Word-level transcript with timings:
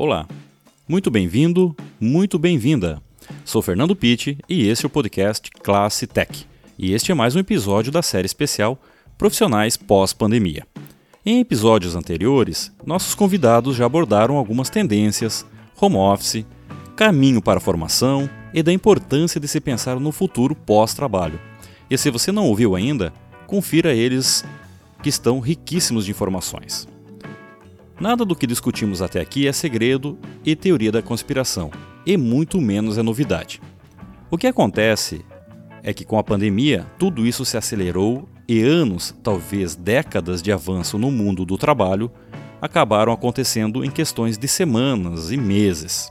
Olá, 0.00 0.28
muito 0.88 1.10
bem-vindo, 1.10 1.74
muito 2.00 2.38
bem-vinda. 2.38 3.02
Sou 3.44 3.60
Fernando 3.60 3.96
Pitti 3.96 4.38
e 4.48 4.68
este 4.68 4.84
é 4.84 4.86
o 4.86 4.90
podcast 4.90 5.50
Classe 5.50 6.06
Tech. 6.06 6.46
E 6.78 6.92
este 6.92 7.10
é 7.10 7.14
mais 7.16 7.34
um 7.34 7.40
episódio 7.40 7.90
da 7.90 8.00
série 8.00 8.26
especial 8.26 8.80
Profissionais 9.18 9.76
pós-pandemia. 9.76 10.64
Em 11.26 11.40
episódios 11.40 11.96
anteriores, 11.96 12.72
nossos 12.86 13.12
convidados 13.12 13.74
já 13.74 13.86
abordaram 13.86 14.36
algumas 14.36 14.70
tendências, 14.70 15.44
home 15.80 15.96
office, 15.96 16.46
caminho 16.94 17.42
para 17.42 17.58
a 17.58 17.60
formação 17.60 18.30
e 18.54 18.62
da 18.62 18.72
importância 18.72 19.40
de 19.40 19.48
se 19.48 19.60
pensar 19.60 19.98
no 19.98 20.12
futuro 20.12 20.54
pós-trabalho. 20.54 21.40
E 21.90 21.98
se 21.98 22.08
você 22.08 22.30
não 22.30 22.46
ouviu 22.46 22.76
ainda, 22.76 23.12
confira 23.48 23.92
eles 23.92 24.44
que 25.02 25.08
estão 25.08 25.40
riquíssimos 25.40 26.04
de 26.04 26.12
informações. 26.12 26.86
Nada 28.00 28.24
do 28.24 28.36
que 28.36 28.46
discutimos 28.46 29.02
até 29.02 29.20
aqui 29.20 29.48
é 29.48 29.52
segredo 29.52 30.16
e 30.44 30.54
teoria 30.54 30.92
da 30.92 31.02
conspiração, 31.02 31.70
e 32.06 32.16
muito 32.16 32.60
menos 32.60 32.96
é 32.96 33.02
novidade. 33.02 33.60
O 34.30 34.38
que 34.38 34.46
acontece 34.46 35.24
é 35.82 35.92
que 35.92 36.04
com 36.04 36.16
a 36.16 36.22
pandemia 36.22 36.86
tudo 36.96 37.26
isso 37.26 37.44
se 37.44 37.56
acelerou 37.56 38.28
e 38.46 38.62
anos, 38.62 39.14
talvez 39.20 39.74
décadas 39.74 40.40
de 40.40 40.52
avanço 40.52 40.96
no 40.96 41.10
mundo 41.10 41.44
do 41.44 41.58
trabalho 41.58 42.10
acabaram 42.62 43.12
acontecendo 43.12 43.84
em 43.84 43.90
questões 43.90 44.38
de 44.38 44.46
semanas 44.46 45.32
e 45.32 45.36
meses. 45.36 46.10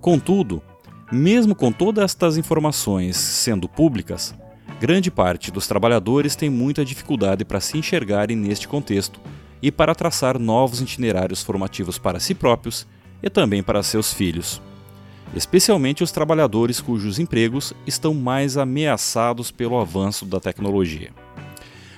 Contudo, 0.00 0.62
mesmo 1.10 1.54
com 1.54 1.72
todas 1.72 2.04
estas 2.04 2.36
informações 2.36 3.16
sendo 3.16 3.68
públicas, 3.68 4.34
grande 4.80 5.10
parte 5.10 5.50
dos 5.50 5.66
trabalhadores 5.66 6.36
tem 6.36 6.48
muita 6.48 6.84
dificuldade 6.84 7.44
para 7.44 7.60
se 7.60 7.76
enxergarem 7.76 8.36
neste 8.36 8.68
contexto 8.68 9.20
e 9.62 9.70
para 9.70 9.94
traçar 9.94 10.38
novos 10.38 10.80
itinerários 10.80 11.42
formativos 11.42 11.98
para 11.98 12.20
si 12.20 12.34
próprios 12.34 12.86
e 13.22 13.28
também 13.28 13.62
para 13.62 13.82
seus 13.82 14.12
filhos. 14.12 14.60
Especialmente 15.34 16.02
os 16.02 16.10
trabalhadores 16.10 16.80
cujos 16.80 17.18
empregos 17.18 17.74
estão 17.86 18.14
mais 18.14 18.56
ameaçados 18.56 19.50
pelo 19.50 19.78
avanço 19.78 20.24
da 20.24 20.40
tecnologia. 20.40 21.10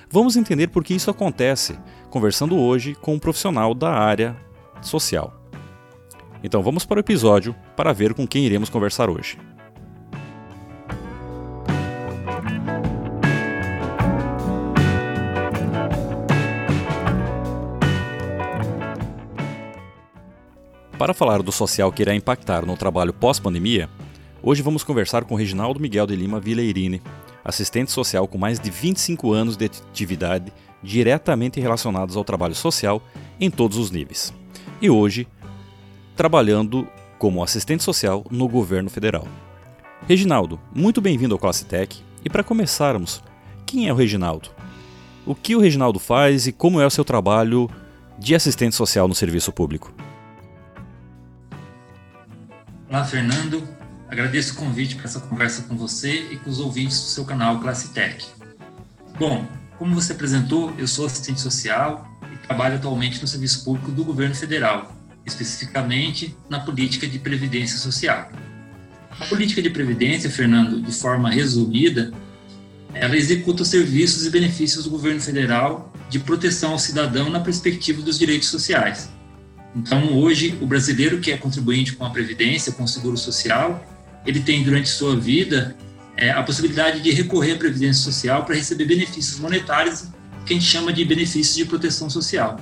Vamos 0.09 0.35
entender 0.35 0.67
por 0.67 0.83
que 0.83 0.93
isso 0.93 1.09
acontece, 1.09 1.77
conversando 2.09 2.57
hoje 2.57 2.95
com 2.95 3.13
um 3.13 3.19
profissional 3.19 3.73
da 3.73 3.91
área 3.91 4.35
social. 4.81 5.33
Então 6.43 6.61
vamos 6.61 6.85
para 6.85 6.97
o 6.97 6.99
episódio 6.99 7.55
para 7.77 7.93
ver 7.93 8.13
com 8.13 8.27
quem 8.27 8.45
iremos 8.45 8.69
conversar 8.69 9.09
hoje. 9.09 9.37
Para 21.01 21.15
falar 21.15 21.41
do 21.41 21.51
social 21.51 21.91
que 21.91 22.03
irá 22.03 22.13
impactar 22.13 22.63
no 22.63 22.77
trabalho 22.77 23.11
pós-pandemia, 23.11 23.89
hoje 24.43 24.61
vamos 24.61 24.83
conversar 24.83 25.23
com 25.23 25.33
Reginaldo 25.33 25.79
Miguel 25.79 26.05
de 26.05 26.15
Lima 26.15 26.39
Vileirini, 26.39 27.01
assistente 27.43 27.91
social 27.91 28.27
com 28.27 28.37
mais 28.37 28.59
de 28.59 28.69
25 28.69 29.33
anos 29.33 29.57
de 29.57 29.65
atividade 29.65 30.53
diretamente 30.83 31.59
relacionados 31.59 32.15
ao 32.15 32.23
trabalho 32.23 32.53
social 32.53 33.01
em 33.39 33.49
todos 33.49 33.79
os 33.79 33.89
níveis. 33.89 34.31
E 34.79 34.91
hoje, 34.91 35.27
trabalhando 36.15 36.87
como 37.17 37.43
assistente 37.43 37.81
social 37.81 38.23
no 38.29 38.47
governo 38.47 38.91
federal. 38.91 39.27
Reginaldo, 40.07 40.59
muito 40.71 41.01
bem-vindo 41.01 41.33
ao 41.33 41.39
Classe 41.39 41.65
Tech. 41.65 41.99
E 42.23 42.29
para 42.29 42.43
começarmos, 42.43 43.23
quem 43.65 43.87
é 43.87 43.91
o 43.91 43.95
Reginaldo? 43.95 44.49
O 45.25 45.33
que 45.33 45.55
o 45.55 45.59
Reginaldo 45.59 45.97
faz 45.97 46.45
e 46.45 46.51
como 46.51 46.79
é 46.79 46.85
o 46.85 46.91
seu 46.91 47.03
trabalho 47.03 47.67
de 48.19 48.35
assistente 48.35 48.75
social 48.75 49.07
no 49.07 49.15
serviço 49.15 49.51
público? 49.51 49.91
Olá, 52.91 53.05
Fernando. 53.05 53.65
Agradeço 54.09 54.51
o 54.51 54.57
convite 54.57 54.97
para 54.97 55.05
essa 55.05 55.21
conversa 55.21 55.61
com 55.61 55.77
você 55.77 56.27
e 56.29 56.35
com 56.35 56.49
os 56.49 56.59
ouvintes 56.59 56.99
do 56.99 57.05
seu 57.05 57.23
canal 57.23 57.57
Classe 57.61 57.93
Tech. 57.93 58.27
Bom, 59.17 59.47
como 59.79 59.95
você 59.95 60.11
apresentou, 60.11 60.75
eu 60.77 60.85
sou 60.85 61.05
assistente 61.05 61.39
social 61.39 62.05
e 62.33 62.35
trabalho 62.45 62.75
atualmente 62.75 63.21
no 63.21 63.27
serviço 63.29 63.63
público 63.63 63.93
do 63.93 64.03
governo 64.03 64.35
federal, 64.35 64.93
especificamente 65.25 66.35
na 66.49 66.59
política 66.59 67.07
de 67.07 67.17
previdência 67.17 67.77
social. 67.77 68.29
A 69.17 69.25
política 69.25 69.61
de 69.61 69.69
previdência, 69.69 70.29
Fernando, 70.29 70.81
de 70.81 70.91
forma 70.91 71.29
resumida, 71.29 72.11
ela 72.93 73.15
executa 73.15 73.63
os 73.63 73.69
serviços 73.69 74.25
e 74.25 74.29
benefícios 74.29 74.83
do 74.83 74.89
governo 74.89 75.21
federal 75.21 75.93
de 76.09 76.19
proteção 76.19 76.73
ao 76.73 76.79
cidadão 76.79 77.29
na 77.29 77.39
perspectiva 77.39 78.01
dos 78.01 78.19
direitos 78.19 78.49
sociais 78.49 79.09
então, 79.75 80.17
hoje, 80.17 80.57
o 80.61 80.67
brasileiro 80.67 81.19
que 81.19 81.31
é 81.31 81.37
contribuinte 81.37 81.93
com 81.93 82.05
a 82.05 82.09
Previdência, 82.09 82.71
com 82.71 82.83
o 82.83 82.87
Seguro 82.87 83.17
Social, 83.17 83.85
ele 84.25 84.41
tem 84.41 84.63
durante 84.63 84.89
sua 84.89 85.15
vida 85.15 85.75
é, 86.17 86.29
a 86.31 86.43
possibilidade 86.43 87.01
de 87.01 87.11
recorrer 87.11 87.53
à 87.53 87.57
Previdência 87.57 88.03
Social 88.03 88.43
para 88.43 88.55
receber 88.55 88.85
benefícios 88.85 89.39
monetários, 89.39 90.09
que 90.45 90.53
a 90.53 90.57
gente 90.57 90.65
chama 90.65 90.91
de 90.91 91.05
benefícios 91.05 91.55
de 91.55 91.65
proteção 91.65 92.09
social. 92.09 92.59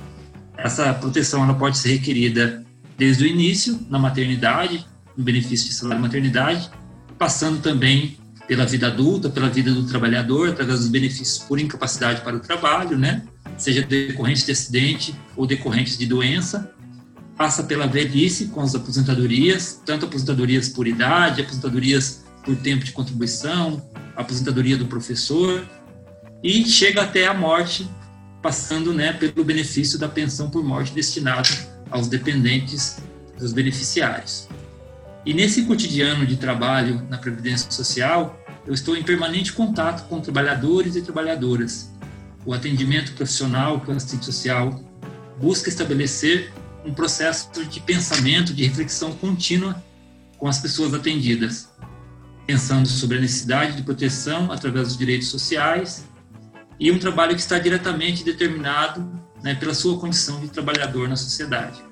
Essa 0.56 0.92
proteção 0.94 1.42
ela 1.42 1.54
pode 1.54 1.78
ser 1.78 1.92
requerida 1.92 2.64
desde 2.96 3.24
o 3.24 3.26
início, 3.26 3.80
na 3.88 3.98
maternidade, 3.98 4.86
no 5.16 5.24
benefício 5.24 5.68
de 5.68 5.74
salário 5.74 6.00
maternidade, 6.00 6.70
passando 7.18 7.60
também 7.60 8.18
pela 8.46 8.66
vida 8.66 8.86
adulta, 8.88 9.30
pela 9.30 9.48
vida 9.48 9.72
do 9.72 9.86
trabalhador, 9.86 10.50
através 10.50 10.80
dos 10.80 10.88
benefícios 10.88 11.38
por 11.38 11.58
incapacidade 11.58 12.20
para 12.20 12.36
o 12.36 12.40
trabalho, 12.40 12.98
né? 12.98 13.22
seja 13.56 13.82
decorrente 13.82 14.44
de 14.44 14.52
acidente 14.52 15.14
ou 15.36 15.46
decorrente 15.46 15.96
de 15.98 16.06
doença, 16.06 16.72
passa 17.40 17.64
pela 17.64 17.86
velhice 17.86 18.48
com 18.48 18.60
as 18.60 18.74
aposentadorias, 18.74 19.80
tanto 19.86 20.04
aposentadorias 20.04 20.68
por 20.68 20.86
idade, 20.86 21.40
aposentadorias 21.40 22.22
por 22.44 22.54
tempo 22.54 22.84
de 22.84 22.92
contribuição, 22.92 23.82
aposentadoria 24.14 24.76
do 24.76 24.84
professor, 24.84 25.66
e 26.42 26.66
chega 26.66 27.00
até 27.00 27.26
a 27.26 27.32
morte, 27.32 27.88
passando 28.42 28.92
né, 28.92 29.14
pelo 29.14 29.42
benefício 29.42 29.98
da 29.98 30.06
pensão 30.06 30.50
por 30.50 30.62
morte 30.62 30.92
destinada 30.92 31.48
aos 31.90 32.08
dependentes 32.08 32.98
dos 33.38 33.54
beneficiários. 33.54 34.46
E 35.24 35.32
nesse 35.32 35.62
cotidiano 35.62 36.26
de 36.26 36.36
trabalho 36.36 37.06
na 37.08 37.16
Previdência 37.16 37.70
Social, 37.70 38.38
eu 38.66 38.74
estou 38.74 38.94
em 38.94 39.02
permanente 39.02 39.54
contato 39.54 40.06
com 40.10 40.20
trabalhadores 40.20 40.94
e 40.94 41.00
trabalhadoras. 41.00 41.90
O 42.44 42.52
atendimento 42.52 43.12
profissional 43.12 43.80
que 43.80 43.90
o 43.90 43.96
assistente 43.96 44.26
social 44.26 44.78
busca 45.40 45.70
estabelecer 45.70 46.52
um 46.84 46.92
processo 46.92 47.64
de 47.64 47.80
pensamento, 47.80 48.54
de 48.54 48.64
reflexão 48.64 49.12
contínua 49.12 49.82
com 50.38 50.48
as 50.48 50.58
pessoas 50.58 50.94
atendidas, 50.94 51.68
pensando 52.46 52.88
sobre 52.88 53.18
a 53.18 53.20
necessidade 53.20 53.76
de 53.76 53.82
proteção 53.82 54.50
através 54.50 54.88
dos 54.88 54.96
direitos 54.96 55.28
sociais 55.28 56.04
e 56.78 56.90
um 56.90 56.98
trabalho 56.98 57.34
que 57.34 57.40
está 57.40 57.58
diretamente 57.58 58.24
determinado 58.24 59.06
né, 59.42 59.54
pela 59.54 59.74
sua 59.74 59.98
condição 59.98 60.40
de 60.40 60.48
trabalhador 60.48 61.08
na 61.08 61.16
sociedade. 61.16 61.82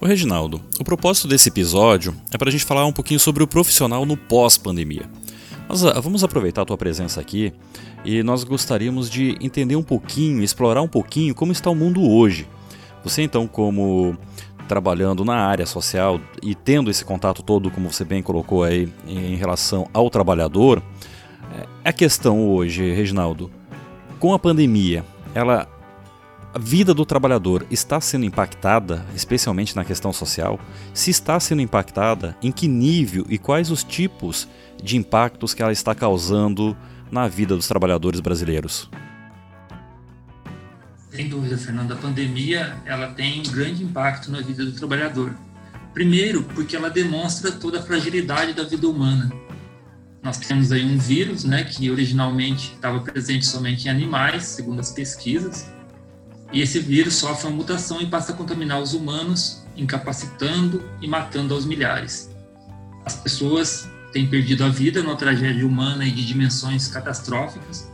O 0.00 0.06
Reginaldo, 0.06 0.62
o 0.78 0.84
propósito 0.84 1.26
desse 1.26 1.48
episódio 1.48 2.14
é 2.32 2.38
para 2.38 2.48
a 2.48 2.52
gente 2.52 2.64
falar 2.64 2.86
um 2.86 2.92
pouquinho 2.92 3.18
sobre 3.18 3.42
o 3.42 3.48
profissional 3.48 4.06
no 4.06 4.16
pós-pandemia. 4.16 5.10
Mas 5.68 5.82
uh, 5.82 6.00
vamos 6.00 6.22
aproveitar 6.22 6.62
a 6.62 6.64
tua 6.64 6.78
presença 6.78 7.20
aqui 7.20 7.52
e 8.04 8.22
nós 8.22 8.44
gostaríamos 8.44 9.10
de 9.10 9.36
entender 9.40 9.74
um 9.74 9.82
pouquinho, 9.82 10.42
explorar 10.42 10.80
um 10.80 10.88
pouquinho 10.88 11.34
como 11.34 11.50
está 11.50 11.68
o 11.68 11.74
mundo 11.74 12.08
hoje 12.08 12.46
você 13.02 13.22
então, 13.22 13.46
como 13.46 14.16
trabalhando 14.66 15.24
na 15.24 15.36
área 15.36 15.64
social 15.64 16.20
e 16.42 16.54
tendo 16.54 16.90
esse 16.90 17.04
contato 17.04 17.42
todo, 17.42 17.70
como 17.70 17.90
você 17.90 18.04
bem 18.04 18.22
colocou 18.22 18.62
aí, 18.62 18.92
em 19.06 19.34
relação 19.34 19.88
ao 19.94 20.10
trabalhador, 20.10 20.82
é 21.84 21.88
a 21.88 21.92
questão 21.92 22.48
hoje, 22.48 22.92
Reginaldo, 22.92 23.50
com 24.18 24.34
a 24.34 24.38
pandemia, 24.38 25.04
ela 25.34 25.66
a 26.54 26.58
vida 26.58 26.94
do 26.94 27.04
trabalhador 27.04 27.66
está 27.70 28.00
sendo 28.00 28.24
impactada, 28.24 29.04
especialmente 29.14 29.76
na 29.76 29.84
questão 29.84 30.12
social? 30.12 30.58
Se 30.94 31.10
está 31.10 31.38
sendo 31.38 31.60
impactada, 31.60 32.36
em 32.42 32.50
que 32.50 32.66
nível 32.66 33.26
e 33.28 33.38
quais 33.38 33.70
os 33.70 33.84
tipos 33.84 34.48
de 34.82 34.96
impactos 34.96 35.52
que 35.52 35.62
ela 35.62 35.72
está 35.72 35.94
causando 35.94 36.76
na 37.10 37.28
vida 37.28 37.54
dos 37.54 37.68
trabalhadores 37.68 38.20
brasileiros? 38.20 38.90
Sem 41.10 41.28
dúvida, 41.28 41.56
Fernando, 41.56 41.92
a 41.92 41.96
pandemia 41.96 42.76
ela 42.84 43.08
tem 43.08 43.40
um 43.40 43.50
grande 43.50 43.82
impacto 43.82 44.30
na 44.30 44.40
vida 44.40 44.64
do 44.64 44.72
trabalhador. 44.72 45.34
Primeiro, 45.94 46.42
porque 46.42 46.76
ela 46.76 46.90
demonstra 46.90 47.50
toda 47.50 47.78
a 47.78 47.82
fragilidade 47.82 48.52
da 48.52 48.62
vida 48.62 48.86
humana. 48.88 49.32
Nós 50.22 50.36
temos 50.36 50.70
aí 50.70 50.84
um 50.84 50.98
vírus, 50.98 51.44
né, 51.44 51.64
que 51.64 51.90
originalmente 51.90 52.74
estava 52.74 53.00
presente 53.00 53.46
somente 53.46 53.86
em 53.86 53.90
animais, 53.90 54.44
segundo 54.44 54.80
as 54.80 54.92
pesquisas, 54.92 55.70
e 56.52 56.60
esse 56.60 56.78
vírus 56.80 57.14
sofre 57.14 57.48
uma 57.48 57.56
mutação 57.56 58.00
e 58.00 58.06
passa 58.06 58.32
a 58.32 58.36
contaminar 58.36 58.80
os 58.80 58.94
humanos, 58.94 59.64
incapacitando 59.76 60.82
e 61.00 61.08
matando 61.08 61.54
aos 61.54 61.64
milhares. 61.64 62.30
As 63.04 63.16
pessoas 63.16 63.88
têm 64.12 64.28
perdido 64.28 64.64
a 64.64 64.68
vida 64.68 65.02
numa 65.02 65.16
tragédia 65.16 65.66
humana 65.66 66.04
e 66.04 66.10
de 66.10 66.26
dimensões 66.26 66.88
catastróficas, 66.88 67.88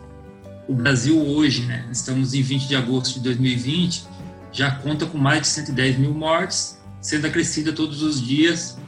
o 0.67 0.75
Brasil 0.75 1.21
hoje, 1.21 1.63
né, 1.67 1.87
estamos 1.91 2.33
em 2.35 2.43
20 2.43 2.69
de 2.69 2.77
agosto 2.77 3.15
de 3.15 3.21
2020, 3.21 4.07
já 4.53 4.71
conta 4.71 5.05
com 5.05 5.19
mais 5.19 5.43
de 5.43 5.49
110 5.49 5.99
mil 5.99 6.15
mortes, 6.15 6.79
sendo 7.01 7.27
acrescida 7.27 7.73
todos 7.73 8.03
os 8.03 8.21
dias 8.21 8.79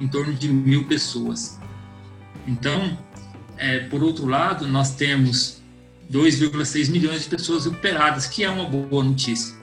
em 0.00 0.08
torno 0.08 0.32
de 0.32 0.48
mil 0.48 0.86
pessoas. 0.88 1.60
Então, 2.46 2.98
é, 3.56 3.80
por 3.80 4.02
outro 4.02 4.26
lado, 4.26 4.66
nós 4.66 4.96
temos 4.96 5.62
2,6 6.10 6.90
milhões 6.90 7.22
de 7.22 7.28
pessoas 7.28 7.66
recuperadas, 7.66 8.26
que 8.26 8.42
é 8.42 8.50
uma 8.50 8.64
boa 8.64 9.04
notícia. 9.04 9.54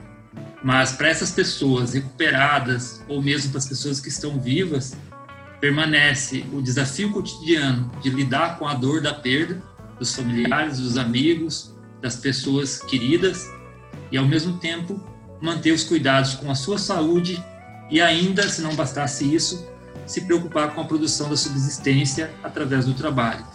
Mas 0.63 0.93
para 0.93 1.09
essas 1.09 1.31
pessoas 1.31 1.93
recuperadas, 1.93 3.03
ou 3.07 3.21
mesmo 3.21 3.51
para 3.51 3.59
as 3.59 3.67
pessoas 3.67 3.99
que 3.99 4.07
estão 4.07 4.39
vivas, 4.39 4.95
permanece 5.59 6.45
o 6.53 6.61
desafio 6.61 7.11
cotidiano 7.11 7.91
de 8.01 8.09
lidar 8.09 8.57
com 8.57 8.67
a 8.67 8.73
dor 8.73 9.01
da 9.01 9.13
perda 9.13 9.61
dos 9.99 10.15
familiares, 10.15 10.79
dos 10.79 10.97
amigos, 10.97 11.75
das 12.01 12.15
pessoas 12.15 12.81
queridas 12.81 13.47
e, 14.11 14.17
ao 14.17 14.25
mesmo 14.25 14.57
tempo, 14.57 15.03
manter 15.41 15.71
os 15.71 15.83
cuidados 15.83 16.35
com 16.35 16.49
a 16.49 16.55
sua 16.55 16.77
saúde 16.77 17.43
e, 17.91 18.01
ainda, 18.01 18.47
se 18.47 18.61
não 18.61 18.75
bastasse 18.75 19.33
isso, 19.33 19.67
se 20.05 20.21
preocupar 20.21 20.73
com 20.73 20.81
a 20.81 20.85
produção 20.85 21.29
da 21.29 21.37
subsistência 21.37 22.31
através 22.41 22.85
do 22.85 22.93
trabalho. 22.93 23.45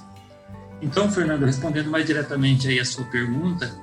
Então, 0.81 1.11
Fernando, 1.11 1.45
respondendo 1.45 1.91
mais 1.91 2.05
diretamente 2.05 2.69
aí 2.69 2.79
a 2.79 2.85
sua 2.85 3.05
pergunta, 3.07 3.75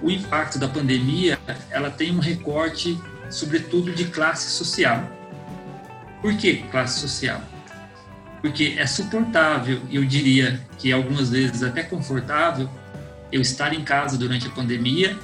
o 0.00 0.10
impacto 0.10 0.58
da 0.58 0.68
pandemia, 0.68 1.38
ela 1.70 1.90
tem 1.90 2.14
um 2.14 2.20
recorte, 2.20 2.98
sobretudo, 3.30 3.92
de 3.92 4.04
classe 4.06 4.50
social. 4.50 5.10
Por 6.22 6.36
que 6.36 6.58
classe 6.70 7.00
social? 7.00 7.42
Porque 8.40 8.76
é 8.78 8.86
suportável, 8.86 9.80
eu 9.90 10.04
diria 10.04 10.60
que 10.78 10.92
algumas 10.92 11.30
vezes 11.30 11.62
até 11.62 11.82
confortável, 11.82 12.68
eu 13.32 13.40
estar 13.40 13.72
em 13.72 13.82
casa 13.82 14.16
durante 14.16 14.46
a 14.46 14.50
pandemia, 14.50 15.18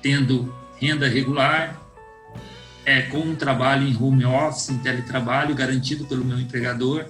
tendo 0.00 0.54
renda 0.78 1.08
regular, 1.08 1.80
é, 2.84 3.02
com 3.02 3.18
um 3.18 3.34
trabalho 3.34 3.86
em 3.86 4.00
home 4.00 4.24
office, 4.24 4.70
em 4.70 4.78
teletrabalho, 4.78 5.54
garantido 5.54 6.04
pelo 6.06 6.24
meu 6.24 6.38
empregador, 6.38 7.06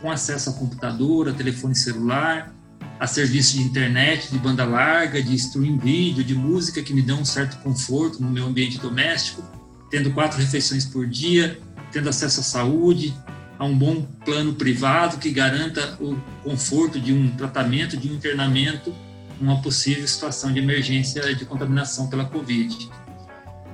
com 0.00 0.10
acesso 0.10 0.50
a 0.50 0.52
computador, 0.52 1.28
a 1.28 1.32
telefone 1.32 1.74
celular, 1.74 2.54
a 3.00 3.06
serviço 3.06 3.56
de 3.56 3.62
internet, 3.62 4.30
de 4.30 4.38
banda 4.38 4.64
larga, 4.64 5.20
de 5.20 5.34
stream 5.34 5.78
vídeo, 5.78 6.22
de 6.22 6.34
música 6.34 6.80
que 6.80 6.94
me 6.94 7.02
dão 7.02 7.20
um 7.20 7.24
certo 7.24 7.58
conforto 7.58 8.22
no 8.22 8.30
meu 8.30 8.46
ambiente 8.46 8.78
doméstico, 8.78 9.42
tendo 9.90 10.12
quatro 10.12 10.38
refeições 10.38 10.84
por 10.84 11.06
dia, 11.06 11.58
tendo 11.90 12.08
acesso 12.08 12.40
à 12.40 12.42
saúde, 12.42 13.14
a 13.58 13.64
um 13.64 13.76
bom 13.76 14.02
plano 14.24 14.54
privado 14.54 15.18
que 15.18 15.30
garanta 15.30 15.96
o 16.00 16.16
conforto 16.42 17.00
de 17.00 17.12
um 17.12 17.30
tratamento, 17.36 17.96
de 17.96 18.10
um 18.10 18.14
internamento, 18.14 18.94
numa 19.40 19.60
possível 19.62 20.06
situação 20.06 20.52
de 20.52 20.58
emergência 20.58 21.34
de 21.34 21.44
contaminação 21.44 22.08
pela 22.08 22.24
Covid. 22.24 22.90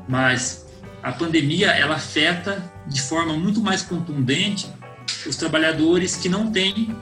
Mas 0.09 0.67
a 1.03 1.13
pandemia 1.13 1.71
ela 1.71 1.97
afeta 1.97 2.63
de 2.87 3.01
forma 3.01 3.35
muito 3.35 3.61
mais 3.61 3.83
contundente 3.83 4.71
os 5.27 5.37
trabalhadores 5.37 6.17
que 6.17 6.29
não 6.29 6.51
têm 6.51 6.95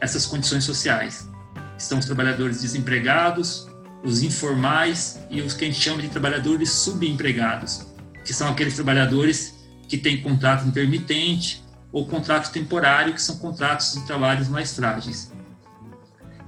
essas 0.00 0.26
condições 0.26 0.64
sociais. 0.64 1.28
São 1.76 1.98
os 1.98 2.06
trabalhadores 2.06 2.60
desempregados, 2.62 3.68
os 4.02 4.22
informais 4.22 5.20
e 5.30 5.40
os 5.40 5.54
que 5.54 5.64
a 5.64 5.68
gente 5.68 5.80
chama 5.80 6.02
de 6.02 6.08
trabalhadores 6.08 6.70
subempregados, 6.70 7.86
que 8.24 8.32
são 8.32 8.48
aqueles 8.48 8.74
trabalhadores 8.74 9.54
que 9.88 9.96
têm 9.96 10.20
contrato 10.20 10.66
intermitente 10.66 11.62
ou 11.92 12.06
contrato 12.06 12.52
temporário, 12.52 13.14
que 13.14 13.22
são 13.22 13.38
contratos 13.38 13.94
de 13.94 14.06
trabalhos 14.06 14.48
mais 14.48 14.74
frágeis. 14.74 15.32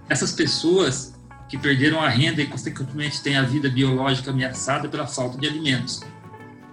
Essas 0.08 0.32
pessoas 0.32 1.14
que 1.48 1.58
perderam 1.58 2.00
a 2.00 2.08
renda 2.08 2.42
e, 2.42 2.46
consequentemente, 2.46 3.22
têm 3.22 3.36
a 3.36 3.42
vida 3.42 3.68
biológica 3.68 4.30
ameaçada 4.30 4.88
pela 4.88 5.06
falta 5.06 5.38
de 5.38 5.46
alimentos 5.46 6.00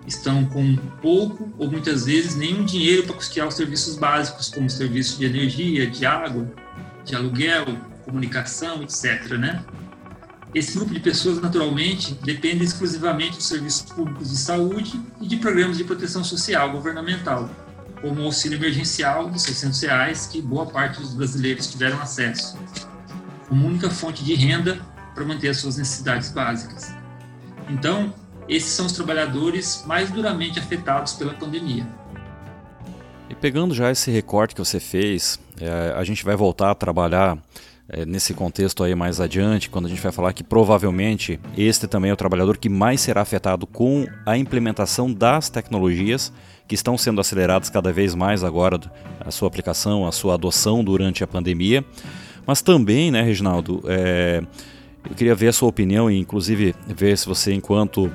estão 0.08 0.46
com 0.46 0.76
pouco 1.02 1.54
ou 1.58 1.70
muitas 1.70 2.06
vezes 2.06 2.36
nenhum 2.36 2.64
dinheiro 2.64 3.04
para 3.04 3.16
custear 3.16 3.48
os 3.48 3.56
serviços 3.56 3.98
básicos, 3.98 4.50
como 4.50 4.70
serviços 4.70 5.18
de 5.18 5.26
energia, 5.26 5.86
de 5.86 6.06
água, 6.06 6.50
de 7.04 7.14
aluguel, 7.14 7.66
comunicação, 8.06 8.82
etc. 8.82 9.34
Né? 9.34 9.64
Esse 10.56 10.78
grupo 10.78 10.94
de 10.94 11.02
pessoas, 11.02 11.42
naturalmente, 11.42 12.14
depende 12.24 12.64
exclusivamente 12.64 13.36
dos 13.36 13.48
serviços 13.48 13.92
públicos 13.92 14.30
de 14.30 14.38
saúde 14.38 15.00
e 15.20 15.28
de 15.28 15.36
programas 15.38 15.78
de 15.78 15.84
proteção 15.84 16.24
social 16.24 16.72
governamental, 16.72 17.50
como 18.02 18.22
auxílio 18.24 18.58
emergencial 18.58 19.30
de 19.30 19.42
600 19.42 19.82
reais, 19.82 20.28
que 20.28 20.42
boa 20.42 20.66
parte 20.66 21.00
dos 21.00 21.14
brasileiros 21.14 21.68
tiveram 21.68 22.00
acesso, 22.00 22.58
como 23.48 23.66
única 23.68 23.90
fonte 23.90 24.24
de 24.24 24.34
renda 24.36 24.80
para 25.14 25.26
manter 25.26 25.50
as 25.50 25.58
suas 25.58 25.78
necessidades 25.78 26.32
básicas. 26.32 26.94
Então, 27.70 28.14
esses 28.48 28.72
são 28.72 28.86
os 28.86 28.94
trabalhadores 28.94 29.84
mais 29.86 30.10
duramente 30.10 30.60
afetados 30.60 31.14
pela 31.14 31.34
pandemia. 31.34 31.88
E 33.30 33.36
pegando 33.36 33.74
já 33.74 33.92
esse 33.92 34.10
recorte 34.10 34.56
que 34.56 34.60
você 34.64 34.80
fez, 34.80 35.40
é, 35.60 35.94
a 35.96 36.04
gente 36.04 36.24
vai 36.24 36.36
voltar 36.36 36.72
a 36.72 36.76
trabalhar 36.76 37.38
é, 37.90 38.06
nesse 38.06 38.34
contexto 38.34 38.84
aí 38.84 38.94
mais 38.94 39.22
adiante, 39.22 39.70
quando 39.70 39.86
a 39.86 39.90
gente 39.90 40.02
vai 40.02 40.12
falar 40.12 40.34
que 40.34 40.44
provavelmente 40.44 41.40
este 41.58 41.88
também 41.88 42.12
é 42.12 42.14
o 42.14 42.18
trabalhador 42.18 42.58
que 42.58 42.68
mais 42.68 43.02
será 43.02 43.22
afetado 43.22 43.66
com 43.66 44.06
a 44.26 44.38
implementação 44.38 45.12
das 45.12 45.50
tecnologias 45.50 46.34
que 46.68 46.76
estão 46.76 46.98
sendo 46.98 47.22
aceleradas 47.22 47.70
cada 47.70 47.94
vez 47.94 48.14
mais 48.14 48.44
agora, 48.44 48.80
a 49.22 49.32
sua 49.32 49.48
aplicação, 49.48 50.06
a 50.06 50.12
sua 50.12 50.34
adoção 50.34 50.84
durante 50.84 51.24
a 51.24 51.28
pandemia. 51.28 51.84
Mas 52.46 52.62
também, 52.62 53.10
né, 53.10 53.22
Reginaldo, 53.22 53.82
é, 53.88 54.42
eu 55.10 55.16
queria 55.16 55.34
ver 55.34 55.48
a 55.48 55.54
sua 55.54 55.70
opinião 55.70 56.12
e, 56.12 56.20
inclusive, 56.20 56.76
ver 56.88 57.18
se 57.18 57.26
você, 57.26 57.54
enquanto 57.54 58.12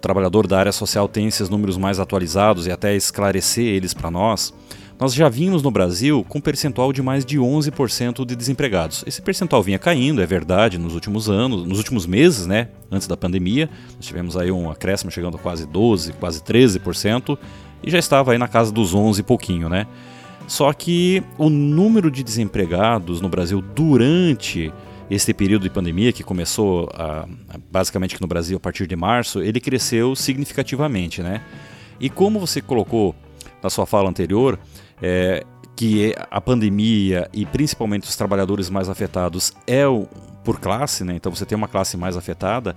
trabalhador 0.00 0.46
da 0.46 0.58
área 0.58 0.72
social, 0.72 1.08
tem 1.08 1.26
esses 1.26 1.48
números 1.48 1.76
mais 1.76 1.98
atualizados 1.98 2.66
e 2.68 2.70
até 2.70 2.94
esclarecer 2.94 3.64
eles 3.64 3.92
para 3.92 4.10
nós. 4.10 4.54
Nós 4.98 5.12
já 5.12 5.28
vimos 5.28 5.62
no 5.62 5.70
Brasil 5.70 6.24
com 6.26 6.38
um 6.38 6.40
percentual 6.40 6.90
de 6.90 7.02
mais 7.02 7.22
de 7.22 7.38
11% 7.38 8.24
de 8.24 8.34
desempregados. 8.34 9.04
Esse 9.06 9.20
percentual 9.20 9.62
vinha 9.62 9.78
caindo, 9.78 10.22
é 10.22 10.26
verdade, 10.26 10.78
nos 10.78 10.94
últimos 10.94 11.28
anos, 11.28 11.66
nos 11.66 11.76
últimos 11.76 12.06
meses, 12.06 12.46
né, 12.46 12.68
antes 12.90 13.06
da 13.06 13.14
pandemia. 13.14 13.68
Nós 13.94 14.06
tivemos 14.06 14.38
aí 14.38 14.50
um 14.50 14.70
acréscimo 14.70 15.10
chegando 15.10 15.36
a 15.36 15.38
quase 15.38 15.66
12, 15.66 16.14
quase 16.14 16.40
13% 16.40 17.36
e 17.82 17.90
já 17.90 17.98
estava 17.98 18.32
aí 18.32 18.38
na 18.38 18.48
casa 18.48 18.72
dos 18.72 18.94
11 18.94 19.20
e 19.20 19.22
pouquinho, 19.22 19.68
né? 19.68 19.86
Só 20.48 20.72
que 20.72 21.22
o 21.36 21.50
número 21.50 22.10
de 22.10 22.22
desempregados 22.22 23.20
no 23.20 23.28
Brasil 23.28 23.60
durante 23.60 24.72
esse 25.10 25.34
período 25.34 25.64
de 25.64 25.70
pandemia 25.70 26.10
que 26.10 26.22
começou 26.22 26.88
a, 26.94 27.28
basicamente 27.70 28.14
aqui 28.14 28.22
no 28.22 28.28
Brasil 28.28 28.56
a 28.56 28.60
partir 28.60 28.86
de 28.86 28.96
março, 28.96 29.42
ele 29.42 29.60
cresceu 29.60 30.16
significativamente, 30.16 31.22
né? 31.22 31.42
E 32.00 32.08
como 32.08 32.40
você 32.40 32.62
colocou 32.62 33.14
na 33.62 33.70
sua 33.70 33.86
fala 33.86 34.08
anterior, 34.08 34.58
é, 35.02 35.44
que 35.74 36.14
a 36.30 36.40
pandemia 36.40 37.28
e 37.32 37.44
principalmente 37.44 38.04
os 38.04 38.16
trabalhadores 38.16 38.70
mais 38.70 38.88
afetados 38.88 39.52
é 39.66 39.86
o, 39.86 40.06
por 40.42 40.58
classe, 40.58 41.04
né? 41.04 41.14
Então 41.14 41.34
você 41.34 41.44
tem 41.44 41.56
uma 41.56 41.68
classe 41.68 41.96
mais 41.96 42.16
afetada. 42.16 42.76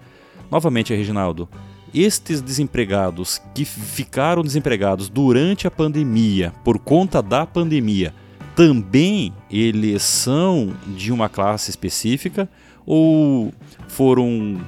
Novamente, 0.52 0.94
Reginaldo, 0.94 1.48
estes 1.94 2.42
desempregados 2.42 3.42
que 3.54 3.66
ficaram 3.66 4.44
desempregados 4.44 5.10
durante 5.10 5.68
a 5.68 5.72
pandemia, 5.72 6.54
por 6.64 6.78
conta 6.78 7.22
da 7.22 7.46
pandemia, 7.46 8.14
também 8.56 9.34
eles 9.50 10.04
são 10.04 10.74
de 10.88 11.12
uma 11.12 11.30
classe 11.30 11.70
específica 11.70 12.50
ou 12.86 13.54
foram 13.88 14.60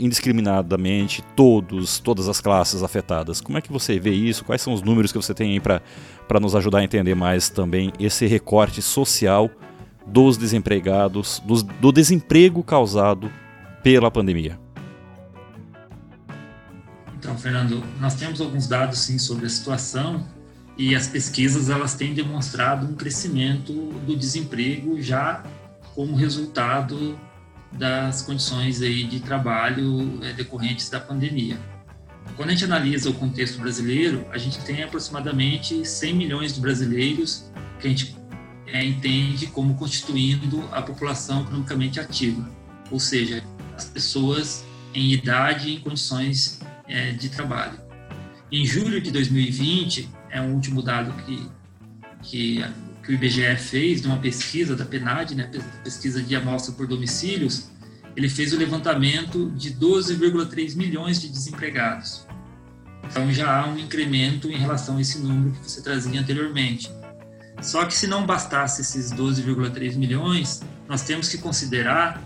indiscriminadamente 0.00 1.22
todos, 1.36 1.98
todas 1.98 2.28
as 2.28 2.40
classes 2.40 2.82
afetadas? 2.82 3.40
Como 3.40 3.58
é 3.58 3.60
que 3.60 3.72
você 3.72 3.98
vê 3.98 4.12
isso? 4.12 4.44
Quais 4.44 4.62
são 4.62 4.72
os 4.72 4.82
números 4.82 5.12
que 5.12 5.18
você 5.18 5.34
tem 5.34 5.52
aí 5.52 5.60
para 5.60 6.40
nos 6.40 6.54
ajudar 6.54 6.78
a 6.78 6.84
entender 6.84 7.14
mais 7.14 7.48
também 7.48 7.92
esse 7.98 8.26
recorte 8.26 8.80
social 8.80 9.50
dos 10.06 10.36
desempregados, 10.36 11.40
dos, 11.44 11.62
do 11.62 11.92
desemprego 11.92 12.62
causado 12.62 13.30
pela 13.82 14.10
pandemia? 14.10 14.58
Então, 17.18 17.36
Fernando, 17.36 17.82
nós 18.00 18.14
temos 18.14 18.40
alguns 18.40 18.66
dados 18.66 18.98
sim 19.00 19.18
sobre 19.18 19.46
a 19.46 19.48
situação 19.50 20.26
e 20.76 20.94
as 20.94 21.06
pesquisas 21.06 21.68
elas 21.68 21.94
têm 21.94 22.14
demonstrado 22.14 22.86
um 22.86 22.94
crescimento 22.94 23.72
do 24.06 24.16
desemprego 24.16 25.00
já 25.02 25.44
como 25.94 26.16
resultado 26.16 27.18
das 27.72 28.22
condições 28.22 28.82
aí 28.82 29.04
de 29.04 29.20
trabalho 29.20 30.18
é, 30.24 30.32
decorrentes 30.32 30.88
da 30.90 31.00
pandemia. 31.00 31.58
Quando 32.36 32.50
a 32.50 32.52
gente 32.52 32.64
analisa 32.64 33.10
o 33.10 33.14
contexto 33.14 33.60
brasileiro, 33.60 34.26
a 34.30 34.38
gente 34.38 34.58
tem 34.64 34.82
aproximadamente 34.82 35.84
100 35.84 36.14
milhões 36.14 36.54
de 36.54 36.60
brasileiros 36.60 37.50
que 37.78 37.86
a 37.86 37.90
gente 37.90 38.16
é, 38.66 38.84
entende 38.84 39.46
como 39.48 39.74
constituindo 39.74 40.68
a 40.72 40.82
população 40.82 41.42
economicamente 41.42 41.98
ativa, 41.98 42.48
ou 42.90 43.00
seja, 43.00 43.42
as 43.76 43.84
pessoas 43.84 44.64
em 44.94 45.12
idade 45.12 45.68
e 45.68 45.76
em 45.76 45.80
condições 45.80 46.60
é, 46.86 47.12
de 47.12 47.28
trabalho. 47.28 47.78
Em 48.50 48.64
julho 48.64 49.00
de 49.00 49.10
2020, 49.10 50.08
é 50.30 50.40
um 50.40 50.54
último 50.54 50.82
dado 50.82 51.12
que, 51.24 51.48
que, 52.22 52.64
que 53.10 53.14
o 53.14 53.14
IBGE 53.14 53.56
fez, 53.56 54.00
de 54.00 54.06
uma 54.06 54.18
pesquisa 54.18 54.76
da 54.76 54.84
PNAD, 54.84 55.34
né, 55.34 55.50
pesquisa 55.82 56.22
de 56.22 56.36
amostra 56.36 56.72
por 56.72 56.86
domicílios, 56.86 57.68
ele 58.14 58.28
fez 58.28 58.52
o 58.52 58.56
levantamento 58.56 59.50
de 59.50 59.72
12,3 59.72 60.76
milhões 60.76 61.20
de 61.20 61.28
desempregados. 61.28 62.26
Então 63.04 63.32
já 63.32 63.62
há 63.62 63.68
um 63.68 63.76
incremento 63.76 64.48
em 64.48 64.56
relação 64.56 64.98
a 64.98 65.00
esse 65.00 65.18
número 65.18 65.52
que 65.52 65.68
você 65.68 65.82
trazia 65.82 66.20
anteriormente. 66.20 66.90
Só 67.60 67.84
que 67.84 67.94
se 67.94 68.06
não 68.06 68.24
bastasse 68.24 68.80
esses 68.80 69.12
12,3 69.12 69.96
milhões, 69.96 70.62
nós 70.88 71.02
temos 71.02 71.28
que 71.28 71.38
considerar 71.38 72.22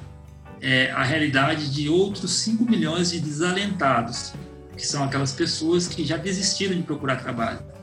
é, 0.61 0.91
a 0.93 1.03
realidade 1.03 1.73
de 1.73 1.89
outros 1.89 2.31
5 2.33 2.65
milhões 2.65 3.11
de 3.11 3.21
desalentados, 3.21 4.35
que 4.77 4.87
são 4.87 5.03
aquelas 5.03 5.33
pessoas 5.33 5.87
que 5.87 6.05
já 6.05 6.17
desistiram 6.19 6.77
de 6.77 6.83
procurar 6.83 7.17
trabalho. 7.17 7.74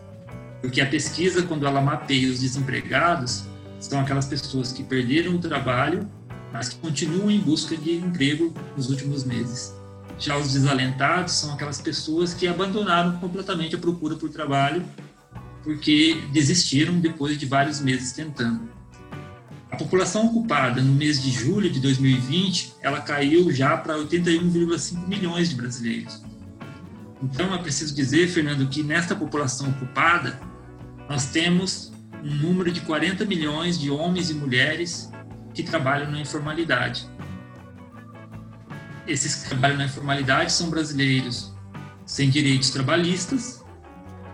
Porque 0.62 0.80
a 0.80 0.86
pesquisa, 0.86 1.44
quando 1.44 1.66
ela 1.66 1.82
mapeia 1.82 2.32
os 2.32 2.40
desempregados, 2.40 3.44
são 3.80 4.00
aquelas 4.00 4.28
pessoas 4.28 4.72
que 4.72 4.84
perderam 4.84 5.36
o 5.36 5.40
trabalho, 5.40 6.08
mas 6.54 6.70
que 6.70 6.76
continuam 6.76 7.32
em 7.32 7.40
busca 7.40 7.76
de 7.76 7.96
emprego 7.96 8.54
nos 8.78 8.90
últimos 8.90 9.24
meses. 9.24 9.74
Já 10.20 10.38
os 10.38 10.54
desalentados 10.54 11.34
são 11.34 11.54
aquelas 11.54 11.82
pessoas 11.82 12.34
que 12.34 12.48
abandonaram 12.48 13.18
completamente 13.18 13.76
a 13.76 13.80
procura 13.80 14.16
por 14.16 14.30
trabalho 14.30 14.86
porque 15.64 16.22
desistiram 16.32 17.00
depois 17.00 17.38
de 17.38 17.46
vários 17.46 17.80
meses 17.80 18.12
tentando. 18.12 18.70
A 19.70 19.78
população 19.78 20.26
ocupada 20.26 20.82
no 20.82 20.94
mês 20.94 21.22
de 21.22 21.32
julho 21.32 21.70
de 21.70 21.80
2020, 21.80 22.76
ela 22.82 23.02
caiu 23.02 23.52
já 23.52 23.78
para 23.78 23.96
81,5 23.96 25.08
milhões 25.08 25.50
de 25.50 25.56
brasileiros. 25.56 26.22
Então 27.24 27.54
é 27.54 27.58
preciso 27.58 27.96
dizer, 27.96 28.28
Fernando, 28.28 28.68
que 28.68 28.84
nesta 28.84 29.16
população 29.16 29.70
ocupada, 29.70 30.40
nós 31.12 31.26
temos 31.26 31.92
um 32.24 32.34
número 32.36 32.72
de 32.72 32.80
40 32.80 33.26
milhões 33.26 33.78
de 33.78 33.92
homens 33.92 34.30
e 34.30 34.34
mulheres 34.34 35.12
que 35.54 35.62
trabalham 35.62 36.10
na 36.10 36.22
informalidade. 36.22 37.06
Esses 39.06 39.36
que 39.36 39.50
trabalham 39.50 39.78
na 39.78 39.86
informalidade 39.86 40.54
são 40.54 40.70
brasileiros 40.70 41.54
sem 42.06 42.30
direitos 42.30 42.70
trabalhistas, 42.70 43.62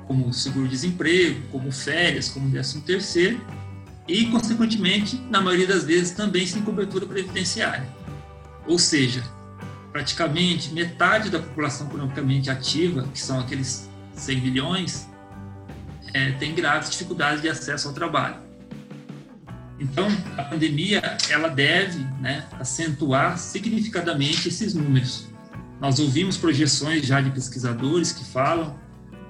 como 0.05 0.31
seguro-desemprego, 0.31 1.41
como 1.51 1.71
férias, 1.71 2.29
como 2.29 2.47
décimo 2.47 2.83
terceiro, 2.83 3.43
e, 4.07 4.27
consequentemente, 4.27 5.19
na 5.31 5.41
maioria 5.41 5.65
das 5.65 5.83
vezes, 5.83 6.11
também 6.11 6.45
sem 6.45 6.61
cobertura 6.61 7.07
previdenciária. 7.07 7.87
Ou 8.67 8.77
seja, 8.77 9.23
praticamente 9.91 10.71
metade 10.71 11.31
da 11.31 11.39
população 11.39 11.87
economicamente 11.87 12.51
ativa, 12.51 13.07
que 13.11 13.19
são 13.19 13.39
aqueles 13.39 13.89
100 14.13 14.41
milhões, 14.41 15.07
é, 16.13 16.31
tem 16.33 16.53
graves 16.53 16.89
dificuldades 16.89 17.41
de 17.41 17.49
acesso 17.49 17.87
ao 17.87 17.93
trabalho. 17.93 18.47
Então, 19.79 20.07
a 20.37 20.43
pandemia 20.43 21.01
ela 21.29 21.49
deve 21.49 21.99
né, 22.19 22.45
acentuar 22.59 23.37
significadamente 23.37 24.47
esses 24.47 24.73
números. 24.73 25.27
Nós 25.79 25.99
ouvimos 25.99 26.37
projeções 26.37 27.05
já 27.05 27.21
de 27.21 27.29
pesquisadores 27.29 28.11
que 28.11 28.25
falam 28.25 28.75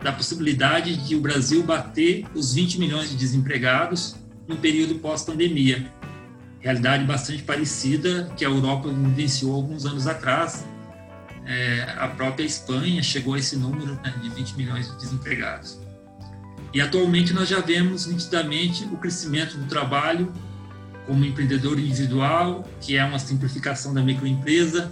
da 0.02 0.12
possibilidade 0.12 0.96
de 0.96 1.16
o 1.16 1.22
Brasil 1.22 1.64
bater 1.64 2.26
os 2.34 2.54
20 2.54 2.80
milhões 2.80 3.10
de 3.10 3.18
desempregados 3.18 4.16
no 4.48 4.56
período 4.56 4.96
pós-pandemia. 4.96 5.92
Realidade 6.60 7.04
bastante 7.04 7.44
parecida 7.44 8.32
que 8.38 8.46
a 8.46 8.48
Europa 8.48 8.90
vivenciou 8.90 9.54
alguns 9.54 9.86
anos 9.86 10.08
atrás. 10.08 10.66
É, 11.46 11.96
a 11.98 12.08
própria 12.08 12.46
Espanha 12.46 13.02
chegou 13.04 13.34
a 13.34 13.40
esse 13.40 13.58
número 13.58 13.96
né, 13.96 14.14
de 14.22 14.30
20 14.30 14.56
milhões 14.56 14.90
de 14.92 14.98
desempregados. 14.98 15.80
E 16.74 16.82
atualmente 16.82 17.34
nós 17.34 17.48
já 17.48 17.60
vemos 17.60 18.06
nitidamente 18.06 18.84
o 18.86 18.98
crescimento 18.98 19.58
do 19.58 19.66
trabalho 19.66 20.32
como 21.06 21.24
empreendedor 21.24 21.80
individual, 21.80 22.68
que 22.82 22.98
é 22.98 23.04
uma 23.04 23.18
simplificação 23.18 23.94
da 23.94 24.02
microempresa, 24.02 24.92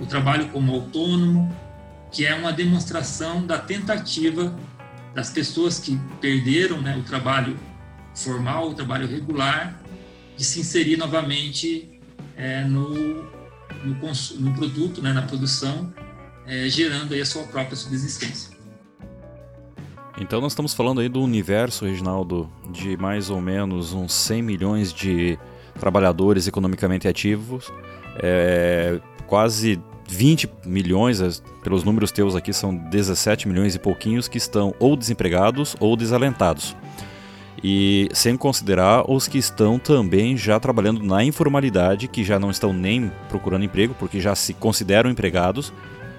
o 0.00 0.06
trabalho 0.06 0.48
como 0.48 0.72
autônomo, 0.72 1.54
que 2.12 2.24
é 2.24 2.34
uma 2.34 2.52
demonstração 2.52 3.44
da 3.44 3.58
tentativa 3.58 4.54
das 5.14 5.30
pessoas 5.30 5.78
que 5.78 5.98
perderam 6.20 6.80
né, 6.80 6.96
o 6.96 7.02
trabalho 7.02 7.58
formal, 8.14 8.70
o 8.70 8.74
trabalho 8.74 9.06
regular, 9.06 9.80
de 10.36 10.44
se 10.44 10.60
inserir 10.60 10.96
novamente 10.96 12.00
é, 12.36 12.64
no, 12.64 12.94
no, 13.84 13.94
no, 14.38 14.54
produto, 14.54 15.02
né, 15.02 15.12
na 15.12 15.22
produção, 15.22 15.92
é, 16.46 16.68
gerando 16.68 17.14
aí 17.14 17.20
a 17.20 17.26
sua 17.26 17.44
própria 17.44 17.76
subsistência. 17.76 18.51
Então 20.22 20.40
nós 20.40 20.52
estamos 20.52 20.72
falando 20.72 21.00
aí 21.00 21.08
do 21.08 21.20
universo, 21.20 21.84
Reginaldo, 21.84 22.48
de 22.70 22.96
mais 22.96 23.28
ou 23.28 23.40
menos 23.40 23.92
uns 23.92 24.12
100 24.12 24.40
milhões 24.40 24.92
de 24.92 25.36
trabalhadores 25.80 26.46
economicamente 26.46 27.08
ativos, 27.08 27.72
é, 28.22 29.00
quase 29.26 29.82
20 30.08 30.48
milhões, 30.64 31.42
pelos 31.64 31.82
números 31.82 32.12
teus 32.12 32.36
aqui 32.36 32.52
são 32.52 32.72
17 32.72 33.48
milhões 33.48 33.74
e 33.74 33.80
pouquinhos 33.80 34.28
que 34.28 34.38
estão 34.38 34.72
ou 34.78 34.96
desempregados 34.96 35.74
ou 35.80 35.96
desalentados. 35.96 36.76
E 37.62 38.08
sem 38.12 38.36
considerar 38.36 39.10
os 39.10 39.26
que 39.26 39.38
estão 39.38 39.76
também 39.76 40.36
já 40.36 40.60
trabalhando 40.60 41.02
na 41.02 41.24
informalidade, 41.24 42.06
que 42.06 42.22
já 42.22 42.38
não 42.38 42.50
estão 42.50 42.72
nem 42.72 43.10
procurando 43.28 43.64
emprego, 43.64 43.92
porque 43.98 44.20
já 44.20 44.36
se 44.36 44.54
consideram 44.54 45.10
empregados, 45.10 45.72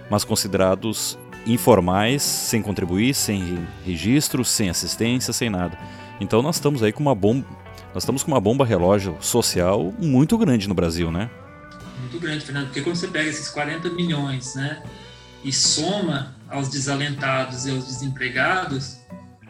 mas 0.10 0.26
considerados 0.26 1.18
informais, 1.46 2.22
sem 2.22 2.62
contribuir, 2.62 3.14
sem 3.14 3.68
registro, 3.86 4.44
sem 4.46 4.70
assistência, 4.70 5.34
sem 5.34 5.50
nada. 5.50 5.78
Então 6.20 6.42
nós 6.42 6.56
estamos 6.56 6.82
aí 6.84 6.92
com 6.92 7.02
uma 7.02 7.16
bomba, 7.16 7.48
nós 7.94 8.04
estamos 8.04 8.24
com 8.24 8.32
uma 8.32 8.40
bomba 8.40 8.66
relógio 8.66 9.18
social 9.20 9.94
muito 10.00 10.38
grande 10.38 10.68
no 10.68 10.74
Brasil, 10.74 11.12
né? 11.12 11.30
Muito 12.00 12.20
grande, 12.20 12.46
Fernando, 12.46 12.66
porque 12.66 12.82
quando 12.82 12.96
você 12.96 13.08
pega 13.08 13.30
esses 13.30 13.50
40 13.50 13.90
milhões, 13.90 14.56
né, 14.56 14.84
e 15.44 15.52
soma 15.52 16.36
aos 16.50 16.70
desalentados 16.70 17.66
e 17.66 17.72
aos 17.72 17.86
desempregados, 17.86 19.00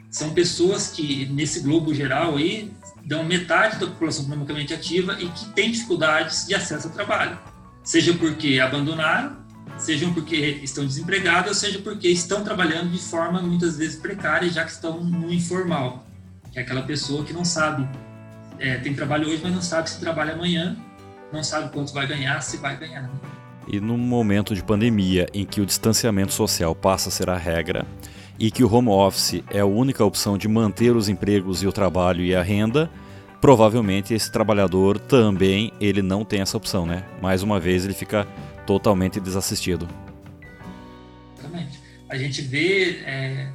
são 0.09 0.31
pessoas 0.31 0.89
que 0.89 1.25
nesse 1.27 1.61
globo 1.61 1.93
geral 1.93 2.37
aí 2.37 2.71
dão 3.05 3.23
metade 3.23 3.79
da 3.79 3.87
população 3.87 4.23
economicamente 4.25 4.73
ativa 4.73 5.17
e 5.19 5.27
que 5.27 5.49
têm 5.49 5.71
dificuldades 5.71 6.45
de 6.47 6.55
acesso 6.55 6.87
ao 6.87 6.93
trabalho, 6.93 7.37
seja 7.83 8.13
porque 8.13 8.59
abandonaram 8.59 9.42
sejam 9.77 10.13
porque 10.13 10.35
estão 10.63 10.85
desempregados, 10.85 11.49
ou 11.49 11.55
seja 11.55 11.79
porque 11.79 12.07
estão 12.07 12.43
trabalhando 12.43 12.91
de 12.91 12.99
forma 12.99 13.41
muitas 13.41 13.77
vezes 13.77 13.95
precária, 13.95 14.49
já 14.49 14.63
que 14.63 14.71
estão 14.71 15.03
no 15.03 15.31
informal, 15.31 16.05
que 16.51 16.59
é 16.59 16.61
aquela 16.61 16.83
pessoa 16.83 17.23
que 17.23 17.33
não 17.33 17.43
sabe, 17.43 17.87
é, 18.59 18.77
tem 18.77 18.93
trabalho 18.93 19.27
hoje, 19.27 19.41
mas 19.43 19.53
não 19.53 19.61
sabe 19.61 19.89
se 19.89 19.99
trabalha 19.99 20.33
amanhã, 20.33 20.77
não 21.31 21.43
sabe 21.43 21.71
quanto 21.71 21.93
vai 21.93 22.07
ganhar, 22.07 22.39
se 22.41 22.57
vai 22.57 22.77
ganhar. 22.77 23.09
E 23.67 23.79
num 23.79 23.97
momento 23.97 24.53
de 24.53 24.63
pandemia 24.63 25.27
em 25.33 25.45
que 25.45 25.61
o 25.61 25.65
distanciamento 25.65 26.33
social 26.33 26.75
passa 26.75 27.09
a 27.09 27.11
ser 27.11 27.29
a 27.29 27.37
regra 27.37 27.85
e 28.37 28.51
que 28.51 28.63
o 28.63 28.73
home 28.73 28.89
office 28.89 29.43
é 29.49 29.59
a 29.59 29.65
única 29.65 30.03
opção 30.03 30.37
de 30.37 30.47
manter 30.47 30.95
os 30.95 31.07
empregos 31.07 31.63
e 31.63 31.67
o 31.67 31.71
trabalho 31.71 32.23
e 32.23 32.35
a 32.35 32.41
renda, 32.41 32.89
provavelmente 33.39 34.13
esse 34.13 34.31
trabalhador 34.31 34.99
também 34.99 35.71
ele 35.79 36.01
não 36.01 36.25
tem 36.25 36.41
essa 36.41 36.57
opção, 36.57 36.85
né? 36.85 37.03
Mais 37.21 37.41
uma 37.41 37.59
vez 37.59 37.85
ele 37.85 37.93
fica 37.93 38.27
totalmente 38.65 39.19
desassistido. 39.19 39.87
Exatamente. 41.37 41.79
A 42.09 42.17
gente 42.17 42.41
vê, 42.41 43.01
é, 43.05 43.51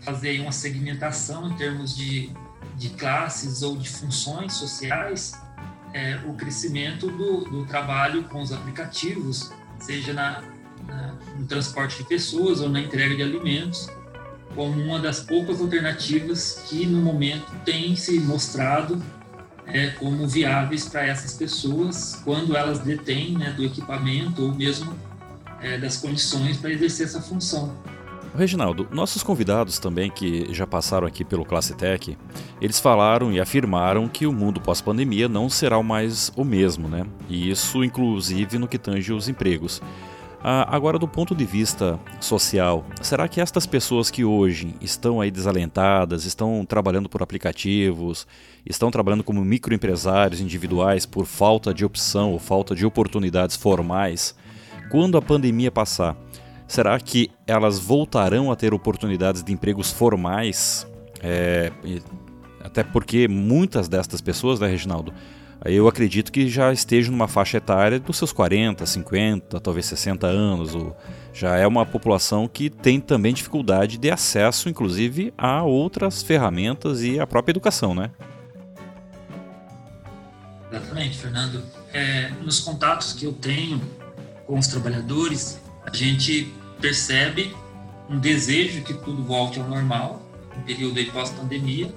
fazer 0.00 0.40
uma 0.40 0.52
segmentação 0.52 1.50
em 1.50 1.56
termos 1.56 1.96
de, 1.96 2.30
de 2.76 2.90
classes 2.90 3.62
ou 3.62 3.76
de 3.76 3.88
funções 3.88 4.54
sociais, 4.54 5.32
é, 5.92 6.18
o 6.26 6.34
crescimento 6.34 7.08
do, 7.08 7.44
do, 7.44 7.66
trabalho 7.66 8.24
com 8.24 8.40
os 8.40 8.52
aplicativos, 8.52 9.52
seja 9.78 10.12
na, 10.12 10.42
na, 10.86 11.14
no 11.36 11.46
transporte 11.46 11.98
de 11.98 12.04
pessoas 12.04 12.60
ou 12.60 12.68
na 12.68 12.80
entrega 12.80 13.16
de 13.16 13.22
alimentos, 13.22 13.88
como 14.54 14.80
uma 14.82 14.98
das 14.98 15.20
poucas 15.20 15.60
alternativas 15.60 16.64
que 16.68 16.86
no 16.86 17.00
momento 17.00 17.52
tem 17.64 17.94
se 17.96 18.18
mostrado 18.20 19.02
é, 19.72 19.90
como 19.90 20.26
viáveis 20.26 20.88
para 20.88 21.06
essas 21.06 21.34
pessoas 21.34 22.20
quando 22.24 22.56
elas 22.56 22.80
detêm 22.80 23.32
né, 23.32 23.52
do 23.52 23.64
equipamento 23.64 24.42
ou 24.42 24.54
mesmo 24.54 24.94
é, 25.60 25.78
das 25.78 25.96
condições 25.96 26.56
para 26.56 26.70
exercer 26.70 27.06
essa 27.06 27.20
função. 27.20 27.76
Reginaldo, 28.36 28.86
nossos 28.92 29.24
convidados 29.24 29.78
também 29.78 30.08
que 30.08 30.52
já 30.54 30.66
passaram 30.66 31.06
aqui 31.06 31.24
pelo 31.24 31.44
Classe 31.44 31.74
Tech, 31.74 32.16
eles 32.60 32.78
falaram 32.78 33.32
e 33.32 33.40
afirmaram 33.40 34.06
que 34.06 34.24
o 34.24 34.32
mundo 34.32 34.60
pós-pandemia 34.60 35.28
não 35.28 35.48
será 35.50 35.82
mais 35.82 36.30
o 36.36 36.44
mesmo, 36.44 36.88
né? 36.88 37.04
E 37.28 37.50
isso 37.50 37.82
inclusive 37.82 38.56
no 38.56 38.68
que 38.68 38.78
tange 38.78 39.12
os 39.12 39.28
empregos. 39.28 39.82
Ah, 40.42 40.74
agora, 40.74 40.98
do 40.98 41.06
ponto 41.06 41.34
de 41.34 41.44
vista 41.44 42.00
social, 42.18 42.84
será 43.02 43.28
que 43.28 43.42
estas 43.42 43.66
pessoas 43.66 44.10
que 44.10 44.24
hoje 44.24 44.74
estão 44.80 45.20
aí 45.20 45.30
desalentadas, 45.30 46.24
estão 46.24 46.64
trabalhando 46.64 47.10
por 47.10 47.22
aplicativos, 47.22 48.26
estão 48.64 48.90
trabalhando 48.90 49.22
como 49.22 49.44
microempresários 49.44 50.40
individuais 50.40 51.04
por 51.04 51.26
falta 51.26 51.74
de 51.74 51.84
opção 51.84 52.32
ou 52.32 52.38
falta 52.38 52.74
de 52.74 52.86
oportunidades 52.86 53.54
formais, 53.54 54.34
quando 54.90 55.18
a 55.18 55.22
pandemia 55.22 55.70
passar, 55.70 56.16
será 56.66 56.98
que 56.98 57.30
elas 57.46 57.78
voltarão 57.78 58.50
a 58.50 58.56
ter 58.56 58.72
oportunidades 58.72 59.44
de 59.44 59.52
empregos 59.52 59.92
formais? 59.92 60.86
É, 61.22 61.70
até 62.64 62.82
porque 62.82 63.28
muitas 63.28 63.88
destas 63.88 64.22
pessoas, 64.22 64.58
né, 64.58 64.66
Reginaldo, 64.66 65.12
eu 65.64 65.86
acredito 65.86 66.32
que 66.32 66.48
já 66.48 66.72
esteja 66.72 67.10
numa 67.10 67.28
faixa 67.28 67.58
etária 67.58 68.00
dos 68.00 68.16
seus 68.16 68.32
40, 68.32 68.86
50, 68.86 69.60
talvez 69.60 69.86
60 69.86 70.26
anos. 70.26 70.76
Já 71.34 71.56
é 71.56 71.66
uma 71.66 71.84
população 71.84 72.48
que 72.48 72.70
tem 72.70 72.98
também 72.98 73.34
dificuldade 73.34 73.98
de 73.98 74.10
acesso, 74.10 74.68
inclusive, 74.68 75.34
a 75.36 75.62
outras 75.62 76.22
ferramentas 76.22 77.02
e 77.02 77.20
a 77.20 77.26
própria 77.26 77.52
educação, 77.52 77.94
né? 77.94 78.10
Exatamente, 80.70 81.18
Fernando. 81.18 81.62
É, 81.92 82.30
nos 82.42 82.60
contatos 82.60 83.12
que 83.12 83.26
eu 83.26 83.32
tenho 83.32 83.80
com 84.46 84.58
os 84.58 84.66
trabalhadores, 84.66 85.60
a 85.84 85.94
gente 85.94 86.54
percebe 86.80 87.54
um 88.08 88.18
desejo 88.18 88.82
que 88.82 88.94
tudo 88.94 89.22
volte 89.22 89.60
ao 89.60 89.68
normal, 89.68 90.22
no 90.56 90.62
período 90.62 91.04
pós-pandemia, 91.12 91.92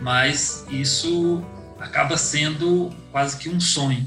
mas 0.00 0.64
isso 0.70 1.44
acaba 1.80 2.16
sendo 2.16 2.90
quase 3.10 3.36
que 3.38 3.48
um 3.48 3.58
sonho. 3.58 4.06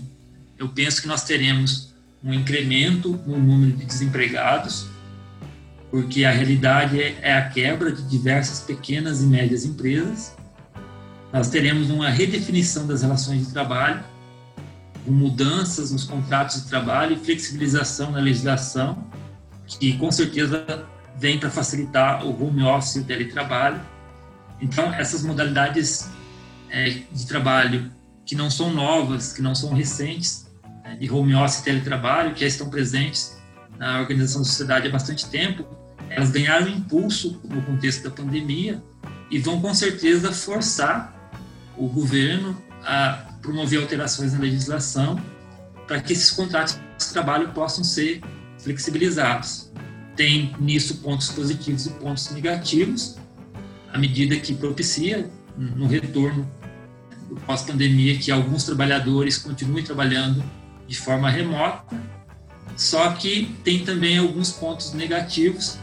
Eu 0.57 0.69
penso 0.69 1.01
que 1.01 1.07
nós 1.07 1.23
teremos 1.23 1.93
um 2.23 2.33
incremento 2.33 3.19
no 3.25 3.37
número 3.37 3.73
de 3.73 3.83
desempregados, 3.83 4.85
porque 5.89 6.23
a 6.23 6.31
realidade 6.31 7.01
é, 7.01 7.17
é 7.21 7.33
a 7.33 7.49
quebra 7.49 7.91
de 7.91 8.03
diversas 8.03 8.61
pequenas 8.61 9.21
e 9.21 9.25
médias 9.25 9.65
empresas. 9.65 10.35
Nós 11.33 11.49
teremos 11.49 11.89
uma 11.89 12.09
redefinição 12.09 12.85
das 12.85 13.01
relações 13.01 13.47
de 13.47 13.51
trabalho, 13.51 14.03
com 15.03 15.11
mudanças 15.11 15.91
nos 15.91 16.03
contratos 16.05 16.63
de 16.63 16.69
trabalho 16.69 17.13
e 17.13 17.17
flexibilização 17.17 18.11
na 18.11 18.19
legislação, 18.19 19.05
que 19.67 19.97
com 19.97 20.11
certeza 20.11 20.87
vem 21.17 21.39
para 21.39 21.49
facilitar 21.49 22.25
o 22.25 22.41
home 22.41 22.63
office 22.63 22.95
e 22.95 22.99
o 22.99 23.03
teletrabalho. 23.03 23.81
Então, 24.61 24.93
essas 24.93 25.23
modalidades 25.23 26.09
é, 26.73 26.89
de 26.89 27.27
trabalho 27.27 27.91
que 28.25 28.35
não 28.35 28.49
são 28.49 28.73
novas, 28.73 29.31
que 29.31 29.41
não 29.43 29.53
são 29.53 29.73
recentes, 29.73 30.47
né, 30.83 30.97
de 30.99 31.09
home 31.09 31.35
office 31.35 31.59
e 31.59 31.63
teletrabalho, 31.63 32.33
que 32.33 32.41
já 32.41 32.47
estão 32.47 32.67
presentes 32.67 33.37
na 33.77 33.99
organização 33.99 34.41
da 34.41 34.47
sociedade 34.47 34.87
há 34.87 34.91
bastante 34.91 35.27
tempo, 35.27 35.65
elas 36.09 36.31
ganharam 36.31 36.67
impulso 36.67 37.39
no 37.43 37.61
contexto 37.61 38.03
da 38.03 38.09
pandemia 38.09 38.83
e 39.29 39.37
vão 39.37 39.61
com 39.61 39.73
certeza 39.73 40.31
forçar 40.31 41.31
o 41.77 41.87
governo 41.87 42.57
a 42.83 43.33
promover 43.41 43.81
alterações 43.81 44.33
na 44.33 44.39
legislação 44.39 45.19
para 45.87 46.01
que 46.01 46.13
esses 46.13 46.31
contratos 46.31 46.79
de 46.97 47.07
trabalho 47.11 47.49
possam 47.49 47.83
ser 47.83 48.21
flexibilizados. 48.59 49.71
Tem 50.15 50.55
nisso 50.59 50.97
pontos 50.97 51.29
positivos 51.29 51.85
e 51.85 51.89
pontos 51.91 52.31
negativos, 52.31 53.17
à 53.91 53.97
medida 53.97 54.35
que 54.37 54.53
propicia 54.55 55.29
no 55.57 55.87
retorno 55.87 56.49
pós-pandemia 57.45 58.17
que 58.17 58.31
alguns 58.31 58.63
trabalhadores 58.63 59.37
continuem 59.37 59.83
trabalhando 59.83 60.43
de 60.87 60.97
forma 60.97 61.29
remota, 61.29 61.95
só 62.75 63.11
que 63.13 63.55
tem 63.63 63.83
também 63.83 64.17
alguns 64.17 64.51
pontos 64.51 64.93
negativos, 64.93 65.77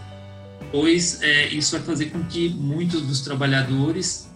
pois 0.72 1.22
é, 1.22 1.48
isso 1.48 1.76
vai 1.76 1.84
fazer 1.86 2.06
com 2.06 2.22
que 2.24 2.48
muitos 2.50 3.02
dos 3.02 3.20
trabalhadores 3.20 4.28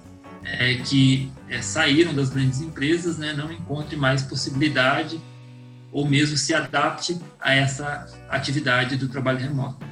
é, 0.44 0.74
que 0.74 1.30
é, 1.48 1.60
saíram 1.62 2.14
das 2.14 2.30
grandes 2.30 2.60
empresas 2.60 3.18
né, 3.18 3.32
não 3.32 3.50
encontrem 3.50 3.98
mais 3.98 4.22
possibilidade 4.22 5.20
ou 5.92 6.06
mesmo 6.06 6.36
se 6.36 6.52
adapte 6.52 7.18
a 7.40 7.54
essa 7.54 8.06
atividade 8.28 8.96
do 8.96 9.08
trabalho 9.08 9.38
remoto. 9.38 9.86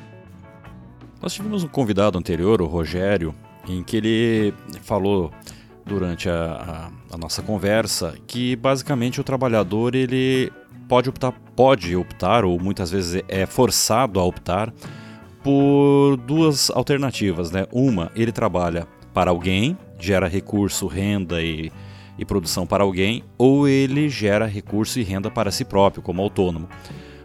Nós 1.20 1.32
tivemos 1.32 1.62
um 1.62 1.68
convidado 1.68 2.18
anterior, 2.18 2.60
o 2.60 2.66
Rogério, 2.66 3.32
em 3.68 3.84
que 3.84 3.96
ele 3.96 4.54
falou 4.82 5.32
durante 5.84 6.28
a, 6.28 6.90
a, 7.10 7.14
a, 7.14 7.18
nossa 7.18 7.42
conversa 7.42 8.14
que 8.26 8.54
basicamente 8.56 9.20
o 9.20 9.24
trabalhador 9.24 9.94
ele 9.94 10.52
pode 10.88 11.08
optar, 11.08 11.32
pode 11.56 11.96
optar 11.96 12.44
ou 12.44 12.60
muitas 12.60 12.90
vezes 12.90 13.22
é 13.28 13.46
forçado 13.46 14.20
a 14.20 14.24
optar 14.24 14.72
por 15.42 16.16
duas 16.18 16.70
alternativas, 16.70 17.50
né? 17.50 17.66
Uma, 17.72 18.12
ele 18.14 18.30
trabalha 18.30 18.86
para 19.12 19.30
alguém, 19.30 19.76
gera 19.98 20.28
recurso, 20.28 20.86
renda 20.86 21.42
e, 21.42 21.72
e 22.16 22.24
produção 22.24 22.66
para 22.66 22.84
alguém, 22.84 23.24
ou 23.36 23.66
ele 23.66 24.08
gera 24.08 24.46
recurso 24.46 25.00
e 25.00 25.02
renda 25.02 25.30
para 25.30 25.50
si 25.50 25.64
próprio, 25.64 26.02
como 26.02 26.22
autônomo. 26.22 26.68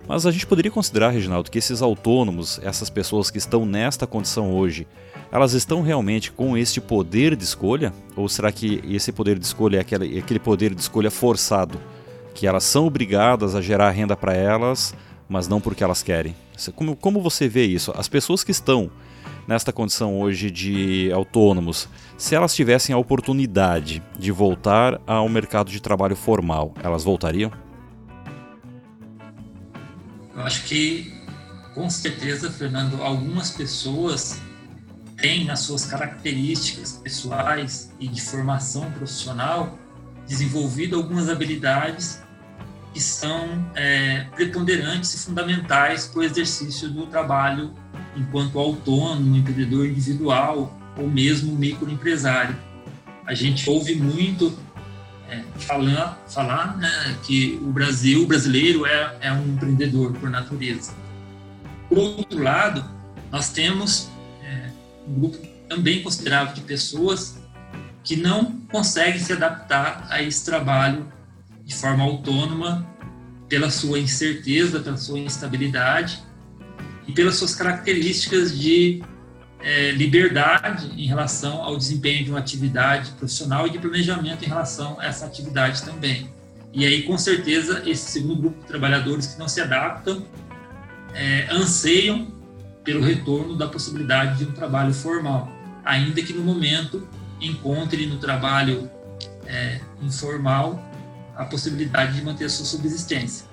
Mas 0.07 0.25
a 0.25 0.31
gente 0.31 0.47
poderia 0.47 0.71
considerar, 0.71 1.09
Reginaldo, 1.09 1.51
que 1.51 1.59
esses 1.59 1.81
autônomos, 1.81 2.59
essas 2.63 2.89
pessoas 2.89 3.29
que 3.29 3.37
estão 3.37 3.65
nesta 3.65 4.07
condição 4.07 4.51
hoje, 4.53 4.87
elas 5.31 5.53
estão 5.53 5.81
realmente 5.81 6.31
com 6.31 6.57
este 6.57 6.79
poder 6.79 7.35
de 7.35 7.43
escolha? 7.43 7.93
Ou 8.15 8.29
será 8.29 8.51
que 8.51 8.81
esse 8.87 9.11
poder 9.11 9.37
de 9.37 9.45
escolha 9.45 9.77
é 9.77 9.81
aquele, 9.81 10.17
é 10.17 10.19
aquele 10.19 10.39
poder 10.39 10.73
de 10.73 10.81
escolha 10.81 11.11
forçado? 11.11 11.79
Que 12.33 12.47
elas 12.47 12.63
são 12.63 12.85
obrigadas 12.85 13.55
a 13.55 13.61
gerar 13.61 13.89
renda 13.91 14.15
para 14.15 14.33
elas, 14.33 14.93
mas 15.27 15.47
não 15.47 15.59
porque 15.59 15.83
elas 15.83 16.01
querem? 16.01 16.35
Como, 16.75 16.95
como 16.95 17.21
você 17.21 17.47
vê 17.47 17.65
isso? 17.65 17.93
As 17.95 18.07
pessoas 18.07 18.43
que 18.43 18.51
estão 18.51 18.89
nesta 19.47 19.71
condição 19.71 20.19
hoje 20.19 20.51
de 20.51 21.11
autônomos, 21.13 21.87
se 22.17 22.35
elas 22.35 22.53
tivessem 22.53 22.93
a 22.93 22.97
oportunidade 22.97 24.03
de 24.17 24.31
voltar 24.31 24.99
ao 25.07 25.27
mercado 25.29 25.71
de 25.71 25.81
trabalho 25.81 26.15
formal, 26.15 26.73
elas 26.83 27.03
voltariam? 27.03 27.51
Eu 30.35 30.43
acho 30.43 30.65
que, 30.65 31.13
com 31.73 31.89
certeza, 31.89 32.51
Fernando, 32.51 33.01
algumas 33.01 33.51
pessoas 33.51 34.39
têm 35.17 35.45
nas 35.45 35.61
suas 35.61 35.85
características 35.85 36.93
pessoais 36.93 37.91
e 37.99 38.07
de 38.07 38.21
formação 38.21 38.89
profissional 38.91 39.77
desenvolvido 40.27 40.95
algumas 40.95 41.29
habilidades 41.29 42.21
que 42.93 42.99
são 42.99 43.69
é, 43.75 44.25
preponderantes 44.35 45.13
e 45.13 45.25
fundamentais 45.25 46.07
para 46.07 46.19
o 46.19 46.23
exercício 46.23 46.89
do 46.89 47.07
trabalho 47.07 47.73
enquanto 48.15 48.59
autônomo, 48.59 49.35
empreendedor 49.35 49.85
individual 49.85 50.77
ou 50.97 51.07
mesmo 51.07 51.55
microempresário. 51.55 52.55
A 53.25 53.33
gente 53.33 53.69
ouve 53.69 53.95
muito 53.95 54.57
é, 55.29 55.43
falar, 55.59 56.23
falar 56.27 56.77
né, 56.77 57.17
que 57.23 57.59
o 57.61 57.71
Brasil, 57.71 58.23
o 58.23 58.27
brasileiro 58.27 58.85
é, 58.85 59.15
é 59.21 59.31
um 59.31 59.45
empreendedor 59.53 60.13
por 60.13 60.29
natureza. 60.29 60.93
Por 61.89 61.97
outro 61.97 62.41
lado, 62.41 62.83
nós 63.31 63.49
temos 63.49 64.09
um 65.07 65.19
grupo 65.19 65.37
também 65.69 66.01
considerável 66.01 66.53
de 66.53 66.61
pessoas 66.61 67.37
que 68.03 68.15
não 68.15 68.59
conseguem 68.71 69.19
se 69.19 69.33
adaptar 69.33 70.07
a 70.09 70.21
esse 70.21 70.45
trabalho 70.45 71.11
de 71.63 71.75
forma 71.75 72.03
autônoma 72.03 72.87
pela 73.49 73.69
sua 73.69 73.99
incerteza, 73.99 74.79
pela 74.79 74.97
sua 74.97 75.19
instabilidade 75.19 76.23
e 77.07 77.11
pelas 77.11 77.35
suas 77.35 77.55
características 77.55 78.57
de 78.57 79.01
é, 79.59 79.91
liberdade 79.91 80.91
em 80.97 81.07
relação 81.07 81.63
ao 81.63 81.77
desempenho 81.77 82.23
de 82.23 82.29
uma 82.29 82.39
atividade 82.39 83.11
profissional 83.11 83.67
e 83.67 83.71
de 83.71 83.79
planejamento 83.79 84.43
em 84.43 84.47
relação 84.47 84.99
a 84.99 85.05
essa 85.05 85.25
atividade 85.25 85.83
também. 85.83 86.29
E 86.73 86.85
aí, 86.85 87.03
com 87.03 87.17
certeza, 87.17 87.83
esse 87.85 88.11
segundo 88.11 88.35
grupo 88.35 88.61
de 88.61 88.67
trabalhadores 88.67 89.27
que 89.27 89.39
não 89.39 89.47
se 89.47 89.59
adaptam 89.59 90.25
é, 91.13 91.47
anseiam 91.49 92.27
pelo 92.87 93.01
retorno 93.01 93.53
da 93.53 93.67
possibilidade 93.67 94.37
de 94.37 94.45
um 94.49 94.53
trabalho 94.53 94.93
formal, 94.93 95.51
ainda 95.83 96.21
que 96.21 96.31
no 96.31 96.41
momento 96.41 97.05
encontre 97.41 98.05
no 98.05 98.17
trabalho 98.17 98.89
é, 99.45 99.81
informal 100.01 100.81
a 101.35 101.43
possibilidade 101.43 102.15
de 102.15 102.21
manter 102.23 102.45
a 102.45 102.49
sua 102.49 102.65
subsistência. 102.65 103.45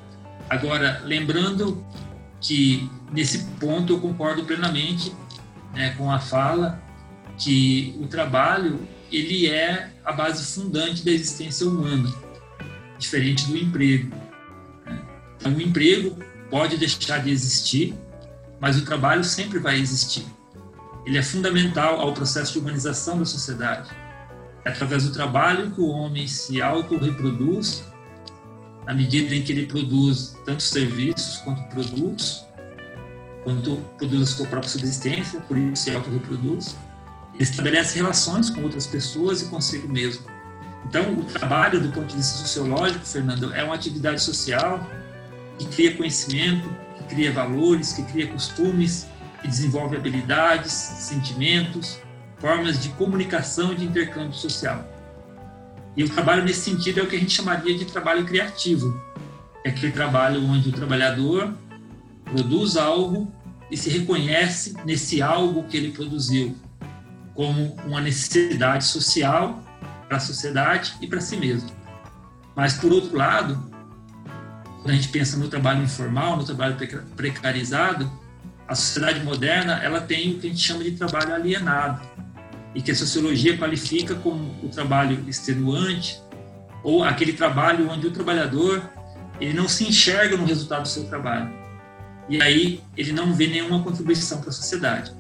Agora, 0.48 1.02
lembrando 1.04 1.84
que 2.40 2.88
nesse 3.10 3.38
ponto 3.58 3.94
eu 3.94 4.00
concordo 4.00 4.44
plenamente 4.44 5.12
né, 5.74 5.96
com 5.98 6.12
a 6.12 6.20
fala 6.20 6.80
que 7.36 7.98
o 8.00 8.06
trabalho 8.06 8.86
ele 9.10 9.48
é 9.48 9.90
a 10.04 10.12
base 10.12 10.54
fundante 10.54 11.04
da 11.04 11.10
existência 11.10 11.66
humana, 11.66 12.08
diferente 13.00 13.48
do 13.48 13.56
emprego. 13.56 14.14
Né? 14.86 15.02
Então, 15.36 15.52
o 15.54 15.60
emprego 15.60 16.16
pode 16.48 16.76
deixar 16.76 17.18
de 17.18 17.30
existir, 17.30 17.96
mas 18.64 18.78
o 18.78 18.82
trabalho 18.86 19.22
sempre 19.22 19.58
vai 19.58 19.78
existir. 19.78 20.24
Ele 21.04 21.18
é 21.18 21.22
fundamental 21.22 22.00
ao 22.00 22.14
processo 22.14 22.54
de 22.54 22.60
humanização 22.60 23.18
da 23.18 23.26
sociedade. 23.26 23.90
É 24.64 24.70
através 24.70 25.04
do 25.04 25.12
trabalho 25.12 25.70
que 25.72 25.82
o 25.82 25.88
homem 25.88 26.26
se 26.26 26.62
autorreproduz, 26.62 27.84
na 28.86 28.94
medida 28.94 29.34
em 29.34 29.42
que 29.42 29.52
ele 29.52 29.66
produz 29.66 30.34
tanto 30.46 30.62
serviços 30.62 31.36
quanto 31.44 31.62
produtos, 31.68 32.42
quando 33.42 33.76
produz 33.98 34.22
a 34.22 34.26
sua 34.34 34.46
própria 34.46 34.70
subsistência, 34.70 35.40
por 35.40 35.58
isso 35.58 35.82
se 35.82 35.94
autorreproduz, 35.94 36.74
ele 37.34 37.42
estabelece 37.42 37.98
relações 37.98 38.48
com 38.48 38.62
outras 38.62 38.86
pessoas 38.86 39.42
e 39.42 39.44
consigo 39.44 39.86
mesmo. 39.92 40.24
Então, 40.86 41.12
o 41.12 41.24
trabalho, 41.24 41.82
do 41.82 41.92
ponto 41.92 42.06
de 42.06 42.16
vista 42.16 42.38
sociológico, 42.38 43.04
Fernando, 43.04 43.52
é 43.52 43.62
uma 43.62 43.74
atividade 43.74 44.22
social 44.22 44.80
que 45.58 45.66
cria 45.66 45.94
conhecimento, 45.94 46.66
que 47.04 47.14
cria 47.14 47.32
valores, 47.32 47.92
que 47.92 48.02
cria 48.02 48.26
costumes, 48.26 49.06
que 49.40 49.48
desenvolve 49.48 49.96
habilidades, 49.96 50.72
sentimentos, 50.72 51.98
formas 52.38 52.82
de 52.82 52.88
comunicação 52.90 53.72
e 53.72 53.76
de 53.76 53.84
intercâmbio 53.84 54.34
social. 54.34 54.86
E 55.96 56.02
o 56.02 56.08
trabalho 56.08 56.44
nesse 56.44 56.70
sentido 56.70 57.00
é 57.00 57.02
o 57.02 57.06
que 57.06 57.16
a 57.16 57.18
gente 57.18 57.32
chamaria 57.32 57.76
de 57.76 57.84
trabalho 57.84 58.24
criativo. 58.24 59.00
É 59.64 59.68
aquele 59.70 59.92
trabalho 59.92 60.44
onde 60.44 60.68
o 60.68 60.72
trabalhador 60.72 61.54
produz 62.24 62.76
algo 62.76 63.32
e 63.70 63.76
se 63.76 63.90
reconhece 63.90 64.74
nesse 64.84 65.22
algo 65.22 65.64
que 65.64 65.76
ele 65.76 65.92
produziu 65.92 66.56
como 67.34 67.76
uma 67.84 68.00
necessidade 68.00 68.84
social 68.84 69.62
para 70.08 70.18
a 70.18 70.20
sociedade 70.20 70.94
e 71.00 71.06
para 71.06 71.20
si 71.20 71.36
mesmo. 71.36 71.70
Mas, 72.54 72.74
por 72.74 72.92
outro 72.92 73.16
lado, 73.16 73.73
quando 74.84 74.92
a 74.92 74.96
gente 74.96 75.08
pensa 75.08 75.38
no 75.38 75.48
trabalho 75.48 75.82
informal, 75.82 76.36
no 76.36 76.44
trabalho 76.44 76.76
precarizado, 77.16 78.12
a 78.68 78.74
sociedade 78.74 79.24
moderna 79.24 79.82
ela 79.82 79.98
tem 79.98 80.32
o 80.32 80.38
que 80.38 80.46
a 80.46 80.50
gente 80.50 80.60
chama 80.60 80.84
de 80.84 80.90
trabalho 80.90 81.34
alienado 81.34 82.02
e 82.74 82.82
que 82.82 82.90
a 82.90 82.94
sociologia 82.94 83.56
qualifica 83.56 84.14
como 84.16 84.54
o 84.62 84.68
trabalho 84.68 85.24
extenuante 85.26 86.20
ou 86.82 87.02
aquele 87.02 87.32
trabalho 87.32 87.88
onde 87.90 88.06
o 88.06 88.10
trabalhador 88.10 88.82
ele 89.40 89.54
não 89.54 89.66
se 89.66 89.88
enxerga 89.88 90.36
no 90.36 90.44
resultado 90.44 90.82
do 90.82 90.88
seu 90.88 91.04
trabalho 91.04 91.50
e 92.28 92.42
aí 92.42 92.82
ele 92.94 93.12
não 93.12 93.32
vê 93.32 93.46
nenhuma 93.46 93.82
contribuição 93.82 94.42
para 94.42 94.50
a 94.50 94.52
sociedade. 94.52 95.12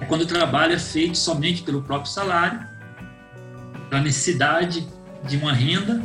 É 0.00 0.06
quando 0.06 0.22
o 0.22 0.26
trabalho 0.26 0.72
é 0.72 0.78
feito 0.78 1.18
somente 1.18 1.62
pelo 1.62 1.82
próprio 1.82 2.10
salário, 2.10 2.66
pela 3.90 4.00
necessidade 4.00 4.88
de 5.22 5.36
uma 5.36 5.52
renda 5.52 6.02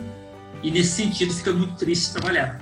e 0.61 0.71
nesse 0.71 0.91
sentido 0.91 1.33
fica 1.33 1.51
muito 1.53 1.75
triste 1.75 2.11
trabalhar. 2.11 2.61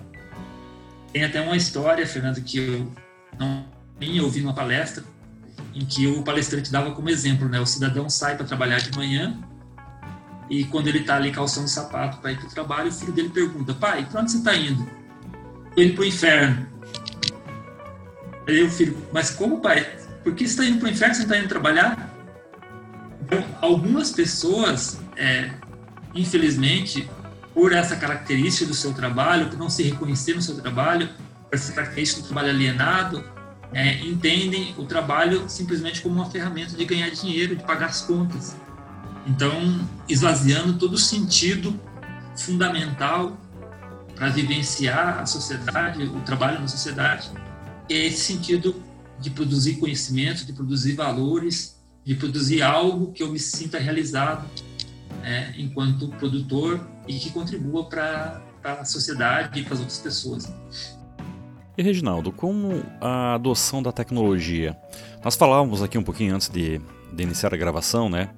Tem 1.12 1.24
até 1.24 1.42
uma 1.42 1.56
história, 1.56 2.06
Fernando, 2.06 2.42
que 2.42 2.58
eu 2.58 2.92
não 3.40 3.66
nem 4.00 4.20
ouvi 4.22 4.42
numa 4.42 4.54
palestra, 4.54 5.04
em 5.74 5.86
que 5.86 6.08
o 6.08 6.24
palestrante 6.24 6.72
dava 6.72 6.92
como 6.92 7.10
exemplo, 7.10 7.48
né? 7.50 7.60
O 7.60 7.66
cidadão 7.66 8.10
sai 8.10 8.36
para 8.36 8.46
trabalhar 8.46 8.80
de 8.80 8.96
manhã 8.96 9.38
e 10.50 10.64
quando 10.66 10.88
ele 10.88 11.00
está 11.00 11.16
ali 11.16 11.32
calçando 11.32 11.68
sapato 11.68 12.18
para 12.18 12.32
ir 12.32 12.38
para 12.38 12.48
o 12.48 12.50
trabalho, 12.50 12.90
o 12.90 12.92
filho 12.92 13.12
dele 13.12 13.30
pergunta: 13.30 13.74
pai, 13.74 14.06
para 14.10 14.22
onde 14.22 14.32
você 14.32 14.38
está 14.38 14.56
indo? 14.56 14.88
Estou 15.70 15.84
indo 15.84 15.94
para 15.94 16.02
o 16.02 16.06
inferno. 16.06 16.68
Aí 18.48 18.64
o 18.64 18.72
filho, 18.72 18.98
mas 19.12 19.30
como 19.30 19.60
pai? 19.60 19.86
Por 20.24 20.34
que 20.34 20.48
você 20.48 20.52
está 20.52 20.66
indo 20.66 20.80
para 20.80 20.88
o 20.88 20.92
inferno? 20.92 21.16
Você 21.16 21.24
está 21.24 21.38
indo 21.38 21.48
trabalhar? 21.48 22.14
Então, 23.22 23.44
algumas 23.62 24.12
pessoas, 24.12 25.00
é, 25.18 25.52
infelizmente, 26.16 27.10
por 27.58 27.74
essa 27.74 27.96
característica 27.96 28.67
do 28.67 28.76
seu 28.76 28.93
trabalho, 28.93 29.50
por 29.50 29.58
não 29.58 29.67
se 29.67 29.82
reconhecer 29.82 30.36
no 30.36 30.41
seu 30.43 30.54
trabalho, 30.62 31.10
por 31.50 31.56
essa 31.56 31.74
característica 31.74 32.22
do 32.22 32.28
trabalho 32.28 32.52
alienado, 32.52 33.24
é, 33.74 33.98
entendem 34.06 34.76
o 34.78 34.86
trabalho 34.86 35.50
simplesmente 35.50 36.02
como 36.02 36.13
uma 36.13 36.30
ferramenta 36.30 36.78
de 36.78 36.86
ganhar 36.86 37.10
dinheiro, 37.10 37.56
de 37.56 37.63
pagar 37.63 37.88
as 37.88 38.04
contas. 38.04 38.56
Então, 39.26 39.89
esvaziando 40.08 40.78
todo 40.78 40.93
o 40.93 40.98
sentido 41.00 41.82
fundamental 42.36 43.36
para 44.15 44.30
vivenciar 44.30 45.17
a 45.20 45.26
sociedade, 45.26 46.04
o 46.04 46.22
trabalho 46.22 46.62
na 46.62 46.67
sociedade, 46.67 47.32
é 47.89 48.06
esse 48.06 48.20
sentido 48.20 48.84
de 49.20 49.32
produzir 49.32 49.78
conhecimento, 49.78 50.46
de 50.46 50.54
produzir 50.54 50.93
valores, 50.93 51.82
de 52.06 52.13
produzir 52.13 52.62
algo 52.62 53.12
que 53.13 53.24
eu 53.24 53.32
me 53.32 53.39
sinta 53.39 53.80
realizado 53.80 54.48
é, 55.24 55.56
enquanto 55.58 56.08
produtor 56.10 56.96
e 57.08 57.20
que 57.20 57.32
contribua 57.32 57.86
para 57.86 58.41
a 58.63 58.86
sociedade 58.86 59.60
e 59.60 59.63
para 59.63 59.74
as 59.74 59.80
outras 59.80 60.00
pessoas. 60.00 60.52
E 61.78 61.84
Reginaldo, 61.84 62.32
como 62.32 62.84
a 63.00 63.36
adoção 63.36 63.84
da 63.84 63.91
tecnologia? 63.91 64.76
Nós 65.24 65.36
falávamos 65.36 65.84
aqui 65.84 65.98
um 65.98 66.04
pouquinho 66.04 66.34
antes 66.34 66.50
de, 66.50 66.82
de 67.13 67.24
iniciar 67.24 67.54
a 67.54 67.58
gravação, 67.58 68.10
né? 68.10 68.30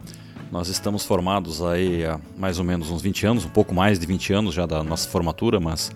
Nós 0.52 0.68
estamos 0.68 1.06
formados 1.06 1.62
aí 1.62 2.04
há 2.06 2.20
mais 2.38 2.58
ou 2.60 2.66
menos 2.66 2.90
uns 2.90 3.02
20 3.02 3.28
anos, 3.28 3.46
um 3.46 3.50
pouco 3.50 3.74
mais 3.74 4.00
de 4.00 4.06
20 4.06 4.34
anos 4.34 4.54
já 4.54 4.66
da 4.66 4.84
nossa 4.84 5.08
formatura, 5.08 5.60
mas 5.60 5.92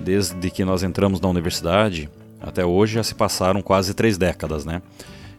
desde 0.00 0.50
que 0.50 0.64
nós 0.64 0.82
entramos 0.82 1.20
na 1.20 1.28
universidade 1.28 2.10
até 2.40 2.64
hoje 2.64 2.94
já 2.94 3.02
se 3.02 3.14
passaram 3.14 3.62
quase 3.62 3.94
três 3.94 4.18
décadas, 4.18 4.64
né? 4.64 4.82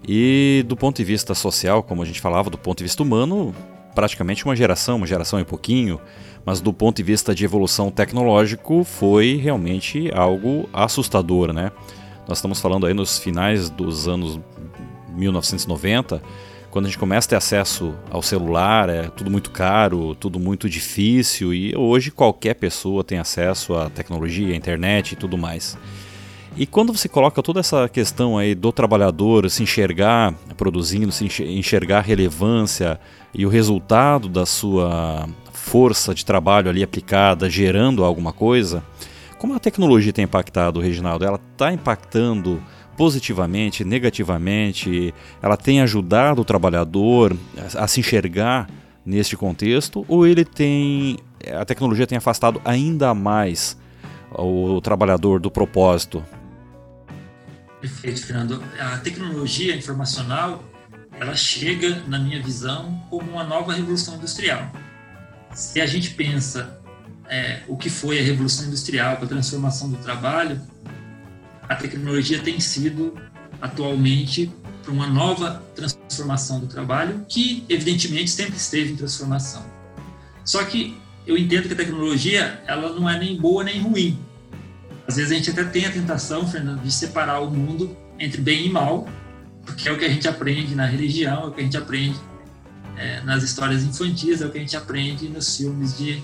E 0.07 0.65
do 0.67 0.75
ponto 0.75 0.97
de 0.97 1.03
vista 1.03 1.33
social, 1.33 1.83
como 1.83 2.01
a 2.01 2.05
gente 2.05 2.19
falava, 2.19 2.49
do 2.49 2.57
ponto 2.57 2.79
de 2.79 2.83
vista 2.83 3.01
humano, 3.01 3.53
praticamente 3.93 4.43
uma 4.43 4.55
geração, 4.55 4.97
uma 4.97 5.07
geração 5.07 5.39
e 5.39 5.45
pouquinho, 5.45 5.99
mas 6.45 6.61
do 6.61 6.71
ponto 6.71 6.97
de 6.97 7.03
vista 7.03 7.33
de 7.33 7.43
evolução 7.43 7.89
tecnológico 7.89 8.83
foi 8.83 9.35
realmente 9.35 10.11
algo 10.13 10.69
assustador, 10.71 11.51
né? 11.51 11.71
Nós 12.27 12.37
estamos 12.37 12.61
falando 12.61 12.85
aí 12.85 12.93
nos 12.93 13.17
finais 13.17 13.69
dos 13.69 14.07
anos 14.07 14.39
1990, 15.15 16.21
quando 16.69 16.85
a 16.85 16.89
gente 16.89 16.97
começa 16.97 17.27
a 17.27 17.29
ter 17.29 17.35
acesso 17.37 17.95
ao 18.11 18.21
celular, 18.21 18.89
é 18.89 19.03
tudo 19.03 19.31
muito 19.31 19.49
caro, 19.49 20.13
tudo 20.15 20.39
muito 20.39 20.69
difícil 20.69 21.53
e 21.53 21.73
hoje 21.75 22.11
qualquer 22.11 22.55
pessoa 22.55 23.03
tem 23.03 23.17
acesso 23.17 23.75
à 23.75 23.89
tecnologia, 23.89 24.53
à 24.53 24.57
internet 24.57 25.13
e 25.13 25.15
tudo 25.15 25.37
mais. 25.37 25.77
E 26.57 26.65
quando 26.65 26.93
você 26.93 27.09
coloca 27.09 27.43
toda 27.43 27.59
essa 27.59 27.89
questão 27.89 28.37
aí 28.37 28.55
do 28.55 28.71
trabalhador 28.71 29.49
se 29.49 29.61
enxergar 29.61 30.33
produzindo, 30.55 31.11
se 31.11 31.25
enxergar 31.43 31.99
relevância 31.99 32.97
e 33.33 33.45
o 33.45 33.49
resultado 33.49 34.29
da 34.29 34.45
sua 34.45 35.27
força 35.51 36.15
de 36.15 36.25
trabalho 36.25 36.69
ali 36.69 36.81
aplicada, 36.81 37.49
gerando 37.49 38.05
alguma 38.05 38.31
coisa, 38.31 38.81
como 39.37 39.53
a 39.53 39.59
tecnologia 39.59 40.13
tem 40.13 40.23
impactado, 40.23 40.79
Reginaldo? 40.79 41.25
Ela 41.25 41.41
está 41.51 41.73
impactando 41.73 42.63
positivamente, 42.95 43.83
negativamente? 43.83 45.13
Ela 45.41 45.57
tem 45.57 45.81
ajudado 45.81 46.41
o 46.41 46.45
trabalhador 46.45 47.35
a, 47.75 47.85
se 47.85 47.99
enxergar 47.99 48.69
neste 49.05 49.35
contexto? 49.35 50.05
Ou 50.07 50.25
ele 50.25 50.45
tem 50.45 51.17
a 51.53 51.65
tecnologia 51.65 52.07
tem 52.07 52.17
afastado 52.17 52.61
ainda 52.63 53.13
mais 53.13 53.77
o 54.31 54.79
trabalhador 54.79 55.41
do 55.41 55.51
propósito? 55.51 56.23
Perfeito, 57.87 58.25
Fernando. 58.25 58.63
A 58.79 58.97
tecnologia 58.97 59.75
informacional 59.75 60.63
ela 61.19 61.35
chega, 61.35 62.03
na 62.07 62.19
minha 62.19 62.41
visão, 62.41 63.05
como 63.09 63.31
uma 63.31 63.43
nova 63.43 63.73
revolução 63.73 64.15
industrial 64.15 64.71
se 65.55 65.79
a 65.79 65.85
gente 65.85 66.11
pensa 66.11 66.77
é, 67.29 67.61
o 67.67 67.77
que 67.77 67.89
foi 67.89 68.19
a 68.19 68.21
revolução 68.21 68.67
industrial, 68.67 69.13
a 69.13 69.25
transformação 69.25 69.89
do 69.89 69.97
trabalho, 69.97 70.61
a 71.63 71.75
tecnologia 71.75 72.39
tem 72.39 72.59
sido 72.59 73.17
atualmente 73.61 74.51
para 74.83 74.91
uma 74.91 75.07
nova 75.07 75.63
transformação 75.73 76.59
do 76.59 76.67
trabalho, 76.67 77.25
que 77.27 77.65
evidentemente 77.69 78.29
sempre 78.29 78.57
esteve 78.57 78.91
em 78.91 78.95
transformação. 78.95 79.65
Só 80.43 80.63
que 80.65 80.95
eu 81.25 81.37
entendo 81.37 81.67
que 81.67 81.73
a 81.73 81.77
tecnologia 81.77 82.61
ela 82.67 82.93
não 82.93 83.09
é 83.09 83.17
nem 83.17 83.39
boa 83.39 83.63
nem 83.63 83.81
ruim. 83.81 84.19
Às 85.07 85.17
vezes 85.17 85.31
a 85.31 85.35
gente 85.35 85.49
até 85.51 85.63
tem 85.63 85.85
a 85.85 85.91
tentação, 85.91 86.47
Fernando, 86.47 86.81
de 86.81 86.91
separar 86.91 87.39
o 87.39 87.49
mundo 87.49 87.95
entre 88.19 88.41
bem 88.41 88.65
e 88.65 88.69
mal, 88.69 89.07
porque 89.65 89.87
é 89.87 89.91
o 89.91 89.97
que 89.97 90.05
a 90.05 90.09
gente 90.09 90.27
aprende 90.27 90.75
na 90.75 90.85
religião, 90.85 91.43
é 91.43 91.45
o 91.47 91.51
que 91.51 91.61
a 91.61 91.63
gente 91.63 91.77
aprende 91.77 92.19
é, 92.97 93.21
nas 93.21 93.43
histórias 93.43 93.83
infantis, 93.83 94.41
é 94.41 94.45
o 94.45 94.51
que 94.51 94.57
a 94.57 94.61
gente 94.61 94.75
aprende 94.75 95.27
nos 95.27 95.57
filmes 95.57 95.97
de, 95.97 96.21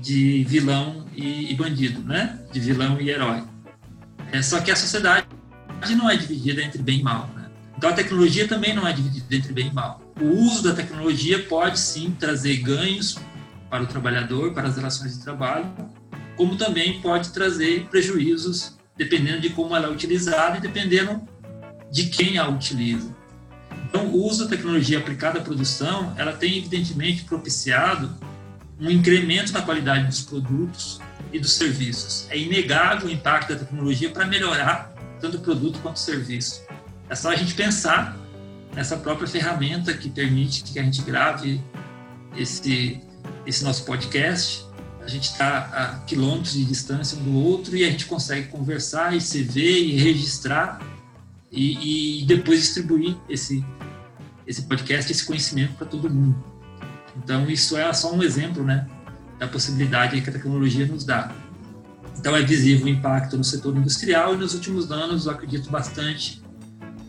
de 0.00 0.44
vilão 0.44 1.06
e, 1.14 1.52
e 1.52 1.54
bandido, 1.56 2.02
né? 2.02 2.38
De 2.52 2.60
vilão 2.60 3.00
e 3.00 3.10
herói. 3.10 3.42
É, 4.32 4.42
só 4.42 4.60
que 4.60 4.70
a 4.70 4.76
sociedade 4.76 5.26
não 5.96 6.08
é 6.08 6.16
dividida 6.16 6.62
entre 6.62 6.82
bem 6.82 7.00
e 7.00 7.02
mal, 7.02 7.28
né? 7.34 7.48
Então 7.76 7.90
a 7.90 7.92
tecnologia 7.92 8.46
também 8.46 8.74
não 8.74 8.86
é 8.86 8.92
dividida 8.92 9.34
entre 9.34 9.52
bem 9.52 9.68
e 9.68 9.72
mal. 9.72 10.00
O 10.20 10.26
uso 10.26 10.62
da 10.62 10.74
tecnologia 10.74 11.42
pode 11.44 11.78
sim 11.78 12.14
trazer 12.18 12.56
ganhos 12.58 13.18
para 13.68 13.82
o 13.82 13.86
trabalhador, 13.86 14.52
para 14.52 14.68
as 14.68 14.76
relações 14.76 15.16
de 15.16 15.24
trabalho, 15.24 15.66
como 16.36 16.56
também 16.56 17.00
pode 17.00 17.30
trazer 17.30 17.86
prejuízos 17.90 18.74
dependendo 18.96 19.40
de 19.40 19.50
como 19.50 19.74
ela 19.74 19.88
é 19.88 19.90
utilizada 19.90 20.58
e 20.58 20.60
dependendo 20.60 21.20
de 21.90 22.06
quem 22.06 22.38
a 22.38 22.48
utiliza. 22.48 23.14
Então, 23.88 24.06
o 24.06 24.26
uso 24.26 24.44
da 24.44 24.50
tecnologia 24.50 24.98
aplicada 24.98 25.38
à 25.38 25.42
produção, 25.42 26.12
ela 26.16 26.32
tem 26.32 26.58
evidentemente 26.58 27.24
propiciado 27.24 28.12
um 28.80 28.90
incremento 28.90 29.52
na 29.52 29.62
qualidade 29.62 30.06
dos 30.06 30.22
produtos 30.22 31.00
e 31.32 31.38
dos 31.38 31.52
serviços. 31.52 32.26
É 32.30 32.38
inegável 32.38 33.08
o 33.08 33.10
impacto 33.10 33.52
da 33.52 33.58
tecnologia 33.60 34.10
para 34.10 34.26
melhorar 34.26 34.92
tanto 35.20 35.36
o 35.36 35.40
produto 35.40 35.78
quanto 35.80 35.96
o 35.96 36.00
serviço. 36.00 36.62
É 37.08 37.14
só 37.14 37.30
a 37.30 37.36
gente 37.36 37.54
pensar 37.54 38.16
nessa 38.74 38.96
própria 38.96 39.28
ferramenta 39.28 39.94
que 39.94 40.10
permite 40.10 40.64
que 40.64 40.78
a 40.78 40.82
gente 40.82 41.02
grave 41.02 41.60
esse, 42.36 43.00
esse 43.46 43.62
nosso 43.62 43.84
podcast. 43.84 44.64
A 45.04 45.08
gente 45.08 45.24
está 45.24 45.58
a 45.58 45.98
quilômetros 46.06 46.54
de 46.54 46.64
distância 46.64 47.18
um 47.18 47.24
do 47.24 47.34
outro 47.34 47.76
e 47.76 47.84
a 47.84 47.90
gente 47.90 48.06
consegue 48.06 48.48
conversar 48.48 49.14
e 49.14 49.20
se 49.20 49.42
ver 49.42 49.84
e 49.84 49.98
registrar 49.98 50.80
e, 51.52 52.22
e 52.22 52.24
depois 52.24 52.60
distribuir 52.60 53.14
esse, 53.28 53.62
esse 54.46 54.62
podcast, 54.62 55.12
esse 55.12 55.26
conhecimento 55.26 55.74
para 55.74 55.86
todo 55.86 56.08
mundo. 56.08 56.42
Então, 57.22 57.48
isso 57.50 57.76
é 57.76 57.92
só 57.92 58.14
um 58.14 58.22
exemplo 58.22 58.64
né, 58.64 58.86
da 59.38 59.46
possibilidade 59.46 60.18
que 60.22 60.30
a 60.30 60.32
tecnologia 60.32 60.86
nos 60.86 61.04
dá. 61.04 61.30
Então, 62.18 62.34
é 62.34 62.42
visível 62.42 62.86
o 62.86 62.88
impacto 62.88 63.36
no 63.36 63.44
setor 63.44 63.76
industrial 63.76 64.34
e 64.34 64.38
nos 64.38 64.54
últimos 64.54 64.90
anos, 64.90 65.26
eu 65.26 65.32
acredito 65.32 65.68
bastante, 65.70 66.42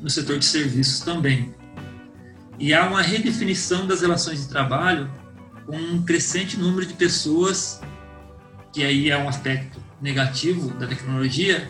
no 0.02 0.10
setor 0.10 0.38
de 0.38 0.46
serviços 0.46 1.00
também. 1.00 1.56
E 2.60 2.74
há 2.74 2.86
uma 2.88 3.02
redefinição 3.02 3.88
das 3.88 4.02
relações 4.02 4.42
de 4.42 4.50
trabalho 4.50 5.10
um 5.68 6.02
crescente 6.04 6.58
número 6.58 6.86
de 6.86 6.94
pessoas, 6.94 7.82
que 8.72 8.84
aí 8.84 9.10
é 9.10 9.18
um 9.18 9.28
aspecto 9.28 9.80
negativo 10.02 10.70
da 10.76 10.88
tecnologia, 10.88 11.68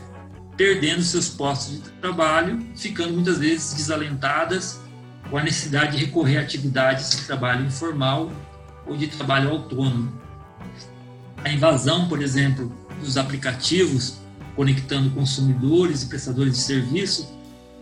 perdendo 0.57 1.01
seus 1.01 1.29
postos 1.29 1.81
de 1.81 1.89
trabalho, 2.01 2.65
ficando 2.75 3.13
muitas 3.13 3.37
vezes 3.37 3.73
desalentadas 3.73 4.79
com 5.29 5.37
a 5.37 5.43
necessidade 5.43 5.97
de 5.97 6.05
recorrer 6.05 6.37
a 6.37 6.41
atividades 6.41 7.11
de 7.11 7.25
trabalho 7.25 7.65
informal 7.65 8.31
ou 8.85 8.95
de 8.95 9.07
trabalho 9.07 9.49
autônomo. 9.49 10.21
A 11.43 11.49
invasão, 11.49 12.07
por 12.07 12.21
exemplo, 12.21 12.71
dos 12.99 13.17
aplicativos 13.17 14.19
conectando 14.55 15.09
consumidores 15.11 16.03
e 16.03 16.07
prestadores 16.07 16.53
de 16.53 16.59
serviço 16.59 17.35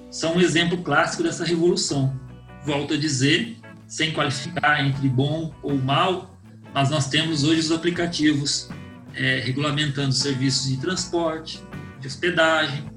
são 0.09 0.35
um 0.35 0.41
exemplo 0.41 0.79
clássico 0.79 1.23
dessa 1.23 1.45
revolução. 1.45 2.19
Volto 2.65 2.93
a 2.93 2.97
dizer, 2.97 3.57
sem 3.93 4.11
qualificar 4.11 4.83
entre 4.83 5.07
bom 5.07 5.53
ou 5.61 5.77
mal, 5.77 6.35
mas 6.73 6.89
nós 6.89 7.09
temos 7.09 7.43
hoje 7.43 7.59
os 7.59 7.71
aplicativos 7.71 8.67
é, 9.13 9.39
regulamentando 9.41 10.11
serviços 10.11 10.67
de 10.67 10.77
transporte, 10.77 11.61
de 11.99 12.07
hospedagem, 12.07 12.89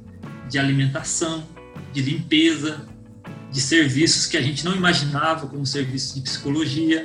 de 0.49 0.59
alimentação, 0.59 1.47
de 1.93 2.01
limpeza, 2.01 2.89
de 3.53 3.61
serviços 3.61 4.25
que 4.25 4.39
a 4.39 4.41
gente 4.41 4.65
não 4.65 4.75
imaginava 4.75 5.47
como 5.47 5.67
serviços 5.67 6.15
de 6.15 6.23
psicologia, 6.23 7.05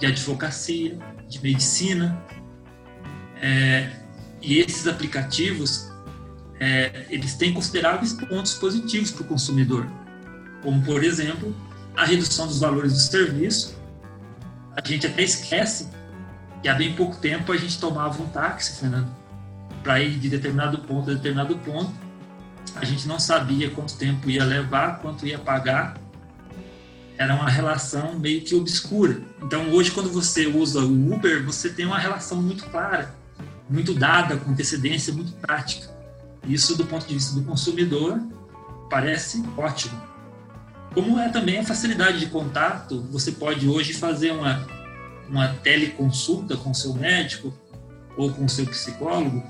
de 0.00 0.06
advocacia, 0.06 0.98
de 1.28 1.40
medicina. 1.40 2.20
É, 3.40 3.88
e 4.40 4.58
esses 4.58 4.88
aplicativos, 4.88 5.92
é, 6.58 7.06
eles 7.08 7.36
têm 7.36 7.54
consideráveis 7.54 8.14
pontos 8.14 8.54
positivos 8.54 9.12
para 9.12 9.22
o 9.22 9.26
consumidor, 9.26 9.86
como, 10.60 10.82
por 10.82 11.04
exemplo, 11.04 11.54
a 11.96 12.04
redução 12.04 12.46
dos 12.46 12.60
valores 12.60 12.92
do 12.92 12.98
serviço. 12.98 13.76
A 14.76 14.86
gente 14.86 15.06
até 15.06 15.22
esquece 15.22 15.88
que 16.62 16.68
há 16.68 16.74
bem 16.74 16.94
pouco 16.94 17.16
tempo 17.16 17.52
a 17.52 17.56
gente 17.56 17.78
tomava 17.78 18.22
um 18.22 18.28
táxi, 18.28 18.80
Fernando, 18.80 19.08
para 19.82 20.00
ir 20.00 20.18
de 20.18 20.28
determinado 20.28 20.78
ponto 20.78 21.10
a 21.10 21.14
determinado 21.14 21.56
ponto. 21.58 21.92
A 22.76 22.84
gente 22.84 23.06
não 23.06 23.18
sabia 23.18 23.70
quanto 23.70 23.96
tempo 23.96 24.30
ia 24.30 24.44
levar, 24.44 25.00
quanto 25.00 25.26
ia 25.26 25.38
pagar. 25.38 25.98
Era 27.18 27.34
uma 27.34 27.50
relação 27.50 28.18
meio 28.18 28.40
que 28.40 28.54
obscura. 28.54 29.20
Então, 29.42 29.70
hoje, 29.70 29.90
quando 29.90 30.10
você 30.10 30.46
usa 30.46 30.80
o 30.80 31.12
Uber, 31.12 31.44
você 31.44 31.68
tem 31.68 31.84
uma 31.84 31.98
relação 31.98 32.40
muito 32.40 32.64
clara, 32.66 33.14
muito 33.68 33.92
dada, 33.92 34.36
com 34.36 34.50
antecedência, 34.50 35.12
muito 35.12 35.32
prática. 35.32 35.90
Isso, 36.48 36.76
do 36.76 36.86
ponto 36.86 37.06
de 37.06 37.14
vista 37.14 37.34
do 37.34 37.42
consumidor, 37.42 38.20
parece 38.88 39.44
ótimo. 39.56 40.11
Como 40.94 41.18
é 41.18 41.28
também 41.30 41.58
a 41.58 41.64
facilidade 41.64 42.20
de 42.20 42.26
contato, 42.26 43.00
você 43.10 43.32
pode 43.32 43.66
hoje 43.66 43.94
fazer 43.94 44.30
uma, 44.32 44.66
uma 45.28 45.48
teleconsulta 45.48 46.54
com 46.56 46.74
seu 46.74 46.92
médico 46.92 47.52
ou 48.14 48.30
com 48.30 48.46
seu 48.46 48.66
psicólogo, 48.66 49.42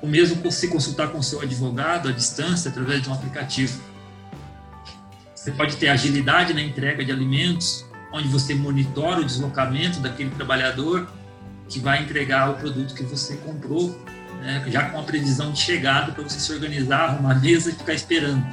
ou 0.00 0.08
mesmo 0.08 0.50
se 0.50 0.66
consultar 0.66 1.08
com 1.08 1.22
seu 1.22 1.40
advogado 1.40 2.08
à 2.08 2.12
distância 2.12 2.68
através 2.68 3.00
de 3.00 3.08
um 3.08 3.12
aplicativo. 3.12 3.80
Você 5.32 5.52
pode 5.52 5.76
ter 5.76 5.88
agilidade 5.88 6.52
na 6.52 6.60
entrega 6.60 7.04
de 7.04 7.12
alimentos, 7.12 7.86
onde 8.12 8.26
você 8.26 8.52
monitora 8.52 9.20
o 9.20 9.24
deslocamento 9.24 10.00
daquele 10.00 10.30
trabalhador 10.30 11.08
que 11.68 11.78
vai 11.78 12.02
entregar 12.02 12.50
o 12.50 12.54
produto 12.54 12.92
que 12.92 13.04
você 13.04 13.36
comprou, 13.36 13.96
né, 14.40 14.64
já 14.66 14.90
com 14.90 14.98
a 14.98 15.02
previsão 15.04 15.52
de 15.52 15.60
chegada 15.60 16.10
para 16.10 16.24
você 16.24 16.40
se 16.40 16.52
organizar, 16.52 17.10
arrumar 17.10 17.32
a 17.32 17.34
mesa 17.36 17.70
e 17.70 17.72
ficar 17.72 17.94
esperando. 17.94 18.44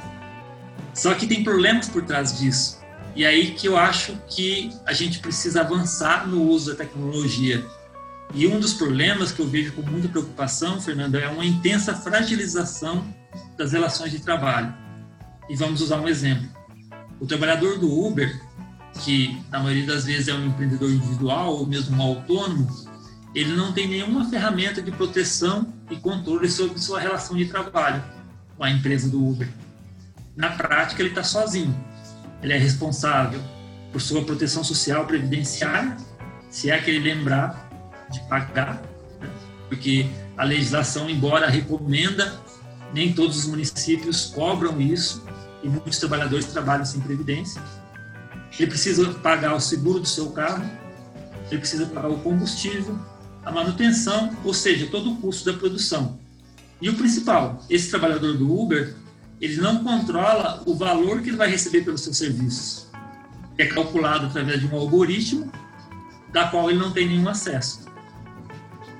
Só 0.94 1.14
que 1.14 1.26
tem 1.26 1.44
problemas 1.44 1.88
por 1.88 2.02
trás 2.04 2.38
disso. 2.38 2.80
E 3.14 3.24
aí 3.24 3.52
que 3.52 3.66
eu 3.66 3.76
acho 3.76 4.16
que 4.28 4.70
a 4.86 4.92
gente 4.92 5.18
precisa 5.18 5.60
avançar 5.60 6.28
no 6.28 6.42
uso 6.42 6.70
da 6.70 6.76
tecnologia. 6.76 7.64
E 8.34 8.46
um 8.46 8.60
dos 8.60 8.74
problemas 8.74 9.32
que 9.32 9.40
eu 9.40 9.48
vejo 9.48 9.72
com 9.72 9.82
muita 9.82 10.08
preocupação, 10.08 10.80
Fernando, 10.80 11.16
é 11.16 11.28
uma 11.28 11.44
intensa 11.44 11.94
fragilização 11.94 13.04
das 13.56 13.72
relações 13.72 14.12
de 14.12 14.20
trabalho. 14.20 14.72
E 15.48 15.56
vamos 15.56 15.80
usar 15.80 16.00
um 16.00 16.08
exemplo. 16.08 16.48
O 17.18 17.26
trabalhador 17.26 17.78
do 17.78 17.92
Uber, 17.92 18.40
que 19.02 19.40
na 19.50 19.58
maioria 19.58 19.86
das 19.86 20.04
vezes 20.04 20.28
é 20.28 20.34
um 20.34 20.46
empreendedor 20.46 20.90
individual 20.90 21.56
ou 21.56 21.66
mesmo 21.66 21.96
um 21.96 22.02
autônomo, 22.02 22.68
ele 23.34 23.54
não 23.54 23.72
tem 23.72 23.88
nenhuma 23.88 24.28
ferramenta 24.28 24.80
de 24.80 24.90
proteção 24.92 25.72
e 25.90 25.96
controle 25.96 26.48
sobre 26.48 26.78
sua 26.78 27.00
relação 27.00 27.36
de 27.36 27.46
trabalho 27.46 28.02
com 28.56 28.64
a 28.64 28.70
empresa 28.70 29.08
do 29.08 29.24
Uber 29.24 29.48
na 30.36 30.50
prática, 30.50 31.02
ele 31.02 31.10
está 31.10 31.22
sozinho. 31.22 31.74
Ele 32.42 32.52
é 32.52 32.58
responsável 32.58 33.40
por 33.92 34.00
sua 34.00 34.24
proteção 34.24 34.62
social 34.62 35.06
previdenciária, 35.06 35.96
se 36.48 36.70
é 36.70 36.78
que 36.80 36.90
ele 36.90 37.12
lembrar 37.12 37.68
de 38.10 38.20
pagar, 38.28 38.82
né? 39.20 39.28
porque 39.68 40.06
a 40.36 40.44
legislação, 40.44 41.08
embora 41.08 41.48
recomenda, 41.48 42.40
nem 42.92 43.12
todos 43.12 43.36
os 43.36 43.46
municípios 43.46 44.26
cobram 44.26 44.80
isso 44.80 45.24
e 45.62 45.68
muitos 45.68 45.98
trabalhadores 45.98 46.46
trabalham 46.46 46.84
sem 46.84 47.00
previdência. 47.00 47.62
Ele 48.58 48.68
precisa 48.68 49.12
pagar 49.14 49.54
o 49.54 49.60
seguro 49.60 50.00
do 50.00 50.06
seu 50.06 50.30
carro, 50.30 50.64
ele 51.50 51.60
precisa 51.60 51.86
pagar 51.86 52.08
o 52.08 52.18
combustível, 52.18 52.98
a 53.44 53.50
manutenção, 53.50 54.36
ou 54.44 54.52
seja, 54.52 54.86
todo 54.86 55.12
o 55.12 55.16
custo 55.16 55.50
da 55.50 55.58
produção. 55.58 56.18
E 56.80 56.88
o 56.88 56.94
principal, 56.94 57.62
esse 57.68 57.90
trabalhador 57.90 58.36
do 58.36 58.58
Uber 58.58 58.94
ele 59.40 59.56
não 59.56 59.82
controla 59.82 60.62
o 60.66 60.74
valor 60.74 61.22
que 61.22 61.30
ele 61.30 61.36
vai 61.36 61.50
receber 61.50 61.82
pelos 61.82 62.02
seus 62.02 62.18
serviços, 62.18 62.86
que 63.56 63.62
é 63.62 63.66
calculado 63.66 64.26
através 64.26 64.60
de 64.60 64.66
um 64.66 64.76
algoritmo 64.76 65.50
da 66.30 66.48
qual 66.48 66.70
ele 66.70 66.78
não 66.78 66.92
tem 66.92 67.08
nenhum 67.08 67.28
acesso. 67.28 67.86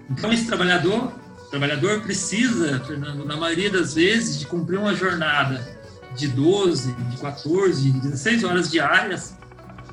Então 0.09 0.33
esse 0.33 0.47
trabalhador, 0.47 1.13
trabalhador 1.51 2.01
precisa, 2.01 2.81
Fernando, 2.81 3.25
na 3.25 3.37
maioria 3.37 3.71
das 3.71 3.95
vezes, 3.95 4.39
de 4.39 4.47
cumprir 4.47 4.79
uma 4.79 4.95
jornada 4.95 5.79
de 6.17 6.27
12, 6.27 6.93
de 6.93 7.17
14, 7.19 7.93
de 7.93 8.01
16 8.01 8.45
horas 8.45 8.71
diárias, 8.71 9.37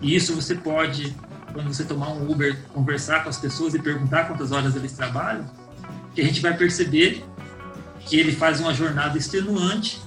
e 0.01 0.15
isso 0.15 0.33
você 0.33 0.55
pode, 0.55 1.15
quando 1.53 1.67
você 1.67 1.83
tomar 1.83 2.09
um 2.09 2.31
Uber, 2.31 2.57
conversar 2.73 3.23
com 3.23 3.29
as 3.29 3.37
pessoas 3.37 3.73
e 3.73 3.79
perguntar 3.79 4.25
quantas 4.25 4.51
horas 4.51 4.75
eles 4.75 4.93
trabalham, 4.93 5.45
que 6.15 6.21
a 6.21 6.23
gente 6.23 6.41
vai 6.41 6.55
perceber 6.55 7.23
que 7.99 8.17
ele 8.17 8.31
faz 8.31 8.59
uma 8.59 8.73
jornada 8.73 9.17
extenuante 9.17 10.06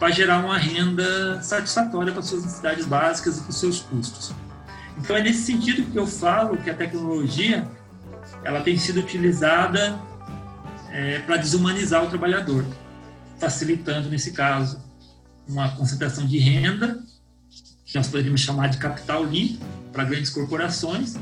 para 0.00 0.10
gerar 0.10 0.42
uma 0.42 0.56
renda 0.56 1.42
satisfatória 1.42 2.10
para 2.10 2.22
suas 2.22 2.42
necessidades 2.42 2.86
básicas 2.86 3.36
e 3.36 3.42
para 3.42 3.50
os 3.50 3.60
seus 3.60 3.80
custos. 3.80 4.32
Então 4.96 5.14
é 5.14 5.22
nesse 5.22 5.42
sentido 5.42 5.90
que 5.92 5.98
eu 5.98 6.06
falo 6.06 6.56
que 6.56 6.70
a 6.70 6.74
tecnologia 6.74 7.68
ela 8.42 8.62
tem 8.62 8.78
sido 8.78 8.98
utilizada 8.98 10.00
é, 10.88 11.18
para 11.18 11.36
desumanizar 11.36 12.02
o 12.02 12.08
trabalhador, 12.08 12.64
facilitando 13.38 14.08
nesse 14.08 14.32
caso 14.32 14.82
uma 15.46 15.68
concentração 15.76 16.26
de 16.26 16.38
renda 16.38 16.98
que 17.84 17.94
nós 17.94 18.08
poderíamos 18.08 18.40
chamar 18.40 18.68
de 18.68 18.78
capital 18.78 19.22
limpo 19.22 19.62
para 19.92 20.04
grandes 20.04 20.30
corporações, 20.30 21.16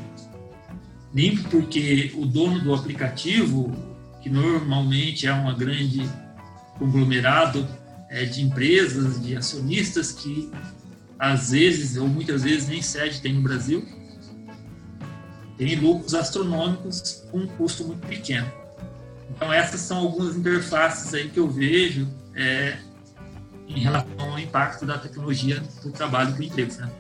limpo 1.12 1.48
porque 1.48 2.12
o 2.14 2.24
dono 2.24 2.60
do 2.60 2.72
aplicativo, 2.72 3.74
que 4.22 4.30
normalmente 4.30 5.26
é 5.26 5.32
uma 5.32 5.54
grande 5.54 6.08
conglomerado 6.78 7.66
é, 8.10 8.24
de 8.24 8.42
empresas, 8.42 9.20
de 9.22 9.36
acionistas 9.36 10.12
que 10.12 10.50
às 11.18 11.50
vezes 11.50 11.96
ou 11.96 12.06
muitas 12.06 12.42
vezes 12.42 12.68
nem 12.68 12.80
sede 12.80 13.20
tem 13.20 13.34
no 13.34 13.42
Brasil, 13.42 13.84
tem 15.56 15.74
lucros 15.74 16.14
astronômicos 16.14 17.24
com 17.30 17.38
um 17.38 17.46
custo 17.46 17.84
muito 17.84 18.06
pequeno. 18.06 18.50
Então 19.30 19.52
essas 19.52 19.80
são 19.80 19.98
algumas 19.98 20.36
interfaces 20.36 21.12
aí 21.12 21.28
que 21.28 21.38
eu 21.38 21.50
vejo 21.50 22.08
é, 22.34 22.78
em 23.68 23.80
relação 23.80 24.08
ao 24.18 24.38
impacto 24.38 24.86
da 24.86 24.96
tecnologia 24.98 25.62
do 25.82 25.90
trabalho 25.90 26.32
para 26.32 26.40
o 26.40 26.44
emprego. 26.44 26.72
Né? 26.74 26.90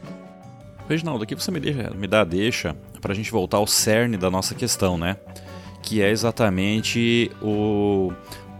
Reginaldo, 0.88 1.22
aqui 1.22 1.34
você 1.34 1.50
me, 1.50 1.60
deixa, 1.60 1.90
me 1.90 2.06
dá 2.06 2.22
a 2.22 2.24
deixa 2.24 2.76
para 3.00 3.12
a 3.12 3.14
gente 3.14 3.30
voltar 3.30 3.58
ao 3.58 3.66
cerne 3.66 4.16
da 4.16 4.30
nossa 4.30 4.54
questão, 4.54 4.98
né? 4.98 5.16
Que 5.82 6.02
é 6.02 6.10
exatamente 6.10 7.30
o 7.40 8.12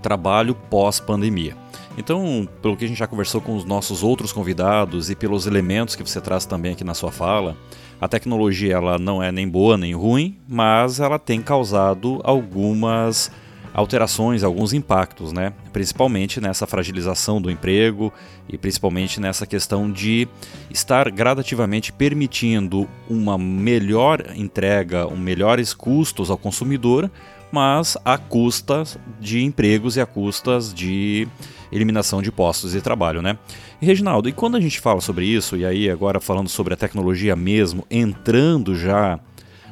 trabalho 0.03 0.55
pós-pandemia. 0.55 1.57
Então, 1.99 2.49
pelo 2.63 2.77
que 2.77 2.85
a 2.85 2.89
gente 2.89 2.97
já 2.97 3.09
conversou 3.09 3.41
com 3.41 3.57
os 3.57 3.65
nossos 3.65 4.05
outros 4.05 4.31
convidados 4.31 5.11
e 5.11 5.17
pelos 5.17 5.49
elementos 5.49 5.97
que 5.97 6.03
você 6.03 6.21
traz 6.21 6.47
também 6.47 6.73
aqui 6.73 6.85
na 6.85 6.95
sua 6.95 7.11
fala, 7.11 7.57
a 8.01 8.07
tecnologia 8.07 8.75
ela 8.75 8.99
não 9.01 9.21
é 9.21 9.33
nem 9.33 9.49
boa 9.49 9.77
nem 9.77 9.95
ruim, 9.97 10.39
mas 10.49 11.01
ela 11.01 11.19
tem 11.19 11.43
causado 11.43 12.21
algumas 12.23 13.33
alterações, 13.75 14.45
alguns 14.45 14.73
impactos, 14.73 15.33
né? 15.33 15.53
Principalmente 15.73 16.41
nessa 16.41 16.69
fragilização 16.69 17.43
do 17.43 17.51
emprego 17.51 18.13
e 18.49 18.57
principalmente 18.57 19.21
nessa 19.21 19.45
questão 19.45 19.91
de 19.91 20.29
estar 20.71 21.11
gradativamente 21.11 21.93
permitindo 21.93 22.89
uma 23.11 23.37
melhor 23.37 24.25
entrega, 24.37 25.09
um 25.09 25.17
melhores 25.17 25.75
custos 25.75 26.31
ao 26.31 26.39
consumidor, 26.39 27.11
mas 27.51 27.97
a 28.05 28.17
custas 28.17 28.97
de 29.21 29.43
empregos 29.43 29.97
e 29.97 30.01
a 30.01 30.07
custas 30.07 30.73
de 30.73 31.27
eliminação 31.73 32.23
de 32.23 32.31
postos 32.31 32.73
de 32.73 32.81
trabalho, 32.81 33.23
né? 33.23 33.39
E 33.81 33.87
Reginaldo, 33.87 34.29
e 34.29 34.33
quando 34.33 34.57
a 34.57 34.61
gente 34.61 34.81
fala 34.81 35.01
sobre 35.01 35.25
isso, 35.27 35.57
e 35.57 35.65
aí 35.65 35.91
agora 35.91 36.21
falando 36.21 36.49
sobre 36.49 36.75
a 36.75 36.77
tecnologia 36.77 37.37
mesmo, 37.37 37.85
entrando 37.91 38.75
já 38.75 39.19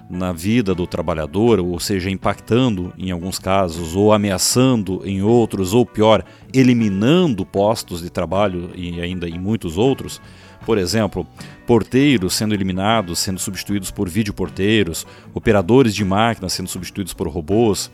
na 0.09 0.33
vida 0.33 0.75
do 0.75 0.87
trabalhador, 0.87 1.59
ou 1.59 1.81
seja, 1.81 2.11
impactando 2.11 2.93
em 2.97 3.11
alguns 3.11 3.39
casos, 3.39 3.97
ou 3.97 4.13
ameaçando 4.13 5.03
em 5.05 5.23
outros, 5.23 5.75
ou 5.75 5.85
pior, 5.85 6.25
eliminando 6.53 7.45
postos 7.45 8.03
de 8.03 8.11
trabalho 8.11 8.71
e 8.75 9.01
ainda 9.01 9.29
em 9.29 9.39
muitos 9.39 9.77
outros. 9.77 10.21
Por 10.65 10.79
exemplo, 10.79 11.27
porteiros 11.67 12.35
sendo 12.35 12.55
eliminados, 12.55 13.19
sendo 13.19 13.39
substituídos 13.39 13.91
por 13.91 14.09
videoporteiros, 14.09 15.07
operadores 15.35 15.95
de 15.95 16.05
máquinas 16.05 16.53
sendo 16.53 16.69
substituídos 16.69 17.13
por 17.13 17.29
robôs. 17.29 17.91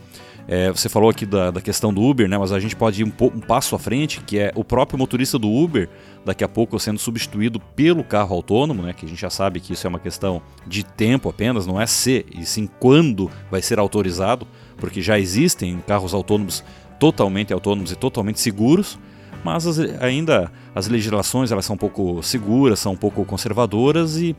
É, 0.47 0.69
você 0.69 0.89
falou 0.89 1.09
aqui 1.09 1.25
da, 1.25 1.51
da, 1.51 1.61
questão 1.61 1.93
do 1.93 2.01
Uber, 2.01 2.27
né, 2.27 2.37
mas 2.37 2.51
a 2.51 2.59
gente 2.59 2.75
pode 2.75 3.01
ir 3.01 3.05
um, 3.05 3.11
um, 3.27 3.39
passo 3.39 3.75
à 3.75 3.79
frente, 3.79 4.19
que 4.21 4.37
é 4.37 4.51
o 4.55 4.63
próprio 4.63 4.99
motorista 4.99 5.39
do 5.39 5.49
Uber, 5.49 5.89
daqui 6.25 6.43
a 6.43 6.49
pouco 6.49 6.77
sendo 6.79 6.99
substituído 6.99 7.59
pelo 7.59 8.03
carro 8.03 8.35
autônomo, 8.35 8.83
né, 8.83 8.93
que 8.93 9.05
a 9.05 9.09
gente 9.09 9.19
já 9.19 9.29
sabe 9.29 9.61
que 9.61 9.71
isso 9.71 9.87
é 9.87 9.89
uma 9.89 9.99
questão 9.99 10.41
de 10.67 10.83
tempo 10.83 11.29
apenas, 11.29 11.65
não 11.65 11.79
é 11.79 11.85
se, 11.85 12.25
e 12.37 12.45
sim 12.45 12.67
quando 12.79 13.31
vai 13.49 13.61
ser 13.61 13.79
autorizado, 13.79 14.45
porque 14.77 15.01
já 15.01 15.17
existem 15.17 15.81
carros 15.87 16.13
autônomos 16.13 16.63
totalmente 16.99 17.53
autônomos 17.53 17.91
e 17.91 17.95
totalmente 17.95 18.41
seguros, 18.41 18.99
mas 19.45 19.65
as, 19.65 19.79
ainda 20.01 20.51
as 20.75 20.87
legislações 20.87 21.51
elas 21.51 21.65
são 21.65 21.75
um 21.75 21.79
pouco 21.79 22.21
seguras, 22.21 22.79
são 22.79 22.93
um 22.93 22.97
pouco 22.97 23.23
conservadoras 23.23 24.17
e, 24.17 24.35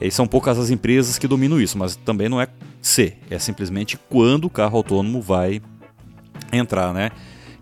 e 0.00 0.10
são 0.10 0.26
poucas 0.26 0.58
as 0.58 0.70
empresas 0.70 1.18
que 1.18 1.28
dominam 1.28 1.60
isso, 1.60 1.78
mas 1.78 1.96
também 1.96 2.28
não 2.28 2.40
é 2.40 2.48
se, 2.80 3.14
é 3.30 3.38
simplesmente 3.38 3.98
quando 4.08 4.46
o 4.46 4.50
carro 4.50 4.76
autônomo 4.76 5.20
vai 5.20 5.60
entrar, 6.52 6.92
né? 6.92 7.10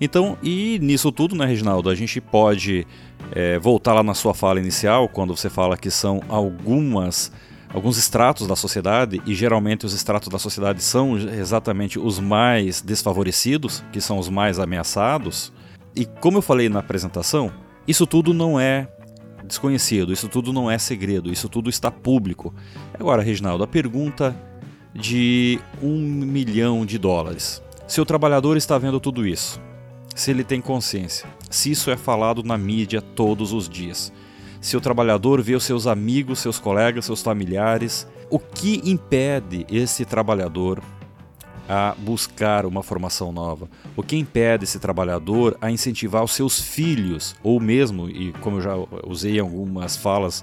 Então, 0.00 0.38
e 0.42 0.78
nisso 0.80 1.12
tudo, 1.12 1.36
né, 1.36 1.44
Reginaldo, 1.44 1.90
a 1.90 1.94
gente 1.94 2.20
pode 2.20 2.86
é, 3.32 3.58
voltar 3.58 3.92
lá 3.92 4.02
na 4.02 4.14
sua 4.14 4.32
fala 4.32 4.58
inicial, 4.58 5.08
quando 5.08 5.36
você 5.36 5.50
fala 5.50 5.76
que 5.76 5.90
são 5.90 6.22
algumas 6.28 7.30
alguns 7.72 7.96
estratos 7.98 8.48
da 8.48 8.56
sociedade, 8.56 9.22
e 9.24 9.32
geralmente 9.32 9.86
os 9.86 9.92
estratos 9.92 10.28
da 10.28 10.40
sociedade 10.40 10.82
são 10.82 11.16
exatamente 11.16 12.00
os 12.00 12.18
mais 12.18 12.80
desfavorecidos, 12.82 13.84
que 13.92 14.00
são 14.00 14.18
os 14.18 14.28
mais 14.28 14.58
ameaçados. 14.58 15.52
E 15.94 16.04
como 16.04 16.38
eu 16.38 16.42
falei 16.42 16.68
na 16.68 16.80
apresentação, 16.80 17.52
isso 17.86 18.06
tudo 18.06 18.34
não 18.34 18.58
é 18.58 18.88
desconhecido, 19.50 20.12
isso 20.12 20.28
tudo 20.28 20.52
não 20.52 20.70
é 20.70 20.78
segredo, 20.78 21.30
isso 21.30 21.48
tudo 21.48 21.68
está 21.68 21.90
público. 21.90 22.54
Agora, 22.98 23.22
Reginaldo, 23.22 23.62
a 23.62 23.66
pergunta 23.66 24.34
de 24.94 25.60
um 25.82 25.98
milhão 25.98 26.86
de 26.86 26.98
dólares. 26.98 27.62
Se 27.86 28.00
o 28.00 28.04
trabalhador 28.06 28.56
está 28.56 28.78
vendo 28.78 28.98
tudo 28.98 29.26
isso, 29.26 29.60
se 30.14 30.30
ele 30.30 30.42
tem 30.44 30.60
consciência, 30.60 31.28
se 31.50 31.70
isso 31.70 31.90
é 31.90 31.96
falado 31.96 32.42
na 32.42 32.56
mídia 32.56 33.02
todos 33.02 33.52
os 33.52 33.68
dias, 33.68 34.12
se 34.60 34.76
o 34.76 34.80
trabalhador 34.80 35.42
vê 35.42 35.54
os 35.54 35.64
seus 35.64 35.86
amigos, 35.86 36.38
seus 36.38 36.58
colegas, 36.58 37.04
seus 37.04 37.22
familiares, 37.22 38.06
o 38.28 38.38
que 38.38 38.80
impede 38.84 39.66
esse 39.70 40.04
trabalhador 40.04 40.82
a 41.68 41.94
buscar 41.96 42.66
uma 42.66 42.82
formação 42.82 43.32
nova? 43.32 43.68
O 44.00 44.02
que 44.02 44.16
impede 44.16 44.64
esse 44.64 44.78
trabalhador 44.78 45.58
a 45.60 45.70
incentivar 45.70 46.24
os 46.24 46.32
seus 46.32 46.58
filhos, 46.58 47.36
ou 47.42 47.60
mesmo, 47.60 48.08
e 48.08 48.32
como 48.40 48.56
eu 48.56 48.62
já 48.62 48.72
usei 49.06 49.36
em 49.36 49.40
algumas 49.40 49.94
falas 49.94 50.42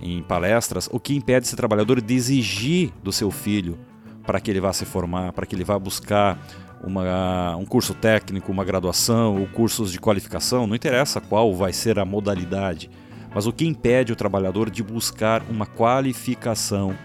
em 0.00 0.22
palestras, 0.22 0.88
o 0.90 0.98
que 0.98 1.14
impede 1.14 1.44
esse 1.44 1.54
trabalhador 1.54 2.00
de 2.00 2.14
exigir 2.14 2.90
do 3.02 3.12
seu 3.12 3.30
filho 3.30 3.78
para 4.26 4.40
que 4.40 4.50
ele 4.50 4.60
vá 4.60 4.72
se 4.72 4.86
formar, 4.86 5.34
para 5.34 5.44
que 5.44 5.54
ele 5.54 5.62
vá 5.62 5.78
buscar 5.78 6.38
uma, 6.82 7.54
um 7.56 7.66
curso 7.66 7.92
técnico, 7.92 8.50
uma 8.50 8.64
graduação 8.64 9.38
ou 9.38 9.46
cursos 9.46 9.92
de 9.92 10.00
qualificação, 10.00 10.66
não 10.66 10.74
interessa 10.74 11.20
qual 11.20 11.54
vai 11.54 11.74
ser 11.74 11.98
a 11.98 12.04
modalidade, 12.06 12.88
mas 13.34 13.46
o 13.46 13.52
que 13.52 13.66
impede 13.66 14.10
o 14.10 14.16
trabalhador 14.16 14.70
de 14.70 14.82
buscar 14.82 15.42
uma 15.50 15.66
qualificação 15.66 16.96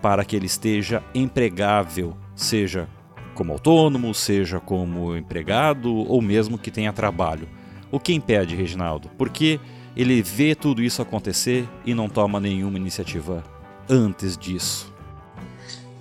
para 0.00 0.24
que 0.24 0.36
ele 0.36 0.46
esteja 0.46 1.02
empregável, 1.14 2.16
seja 2.34 2.88
como 3.34 3.52
autônomo, 3.52 4.14
seja 4.14 4.58
como 4.58 5.16
empregado 5.16 5.94
ou 5.94 6.22
mesmo 6.22 6.56
que 6.56 6.70
tenha 6.70 6.92
trabalho. 6.92 7.48
O 7.90 8.00
que 8.00 8.14
impede, 8.14 8.56
Reginaldo? 8.56 9.10
Porque 9.18 9.60
ele 9.96 10.22
vê 10.22 10.54
tudo 10.54 10.82
isso 10.82 11.02
acontecer 11.02 11.68
e 11.84 11.94
não 11.94 12.08
toma 12.08 12.40
nenhuma 12.40 12.78
iniciativa 12.78 13.44
antes 13.88 14.36
disso. 14.36 14.92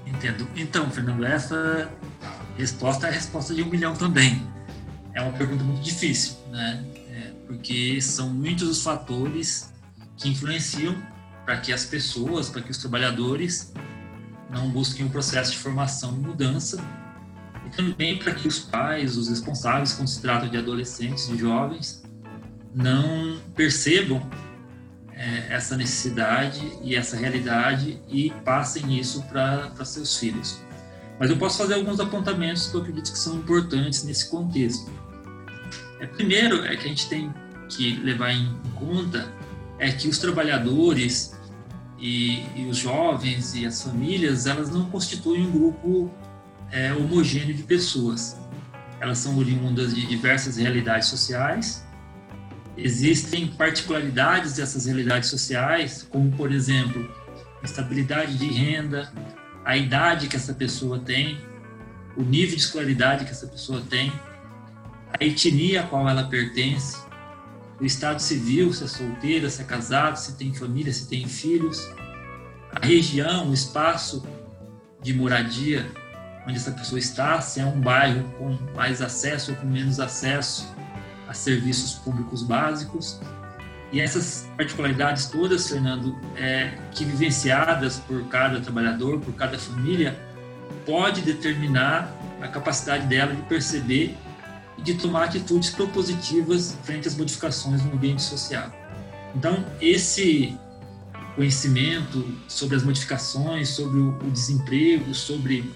Entendo. 0.06 0.48
Então, 0.56 0.90
Fernando, 0.90 1.26
essa 1.26 1.92
resposta 2.58 3.08
é 3.08 3.10
a 3.10 3.14
resposta 3.14 3.54
de 3.54 3.62
um 3.62 3.70
milhão 3.70 3.94
também. 3.96 4.42
É 5.14 5.22
uma 5.22 5.34
pergunta 5.34 5.64
muito 5.64 5.82
difícil, 5.82 6.38
né? 6.50 6.84
É 7.10 7.32
porque 7.46 8.02
são 8.02 8.30
muitos 8.30 8.68
os 8.70 8.84
fatores 8.84 9.74
que 10.18 10.30
influenciam 10.30 10.96
para 11.46 11.58
que 11.58 11.74
as 11.74 11.86
pessoas, 11.86 12.50
para 12.50 12.62
que 12.62 12.72
os 12.72 12.78
trabalhadores 12.78 13.74
não 14.50 14.70
busquem 14.70 15.06
um 15.06 15.10
processo 15.10 15.52
de 15.52 15.58
formação 15.58 16.16
e 16.16 16.20
mudança 16.20 16.84
também 17.76 18.18
para 18.18 18.34
que 18.34 18.48
os 18.48 18.60
pais, 18.60 19.18
os 19.18 19.28
responsáveis, 19.28 19.94
quando 19.94 20.08
se 20.08 20.22
trata 20.22 20.48
de 20.48 20.58
adolescentes 20.58 21.28
e 21.30 21.38
jovens, 21.38 22.04
não 22.74 23.40
percebam 23.56 24.22
é, 25.12 25.54
essa 25.54 25.78
necessidade 25.78 26.62
e 26.82 26.96
essa 26.96 27.16
realidade 27.16 28.00
e 28.10 28.32
passem 28.44 29.00
isso 29.00 29.22
para 29.24 29.86
seus 29.86 30.18
filhos. 30.18 30.60
Mas 31.20 31.30
eu 31.30 31.38
posso 31.38 31.58
fazer 31.58 31.76
alguns 31.76 32.00
apontamentos 32.00 32.68
que 32.68 32.76
eu 32.76 32.82
acredito 32.82 33.12
que 33.12 33.18
são 33.18 33.36
importantes 33.36 34.04
nesse 34.04 34.30
contexto. 34.30 34.92
É, 36.00 36.08
primeiro, 36.08 36.66
é 36.66 36.76
que 36.76 36.86
a 36.86 36.90
gente 36.90 37.08
tem 37.08 37.34
que 37.70 37.96
levar 37.98 38.32
em 38.32 38.54
conta 38.76 39.32
é 39.80 39.92
que 39.92 40.08
os 40.08 40.18
trabalhadores 40.18 41.34
e, 42.00 42.44
e 42.56 42.66
os 42.70 42.78
jovens 42.78 43.56
e 43.56 43.66
as 43.66 43.82
famílias, 43.82 44.46
elas 44.46 44.70
não 44.70 44.86
constituem 44.90 45.48
um 45.48 45.52
grupo 45.52 46.12
é, 46.74 46.92
homogêneo 46.92 47.54
de 47.54 47.64
pessoas. 47.64 48.36
Elas 49.00 49.20
são 49.20 49.38
oriundas 49.38 49.94
de 49.94 50.06
diversas 50.08 50.58
realidades 50.58 51.08
sociais. 51.08 51.86
Existem 52.76 53.48
particularidades 53.48 54.56
dessas 54.56 54.88
realidades 54.88 55.30
sociais, 55.30 56.06
como, 56.10 56.32
por 56.32 56.52
exemplo, 56.52 57.08
estabilidade 57.64 58.38
de 58.38 58.48
renda, 58.48 59.14
a 59.64 59.78
idade 59.78 60.28
que 60.28 60.36
essa 60.36 60.54
pessoa 60.54 60.98
tem, 60.98 61.40
o 62.18 62.24
nível 62.24 62.56
de 62.56 62.62
escolaridade 62.62 63.26
que 63.26 63.32
essa 63.32 63.48
pessoa 63.48 63.82
tem, 63.82 64.12
a 65.20 65.24
etnia 65.24 65.82
a 65.82 65.88
qual 65.88 66.10
ela 66.10 66.24
pertence, 66.24 66.98
o 67.80 67.86
estado 67.86 68.20
civil, 68.20 68.74
se 68.74 68.84
é 68.84 68.88
solteira, 68.88 69.50
se 69.50 69.62
é 69.62 69.66
casado, 69.66 70.16
se 70.16 70.36
tem 70.38 70.54
família, 70.54 70.92
se 70.92 71.08
tem 71.08 71.28
filhos, 71.28 71.88
a 72.72 72.84
região, 72.84 73.52
o 73.52 73.54
espaço 73.54 74.26
de 75.02 75.14
moradia 75.14 75.86
onde 76.48 76.58
essa 76.58 76.72
pessoa 76.72 77.00
está, 77.00 77.40
se 77.42 77.60
é 77.60 77.66
um 77.66 77.80
bairro 77.80 78.24
com 78.38 78.58
mais 78.76 79.02
acesso 79.02 79.52
ou 79.52 79.58
com 79.58 79.68
menos 79.68 80.00
acesso 80.00 80.74
a 81.28 81.34
serviços 81.34 81.94
públicos 81.94 82.44
básicos. 82.44 83.20
E 83.92 84.02
essas 84.02 84.50
particularidades 84.58 85.28
todas, 85.28 85.70
Fernando, 85.70 86.18
é, 86.36 86.78
que 86.92 87.06
vivenciadas 87.06 88.00
por 88.00 88.28
cada 88.28 88.60
trabalhador, 88.60 89.20
por 89.20 89.34
cada 89.36 89.58
família, 89.58 90.20
pode 90.86 91.22
determinar 91.22 92.12
a 92.42 92.48
capacidade 92.48 93.06
dela 93.08 93.34
de 93.34 93.42
perceber 93.44 94.18
e 94.78 94.82
de 94.82 94.96
tomar 94.96 95.26
atitudes 95.26 95.70
propositivas 95.70 96.76
frente 96.84 97.08
às 97.08 97.16
modificações 97.16 97.84
no 97.84 97.94
ambiente 97.94 98.24
social. 98.24 98.72
Então, 99.36 99.64
esse 99.80 100.58
conhecimento 101.36 102.26
sobre 102.48 102.76
as 102.76 102.84
modificações, 102.84 103.70
sobre 103.70 104.00
o 104.00 104.32
desemprego, 104.32 105.14
sobre 105.14 105.72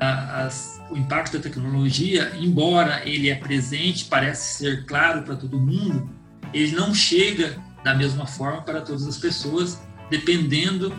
as, 0.00 0.80
o 0.90 0.96
impacto 0.96 1.36
da 1.36 1.42
tecnologia, 1.42 2.32
embora 2.38 3.06
ele 3.06 3.28
é 3.28 3.34
presente, 3.34 4.06
parece 4.06 4.58
ser 4.58 4.86
claro 4.86 5.22
para 5.22 5.36
todo 5.36 5.60
mundo, 5.60 6.08
ele 6.54 6.72
não 6.72 6.94
chega 6.94 7.56
da 7.84 7.94
mesma 7.94 8.26
forma 8.26 8.62
para 8.62 8.80
todas 8.80 9.06
as 9.06 9.18
pessoas, 9.18 9.80
dependendo 10.10 10.94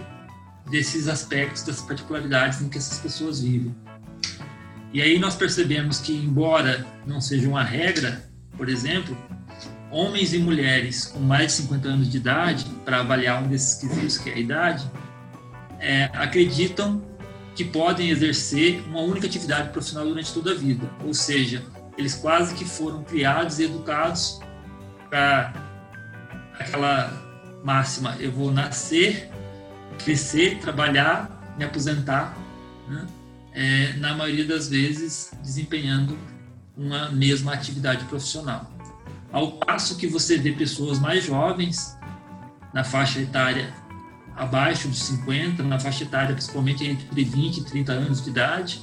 desses 0.70 1.08
aspectos, 1.08 1.64
dessas 1.64 1.82
particularidades 1.82 2.62
em 2.62 2.70
que 2.70 2.78
essas 2.78 3.00
pessoas 3.00 3.42
vivem. 3.42 3.76
E 4.94 5.02
aí 5.02 5.18
nós 5.18 5.36
percebemos 5.36 6.00
que, 6.00 6.14
embora 6.14 6.86
não 7.06 7.20
seja 7.20 7.48
uma 7.48 7.64
regra, 7.64 8.30
por 8.56 8.70
exemplo, 8.70 9.18
homens 9.90 10.34
e 10.34 10.40
mulheres 10.40 11.06
com 11.06 11.20
mais 11.20 11.48
de 11.48 11.64
50 11.64 11.88
anos 11.88 12.10
de 12.10 12.18
idade, 12.18 12.66
para 12.86 13.00
avaliar 13.00 13.44
um 13.44 13.48
desses 13.48 13.76
quesitos 13.76 14.18
que 14.18 14.30
é 14.30 14.34
a 14.34 14.40
idade, 14.40 14.92
é, 15.80 16.04
acreditam 16.14 17.02
que 17.62 17.66
podem 17.66 18.10
exercer 18.10 18.84
uma 18.88 19.02
única 19.02 19.28
atividade 19.28 19.70
profissional 19.70 20.08
durante 20.08 20.34
toda 20.34 20.52
a 20.52 20.56
vida. 20.56 20.90
Ou 21.06 21.14
seja, 21.14 21.64
eles 21.96 22.16
quase 22.16 22.56
que 22.56 22.66
foram 22.66 23.04
criados 23.04 23.60
e 23.60 23.66
educados 23.66 24.40
para 25.10 25.54
aquela 26.60 27.62
máxima: 27.64 28.16
eu 28.20 28.32
vou 28.32 28.52
nascer, 28.52 29.30
crescer, 30.04 30.58
trabalhar, 30.60 31.56
me 31.56 31.64
aposentar, 31.64 32.36
né? 32.88 33.06
é, 33.54 33.94
na 33.94 34.16
maioria 34.16 34.46
das 34.46 34.68
vezes 34.68 35.32
desempenhando 35.44 36.18
uma 36.76 37.12
mesma 37.12 37.54
atividade 37.54 38.06
profissional. 38.06 38.72
Ao 39.32 39.52
passo 39.52 39.98
que 39.98 40.08
você 40.08 40.36
vê 40.38 40.52
pessoas 40.52 40.98
mais 40.98 41.24
jovens, 41.24 41.96
na 42.74 42.84
faixa 42.84 43.20
etária 43.20 43.72
abaixo 44.36 44.88
dos 44.88 45.04
50, 45.04 45.64
na 45.64 45.80
faixa 45.80 46.04
etária 46.04 46.34
principalmente 46.34 46.86
entre 46.88 47.24
20 47.24 47.58
e 47.58 47.64
30 47.64 47.92
anos 47.92 48.24
de 48.24 48.30
idade, 48.30 48.82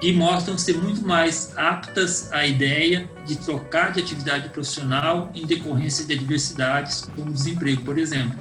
e 0.00 0.12
mostram 0.12 0.58
ser 0.58 0.76
muito 0.76 1.06
mais 1.06 1.56
aptas 1.56 2.30
à 2.32 2.46
ideia 2.46 3.10
de 3.24 3.36
trocar 3.36 3.92
de 3.92 4.00
atividade 4.00 4.50
profissional 4.50 5.30
em 5.34 5.46
decorrência 5.46 6.04
de 6.04 6.12
adversidades, 6.14 7.08
como 7.16 7.32
desemprego, 7.32 7.82
por 7.82 7.98
exemplo. 7.98 8.38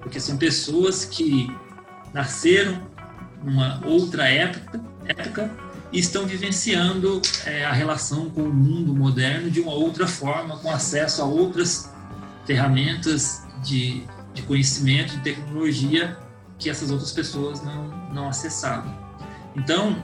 Porque 0.00 0.18
são 0.18 0.36
pessoas 0.36 1.04
que 1.04 1.54
nasceram 2.12 2.80
numa 3.44 3.84
outra 3.84 4.28
época, 4.28 4.80
época 5.04 5.50
e 5.92 5.98
estão 5.98 6.26
vivenciando 6.26 7.20
é, 7.44 7.64
a 7.64 7.72
relação 7.72 8.28
com 8.30 8.42
o 8.42 8.52
mundo 8.52 8.94
moderno 8.94 9.50
de 9.50 9.60
uma 9.60 9.72
outra 9.72 10.06
forma, 10.06 10.56
com 10.58 10.70
acesso 10.70 11.22
a 11.22 11.24
outras 11.24 11.90
ferramentas 12.46 13.42
de, 13.62 14.02
de 14.38 14.46
conhecimento, 14.46 15.16
de 15.16 15.22
tecnologia 15.22 16.16
que 16.58 16.70
essas 16.70 16.90
outras 16.90 17.12
pessoas 17.12 17.62
não, 17.62 17.88
não 18.12 18.28
acessavam. 18.28 18.96
Então, 19.56 20.02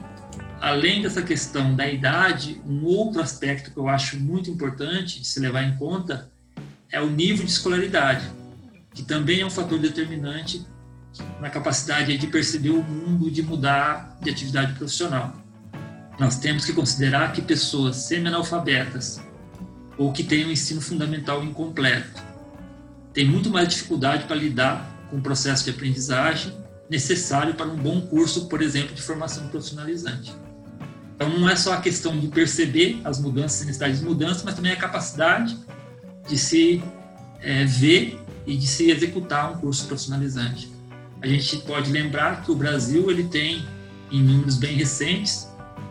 além 0.61 1.01
dessa 1.01 1.21
questão 1.21 1.75
da 1.75 1.87
idade, 1.87 2.61
um 2.65 2.83
outro 2.85 3.21
aspecto 3.21 3.71
que 3.71 3.77
eu 3.77 3.87
acho 3.87 4.19
muito 4.19 4.49
importante 4.49 5.19
de 5.19 5.27
se 5.27 5.39
levar 5.39 5.63
em 5.63 5.75
conta 5.77 6.29
é 6.91 7.01
o 7.01 7.09
nível 7.09 7.45
de 7.45 7.51
escolaridade, 7.51 8.29
que 8.93 9.03
também 9.03 9.41
é 9.41 9.45
um 9.45 9.49
fator 9.49 9.79
determinante 9.79 10.65
na 11.39 11.49
capacidade 11.49 12.17
de 12.17 12.27
perceber 12.27 12.71
o 12.71 12.83
mundo, 12.83 13.31
de 13.31 13.41
mudar 13.41 14.17
de 14.21 14.29
atividade 14.29 14.73
profissional. 14.73 15.33
Nós 16.19 16.37
temos 16.37 16.65
que 16.65 16.73
considerar 16.73 17.33
que 17.33 17.41
pessoas 17.41 17.97
semi-analfabetas 17.97 19.21
ou 19.97 20.11
que 20.11 20.23
têm 20.23 20.45
um 20.45 20.51
ensino 20.51 20.81
fundamental 20.81 21.43
incompleto 21.43 22.34
têm 23.15 23.25
muito 23.25 23.49
mais 23.49 23.69
dificuldade 23.69 24.25
para 24.25 24.35
lidar 24.35 24.93
com 25.09 25.17
o 25.17 25.21
processo 25.21 25.63
de 25.63 25.69
aprendizagem 25.71 26.53
necessário 26.89 27.55
para 27.55 27.65
um 27.65 27.77
bom 27.77 28.01
curso, 28.01 28.47
por 28.47 28.61
exemplo, 28.61 28.93
de 28.93 29.01
formação 29.01 29.47
profissionalizante. 29.47 30.35
Então, 31.15 31.29
não 31.29 31.49
é 31.49 31.55
só 31.55 31.73
a 31.73 31.81
questão 31.81 32.19
de 32.19 32.27
perceber 32.27 32.99
as 33.05 33.19
mudanças, 33.19 33.61
as 33.61 33.67
necessidades 33.67 33.99
de 34.01 34.05
mudança, 34.05 34.43
mas 34.43 34.53
também 34.53 34.73
a 34.73 34.75
capacidade 34.75 35.57
de 36.27 36.37
se 36.37 36.83
é, 37.41 37.63
ver 37.63 38.19
e 38.45 38.57
de 38.57 38.67
se 38.67 38.91
executar 38.91 39.53
um 39.53 39.57
curso 39.59 39.87
profissionalizante. 39.87 40.69
A 41.21 41.27
gente 41.27 41.57
pode 41.59 41.91
lembrar 41.91 42.43
que 42.43 42.51
o 42.51 42.55
Brasil 42.55 43.09
ele 43.09 43.23
tem, 43.23 43.65
em 44.11 44.21
números 44.21 44.57
bem 44.57 44.75
recentes, 44.75 45.47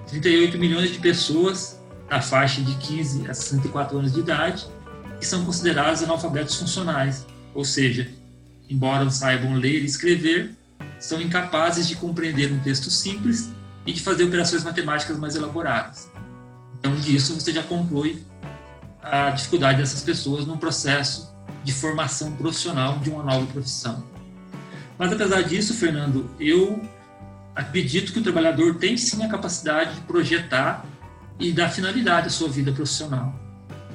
38 0.08 0.58
milhões 0.58 0.92
de 0.92 0.98
pessoas 0.98 1.80
na 2.08 2.20
faixa 2.20 2.60
de 2.60 2.74
15 2.74 3.30
a 3.30 3.34
64 3.34 3.98
anos 3.98 4.12
de 4.12 4.20
idade 4.20 4.66
que 5.24 5.28
são 5.30 5.42
considerados 5.42 6.02
analfabetos 6.02 6.54
funcionais, 6.56 7.26
ou 7.54 7.64
seja, 7.64 8.10
embora 8.68 9.08
saibam 9.08 9.54
ler 9.54 9.80
e 9.80 9.86
escrever, 9.86 10.54
são 11.00 11.18
incapazes 11.18 11.88
de 11.88 11.96
compreender 11.96 12.52
um 12.52 12.58
texto 12.58 12.90
simples 12.90 13.50
e 13.86 13.92
de 13.94 14.02
fazer 14.02 14.24
operações 14.24 14.62
matemáticas 14.62 15.18
mais 15.18 15.34
elaboradas. 15.34 16.10
Então, 16.78 16.94
disso 16.96 17.40
você 17.40 17.54
já 17.54 17.62
conclui 17.62 18.22
a 19.02 19.30
dificuldade 19.30 19.78
dessas 19.78 20.02
pessoas 20.02 20.44
no 20.44 20.58
processo 20.58 21.34
de 21.64 21.72
formação 21.72 22.32
profissional 22.32 22.98
de 22.98 23.08
uma 23.08 23.22
nova 23.22 23.46
profissão. 23.46 24.04
Mas, 24.98 25.10
apesar 25.10 25.40
disso, 25.40 25.72
Fernando, 25.72 26.30
eu 26.38 26.82
acredito 27.56 28.12
que 28.12 28.18
o 28.18 28.22
trabalhador 28.22 28.74
tem 28.74 28.94
sim 28.98 29.24
a 29.24 29.28
capacidade 29.28 29.94
de 29.94 30.00
projetar 30.02 30.84
e 31.40 31.50
dar 31.50 31.70
finalidade 31.70 32.26
à 32.26 32.30
sua 32.30 32.50
vida 32.50 32.72
profissional. 32.72 33.43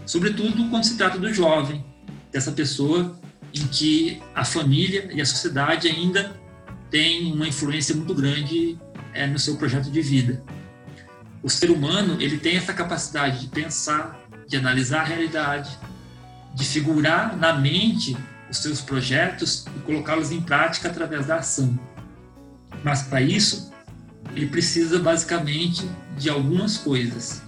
Sobretudo 0.10 0.68
quando 0.72 0.86
se 0.86 0.98
trata 0.98 1.20
do 1.20 1.32
jovem, 1.32 1.86
dessa 2.32 2.52
pessoa 2.52 3.16
em 3.54 3.68
que 3.68 4.20
a 4.34 4.44
família 4.44 5.08
e 5.14 5.22
a 5.22 5.26
sociedade 5.26 5.88
ainda 5.88 6.36
têm 6.90 7.32
uma 7.32 7.48
influência 7.48 7.96
muito 7.96 8.16
grande 8.16 8.76
é, 9.14 9.28
no 9.28 9.38
seu 9.38 9.56
projeto 9.56 9.92
de 9.92 10.02
vida. 10.02 10.44
O 11.44 11.50
ser 11.50 11.70
humano 11.70 12.20
ele 12.20 12.40
tem 12.40 12.58
essa 12.58 12.74
capacidade 12.74 13.42
de 13.42 13.48
pensar, 13.50 14.20
de 14.48 14.58
analisar 14.58 15.02
a 15.02 15.04
realidade, 15.04 15.78
de 16.56 16.66
figurar 16.66 17.38
na 17.38 17.54
mente 17.54 18.18
os 18.50 18.58
seus 18.58 18.82
projetos 18.82 19.68
e 19.78 19.80
colocá-los 19.82 20.32
em 20.32 20.42
prática 20.42 20.90
através 20.90 21.28
da 21.28 21.36
ação. 21.36 21.80
Mas 22.84 23.04
para 23.04 23.22
isso, 23.22 23.72
ele 24.36 24.48
precisa 24.48 24.98
basicamente 24.98 25.88
de 26.18 26.32
algumas 26.32 26.78
coisas. 26.78 27.44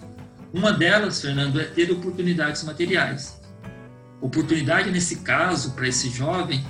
Uma 0.53 0.73
delas, 0.73 1.21
Fernando, 1.21 1.59
é 1.59 1.63
ter 1.63 1.89
oportunidades 1.91 2.63
materiais. 2.63 3.39
Oportunidade, 4.19 4.91
nesse 4.91 5.17
caso, 5.17 5.71
para 5.71 5.87
esse 5.87 6.09
jovem, 6.09 6.63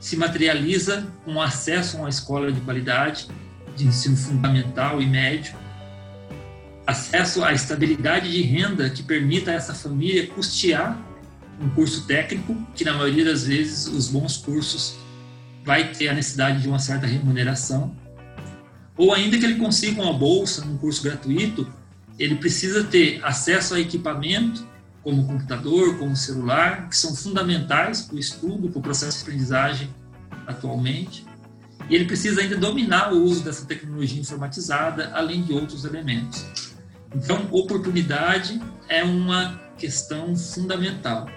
se 0.00 0.16
materializa 0.16 1.06
com 1.24 1.40
acesso 1.40 1.96
a 1.96 2.00
uma 2.00 2.08
escola 2.08 2.50
de 2.50 2.60
qualidade, 2.62 3.28
de 3.76 3.86
ensino 3.86 4.16
fundamental 4.16 5.02
e 5.02 5.06
médio, 5.06 5.54
acesso 6.86 7.44
à 7.44 7.52
estabilidade 7.52 8.30
de 8.30 8.40
renda 8.42 8.88
que 8.88 9.02
permita 9.02 9.50
a 9.50 9.54
essa 9.54 9.74
família 9.74 10.26
custear 10.28 10.98
um 11.60 11.68
curso 11.70 12.06
técnico, 12.06 12.56
que 12.74 12.84
na 12.84 12.94
maioria 12.94 13.24
das 13.24 13.44
vezes 13.44 13.86
os 13.86 14.08
bons 14.08 14.36
cursos 14.36 14.96
vai 15.64 15.92
ter 15.92 16.08
a 16.08 16.14
necessidade 16.14 16.62
de 16.62 16.68
uma 16.68 16.78
certa 16.78 17.06
remuneração, 17.06 17.94
ou 18.96 19.12
ainda 19.12 19.36
que 19.36 19.44
ele 19.44 19.56
consiga 19.56 20.00
uma 20.02 20.12
bolsa 20.12 20.64
num 20.64 20.78
curso 20.78 21.02
gratuito, 21.02 21.70
ele 22.18 22.36
precisa 22.36 22.84
ter 22.84 23.22
acesso 23.24 23.74
a 23.74 23.80
equipamento, 23.80 24.66
como 25.02 25.26
computador, 25.26 25.98
como 25.98 26.16
celular, 26.16 26.88
que 26.88 26.96
são 26.96 27.14
fundamentais 27.14 28.02
para 28.02 28.16
o 28.16 28.18
estudo, 28.18 28.68
para 28.68 28.78
o 28.78 28.82
processo 28.82 29.18
de 29.18 29.22
aprendizagem 29.22 29.94
atualmente. 30.46 31.24
E 31.88 31.94
ele 31.94 32.06
precisa 32.06 32.40
ainda 32.40 32.56
dominar 32.56 33.12
o 33.12 33.22
uso 33.22 33.44
dessa 33.44 33.64
tecnologia 33.64 34.20
informatizada, 34.20 35.12
além 35.14 35.42
de 35.42 35.52
outros 35.52 35.84
elementos. 35.84 36.44
Então, 37.14 37.46
oportunidade 37.52 38.60
é 38.88 39.04
uma 39.04 39.60
questão 39.78 40.34
fundamental. 40.34 41.28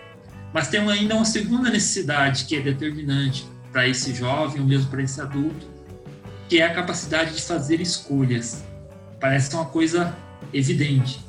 Mas 0.52 0.70
tem 0.70 0.80
ainda 0.90 1.14
uma 1.16 1.26
segunda 1.26 1.70
necessidade 1.70 2.46
que 2.46 2.56
é 2.56 2.62
determinante 2.62 3.46
para 3.72 3.88
esse 3.88 4.16
jovem 4.16 4.62
ou 4.62 4.68
mesmo 4.68 4.90
para 4.90 5.04
esse 5.04 5.22
adulto, 5.22 5.68
que 6.48 6.60
é 6.60 6.66
a 6.66 6.74
capacidade 6.74 7.36
de 7.36 7.42
fazer 7.42 7.80
escolhas. 7.80 8.64
Parece 9.20 9.54
uma 9.54 9.66
coisa 9.66 10.16
evidente, 10.54 11.26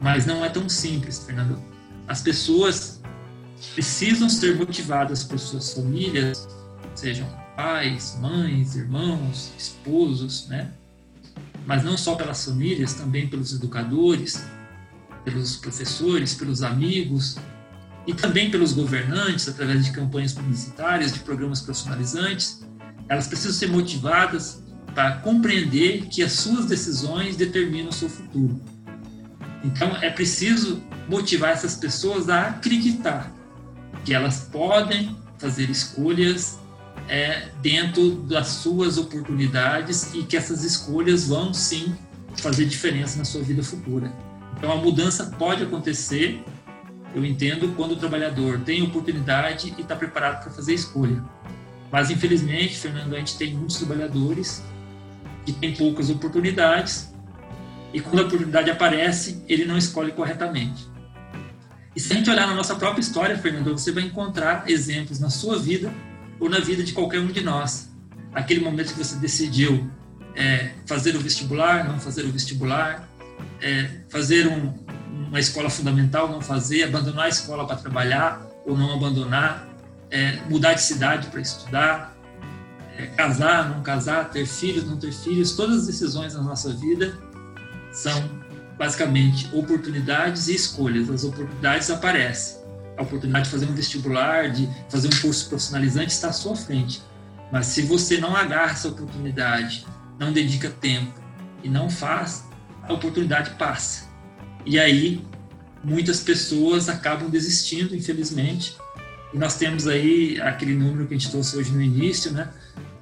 mas 0.00 0.26
não 0.26 0.44
é 0.44 0.48
tão 0.48 0.68
simples, 0.68 1.24
Fernando. 1.24 1.58
As 2.06 2.22
pessoas 2.22 3.00
precisam 3.74 4.28
ser 4.28 4.56
motivadas 4.56 5.24
por 5.24 5.38
suas 5.38 5.72
famílias, 5.72 6.46
sejam 6.94 7.26
pais, 7.56 8.18
mães, 8.20 8.76
irmãos, 8.76 9.52
esposos, 9.58 10.48
né? 10.48 10.72
Mas 11.66 11.82
não 11.82 11.96
só 11.96 12.14
pelas 12.14 12.44
famílias, 12.44 12.94
também 12.94 13.28
pelos 13.28 13.54
educadores, 13.54 14.44
pelos 15.24 15.56
professores, 15.56 16.34
pelos 16.34 16.62
amigos, 16.62 17.38
e 18.06 18.12
também 18.12 18.50
pelos 18.50 18.72
governantes, 18.72 19.48
através 19.48 19.84
de 19.86 19.92
campanhas 19.92 20.32
publicitárias, 20.32 21.12
de 21.12 21.20
programas 21.20 21.60
profissionalizantes, 21.60 22.62
elas 23.08 23.26
precisam 23.26 23.52
ser 23.52 23.68
motivadas 23.68 24.62
para 24.94 25.16
compreender 25.18 26.06
que 26.06 26.22
as 26.22 26.32
suas 26.32 26.66
decisões 26.66 27.36
determinam 27.36 27.88
o 27.88 27.92
seu 27.92 28.08
futuro. 28.08 28.60
Então, 29.64 29.96
é 29.96 30.10
preciso 30.10 30.82
motivar 31.08 31.50
essas 31.50 31.74
pessoas 31.74 32.28
a 32.28 32.48
acreditar 32.48 33.32
que 34.04 34.14
elas 34.14 34.48
podem 34.52 35.16
fazer 35.38 35.68
escolhas 35.70 36.58
é, 37.08 37.48
dentro 37.60 38.16
das 38.22 38.48
suas 38.48 38.98
oportunidades 38.98 40.14
e 40.14 40.22
que 40.22 40.36
essas 40.36 40.62
escolhas 40.64 41.28
vão 41.28 41.52
sim 41.52 41.94
fazer 42.36 42.66
diferença 42.66 43.18
na 43.18 43.24
sua 43.24 43.42
vida 43.42 43.62
futura. 43.62 44.12
Então, 44.56 44.70
a 44.70 44.76
mudança 44.76 45.26
pode 45.38 45.62
acontecer 45.62 46.44
eu 47.14 47.24
entendo 47.24 47.68
quando 47.76 47.92
o 47.92 47.96
trabalhador 47.96 48.58
tem 48.60 48.82
oportunidade 48.82 49.72
e 49.78 49.80
está 49.80 49.94
preparado 49.94 50.42
para 50.42 50.52
fazer 50.52 50.74
escolha. 50.74 51.22
Mas, 51.90 52.10
infelizmente, 52.10 52.76
Fernando, 52.76 53.14
a 53.14 53.18
gente 53.18 53.38
tem 53.38 53.54
muitos 53.54 53.76
trabalhadores 53.76 54.64
que 55.44 55.52
têm 55.52 55.74
poucas 55.74 56.10
oportunidades 56.10 57.12
e 57.92 58.00
quando 58.00 58.18
a 58.18 58.26
oportunidade 58.26 58.68
aparece, 58.70 59.42
ele 59.48 59.64
não 59.64 59.78
escolhe 59.78 60.10
corretamente. 60.10 60.88
E 61.94 62.00
se 62.00 62.12
a 62.12 62.16
gente 62.16 62.28
olhar 62.28 62.48
na 62.48 62.54
nossa 62.54 62.74
própria 62.74 63.00
história, 63.00 63.38
Fernando, 63.38 63.70
você 63.70 63.92
vai 63.92 64.02
encontrar 64.02 64.68
exemplos 64.68 65.20
na 65.20 65.30
sua 65.30 65.56
vida 65.56 65.92
ou 66.40 66.48
na 66.50 66.58
vida 66.58 66.82
de 66.82 66.92
qualquer 66.92 67.20
um 67.20 67.28
de 67.28 67.40
nós. 67.40 67.88
Aquele 68.34 68.60
momento 68.60 68.92
que 68.92 68.98
você 68.98 69.14
decidiu 69.16 69.88
é, 70.34 70.72
fazer 70.86 71.14
o 71.14 71.20
vestibular, 71.20 71.86
não 71.86 72.00
fazer 72.00 72.22
o 72.24 72.32
vestibular, 72.32 73.08
é, 73.62 73.88
fazer 74.08 74.48
um, 74.48 74.74
uma 75.28 75.38
escola 75.38 75.70
fundamental, 75.70 76.28
não 76.28 76.40
fazer, 76.40 76.82
abandonar 76.82 77.26
a 77.26 77.28
escola 77.28 77.64
para 77.64 77.76
trabalhar 77.76 78.44
ou 78.66 78.76
não 78.76 78.92
abandonar, 78.92 79.68
é, 80.10 80.40
mudar 80.50 80.74
de 80.74 80.82
cidade 80.82 81.28
para 81.28 81.40
estudar, 81.40 82.13
é, 82.96 83.06
casar, 83.06 83.68
não 83.68 83.82
casar, 83.82 84.30
ter 84.30 84.46
filhos, 84.46 84.84
não 84.84 84.96
ter 84.96 85.12
filhos, 85.12 85.52
todas 85.52 85.80
as 85.80 85.86
decisões 85.86 86.34
na 86.34 86.42
nossa 86.42 86.72
vida 86.72 87.18
são 87.92 88.28
basicamente 88.78 89.48
oportunidades 89.52 90.48
e 90.48 90.54
escolhas. 90.54 91.10
As 91.10 91.24
oportunidades 91.24 91.90
aparecem. 91.90 92.62
A 92.96 93.02
oportunidade 93.02 93.46
de 93.46 93.50
fazer 93.50 93.66
um 93.66 93.74
vestibular, 93.74 94.50
de 94.50 94.68
fazer 94.88 95.08
um 95.08 95.20
curso 95.20 95.48
profissionalizante 95.48 96.12
está 96.12 96.28
à 96.28 96.32
sua 96.32 96.54
frente. 96.54 97.02
Mas 97.52 97.66
se 97.66 97.82
você 97.82 98.18
não 98.18 98.36
agarra 98.36 98.72
essa 98.72 98.88
oportunidade, 98.88 99.86
não 100.18 100.32
dedica 100.32 100.70
tempo 100.70 101.12
e 101.62 101.68
não 101.68 101.90
faz, 101.90 102.44
a 102.82 102.92
oportunidade 102.92 103.50
passa. 103.50 104.08
E 104.64 104.78
aí 104.78 105.24
muitas 105.82 106.20
pessoas 106.20 106.88
acabam 106.88 107.28
desistindo, 107.28 107.94
infelizmente. 107.94 108.76
E 109.32 109.38
nós 109.38 109.56
temos 109.56 109.86
aí 109.86 110.40
aquele 110.40 110.74
número 110.74 111.06
que 111.06 111.14
a 111.14 111.18
gente 111.18 111.30
trouxe 111.30 111.56
hoje 111.56 111.72
no 111.72 111.82
início, 111.82 112.32
né? 112.32 112.48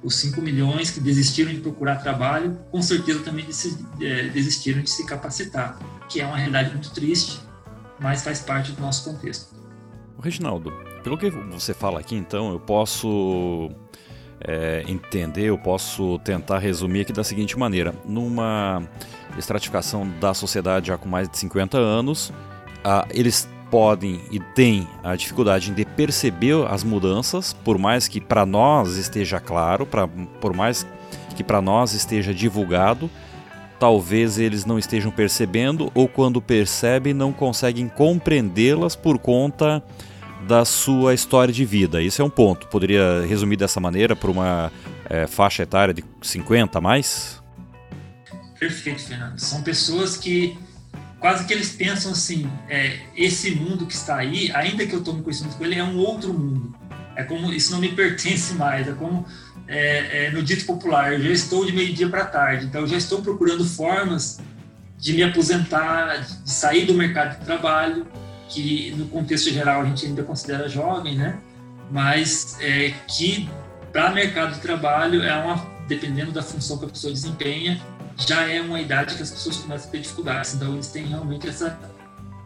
Os 0.03 0.15
5 0.17 0.41
milhões 0.41 0.91
que 0.91 0.99
desistiram 0.99 1.51
de 1.51 1.59
procurar 1.59 1.95
trabalho, 1.95 2.57
com 2.71 2.81
certeza 2.81 3.21
também 3.21 3.45
é, 4.01 4.27
desistiram 4.27 4.81
de 4.81 4.89
se 4.89 5.05
capacitar, 5.05 5.79
que 6.09 6.19
é 6.19 6.25
uma 6.25 6.37
realidade 6.37 6.71
muito 6.71 6.91
triste, 6.91 7.39
mas 7.99 8.23
faz 8.23 8.41
parte 8.41 8.73
do 8.73 8.81
nosso 8.81 9.09
contexto. 9.09 9.55
Reginaldo, 10.21 10.71
pelo 11.03 11.17
que 11.17 11.29
você 11.29 11.73
fala 11.73 11.99
aqui, 11.99 12.15
então, 12.15 12.51
eu 12.51 12.59
posso 12.59 13.69
é, 14.41 14.83
entender, 14.87 15.45
eu 15.45 15.57
posso 15.57 16.19
tentar 16.19 16.59
resumir 16.59 17.01
aqui 17.01 17.13
da 17.13 17.23
seguinte 17.23 17.57
maneira: 17.57 17.93
numa 18.05 18.83
estratificação 19.37 20.07
da 20.19 20.33
sociedade 20.33 20.87
já 20.87 20.97
com 20.97 21.07
mais 21.07 21.29
de 21.29 21.37
50 21.37 21.77
anos, 21.77 22.33
ah, 22.83 23.07
eles 23.09 23.47
podem 23.73 24.21
e 24.29 24.39
têm 24.39 24.87
a 25.03 25.15
dificuldade 25.15 25.71
de 25.71 25.83
perceber 25.83 26.63
as 26.67 26.83
mudanças, 26.83 27.53
por 27.53 27.79
mais 27.79 28.07
que 28.07 28.21
para 28.21 28.45
nós 28.45 28.97
esteja 28.97 29.39
claro, 29.39 29.83
pra, 29.83 30.07
por 30.07 30.55
mais 30.55 30.85
que 31.35 31.43
para 31.43 31.59
nós 31.59 31.93
esteja 31.93 32.31
divulgado, 32.35 33.09
talvez 33.79 34.37
eles 34.37 34.63
não 34.63 34.77
estejam 34.77 35.11
percebendo 35.11 35.91
ou 35.95 36.07
quando 36.07 36.39
percebem 36.39 37.15
não 37.15 37.33
conseguem 37.33 37.87
compreendê-las 37.89 38.95
por 38.95 39.17
conta 39.17 39.83
da 40.47 40.63
sua 40.65 41.15
história 41.15 41.51
de 41.51 41.65
vida. 41.65 41.99
Isso 41.99 42.21
é 42.21 42.25
um 42.25 42.29
ponto. 42.29 42.67
Poderia 42.67 43.25
resumir 43.27 43.57
dessa 43.57 43.79
maneira 43.79 44.15
para 44.15 44.29
uma 44.29 44.71
é, 45.09 45.25
faixa 45.25 45.63
etária 45.63 45.95
de 45.95 46.03
50 46.21 46.77
a 46.77 46.81
mais? 46.81 47.41
Perfeito, 48.59 49.01
Fernando. 49.01 49.39
São 49.39 49.63
pessoas 49.63 50.15
que 50.15 50.55
quase 51.23 51.45
que 51.45 51.53
eles 51.53 51.71
pensam 51.71 52.11
assim: 52.11 52.51
é, 52.67 52.99
esse 53.15 53.51
mundo 53.51 53.85
que 53.85 53.93
está 53.93 54.17
aí, 54.17 54.51
ainda 54.53 54.85
que 54.85 54.93
eu 54.93 55.01
tome 55.01 55.23
conhecimento 55.23 55.55
com 55.55 55.63
ele, 55.63 55.75
é 55.75 55.83
um 55.83 55.97
outro 55.97 56.33
mundo. 56.33 56.75
É 57.15 57.23
como 57.23 57.49
isso 57.53 57.71
não 57.71 57.79
me 57.79 57.93
pertence 57.93 58.53
mais. 58.55 58.89
É 58.89 58.91
como 58.91 59.25
é, 59.65 60.25
é, 60.25 60.31
no 60.31 60.43
dito 60.43 60.65
popular: 60.65 61.13
eu 61.13 61.21
já 61.21 61.31
estou 61.31 61.65
de 61.65 61.71
meio-dia 61.71 62.09
para 62.09 62.25
tarde, 62.25 62.65
então 62.65 62.81
eu 62.81 62.87
já 62.87 62.97
estou 62.97 63.21
procurando 63.21 63.63
formas 63.63 64.41
de 64.97 65.13
me 65.13 65.23
aposentar, 65.23 66.17
de 66.17 66.51
sair 66.51 66.85
do 66.85 66.93
mercado 66.93 67.39
de 67.39 67.45
trabalho 67.45 68.05
que 68.49 68.93
no 68.97 69.07
contexto 69.07 69.49
geral 69.49 69.81
a 69.81 69.85
gente 69.85 70.05
ainda 70.05 70.23
considera 70.23 70.67
jovem, 70.67 71.15
né? 71.15 71.39
Mas 71.89 72.57
é, 72.59 72.93
que 73.07 73.49
para 73.93 74.11
mercado 74.11 74.55
de 74.55 74.59
trabalho 74.59 75.23
é 75.23 75.33
uma 75.35 75.71
dependendo 75.87 76.31
da 76.33 76.41
função 76.41 76.77
que 76.77 76.85
a 76.85 76.89
pessoa 76.89 77.13
desempenha, 77.13 77.81
já 78.17 78.47
é 78.47 78.61
uma 78.61 78.79
idade 78.79 79.15
que 79.15 79.23
as 79.23 79.31
pessoas 79.31 79.57
começam 79.57 79.87
a 79.87 79.91
ter 79.91 80.01
dificuldades. 80.01 80.55
Então 80.55 80.73
eles 80.73 80.87
têm 80.87 81.05
realmente 81.05 81.47
essa 81.47 81.77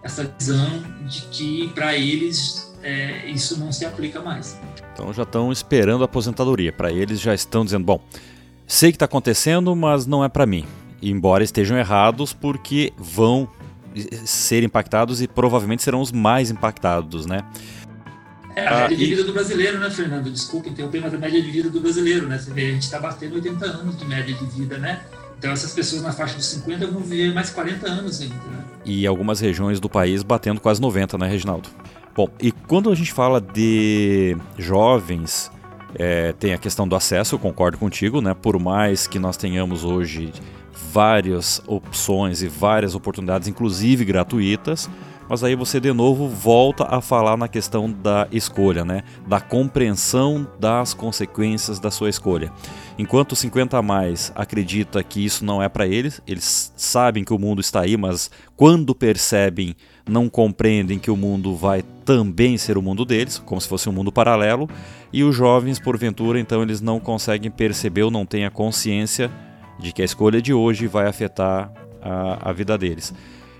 essa 0.04 0.24
visão 0.40 0.84
de 1.06 1.22
que 1.24 1.68
para 1.70 1.96
eles 1.96 2.74
é, 2.82 3.30
isso 3.30 3.60
não 3.60 3.72
se 3.72 3.86
aplica 3.86 4.22
mais. 4.22 4.58
Então 4.94 5.14
já 5.14 5.24
estão 5.24 5.52
esperando 5.52 6.02
a 6.02 6.06
aposentadoria. 6.06 6.72
Para 6.72 6.92
eles 6.92 7.20
já 7.20 7.34
estão 7.34 7.66
dizendo, 7.66 7.86
bom, 7.86 8.02
sei 8.66 8.92
que 8.92 8.96
está 8.96 9.06
acontecendo, 9.06 9.76
mas 9.76 10.06
não 10.06 10.24
é 10.24 10.30
para 10.30 10.46
mim. 10.46 10.66
Embora 11.02 11.44
estejam 11.44 11.78
errados, 11.78 12.34
porque 12.34 12.94
vão 12.98 13.50
ser 14.26 14.64
impactados 14.64 15.22
e 15.22 15.28
provavelmente 15.28 15.84
serão 15.84 16.02
os 16.02 16.12
mais 16.12 16.50
impactados, 16.52 17.26
né? 17.26 17.42
É, 18.56 18.68
a 18.68 18.76
média 18.82 18.98
de 18.98 19.06
vida 19.06 19.24
do 19.24 19.34
brasileiro, 19.34 19.80
né, 19.80 19.90
Fernando? 19.90 20.32
Desculpa 20.32 20.70
interromper, 20.70 21.02
mas 21.02 21.14
a 21.14 21.18
média 21.18 21.40
de 21.40 21.52
vida 21.52 21.70
do 21.70 21.80
brasileiro, 21.80 22.28
né? 22.28 22.40
Você 22.40 22.52
vê, 22.52 22.70
a 22.70 22.72
gente 22.72 22.84
está 22.84 23.00
batendo 23.00 23.36
80 23.36 23.66
anos 23.66 23.98
de 23.98 24.06
média 24.06 24.34
de 24.34 24.46
vida, 24.46 24.80
né? 24.80 25.02
Então 25.38 25.52
essas 25.52 25.74
pessoas 25.74 26.02
na 26.02 26.12
faixa 26.12 26.36
dos 26.36 26.46
50 26.48 26.88
vão 26.88 27.02
viver 27.02 27.34
mais 27.34 27.50
40 27.50 27.88
anos 27.88 28.22
ainda, 28.22 28.36
né? 28.36 28.66
E 28.86 29.06
algumas 29.06 29.40
regiões 29.40 29.80
do 29.80 29.90
país 29.90 30.24
batendo 30.24 30.60
quase 30.60 30.82
90, 30.82 31.18
né, 31.18 31.28
Reginaldo? 31.28 31.70
Bom, 32.16 32.28
e 32.42 32.52
quando 32.52 32.90
a 32.90 32.96
gente 32.96 33.14
fala 33.14 33.40
de 33.40 34.36
jovens, 34.58 35.52
é, 35.94 36.34
tem 36.34 36.54
a 36.54 36.58
questão 36.58 36.88
do 36.88 36.96
acesso, 36.96 37.36
eu 37.36 37.40
concordo 37.40 37.78
contigo, 37.78 38.22
né? 38.22 38.34
Por 38.34 38.60
mais 38.60 39.06
que 39.06 39.20
nós 39.20 39.38
tenhamos 39.38 39.84
hoje 39.84 40.34
várias 40.92 41.62
opções 41.68 42.42
e 42.42 42.48
várias 42.48 42.96
oportunidades, 42.96 43.48
inclusive 43.48 44.04
gratuitas, 44.04 44.90
mas 45.30 45.44
aí 45.44 45.56
você 45.56 45.80
de 45.80 45.92
novo 45.92 46.28
volta 46.28 46.86
a 46.90 47.02
falar 47.02 47.36
na 47.36 47.48
questão 47.48 47.92
da 47.92 48.28
escolha, 48.32 48.86
né? 48.86 49.04
Da 49.28 49.42
compreensão 49.42 50.48
das 50.60 50.94
consequências 50.94 51.80
da 51.80 51.92
sua 51.92 52.10
escolha. 52.10 52.52
Enquanto 52.98 53.36
50 53.36 53.78
a 53.78 53.82
mais 53.82 54.32
acredita 54.36 55.04
que 55.04 55.24
isso 55.24 55.46
não 55.46 55.62
é 55.62 55.70
para 55.70 55.86
eles, 55.86 56.20
eles 56.26 56.74
sabem 56.76 57.24
que 57.24 57.32
o 57.32 57.38
mundo 57.38 57.62
está 57.62 57.82
aí, 57.82 57.96
mas 57.96 58.32
quando 58.56 58.96
percebem, 58.96 59.76
não 60.10 60.28
compreendem 60.28 60.98
que 60.98 61.12
o 61.12 61.16
mundo 61.16 61.56
vai 61.56 61.84
também 62.04 62.58
ser 62.58 62.76
o 62.76 62.82
mundo 62.82 63.06
deles, 63.06 63.38
como 63.38 63.62
se 63.62 63.68
fosse 63.68 63.88
um 63.88 63.92
mundo 63.92 64.12
paralelo, 64.12 64.68
e 65.14 65.24
os 65.24 65.36
jovens, 65.36 65.80
porventura, 65.80 66.40
então 66.40 66.64
eles 66.64 66.82
não 66.82 67.00
conseguem 67.00 67.52
perceber 67.52 68.02
ou 68.02 68.10
não 68.10 68.26
têm 68.26 68.46
a 68.46 68.52
consciência 68.52 69.30
de 69.78 69.92
que 69.92 70.02
a 70.02 70.06
escolha 70.06 70.42
de 70.42 70.52
hoje 70.52 70.88
vai 70.88 71.08
afetar 71.08 71.72
a, 72.02 72.50
a 72.50 72.54
vida 72.54 72.76
deles. 72.80 73.14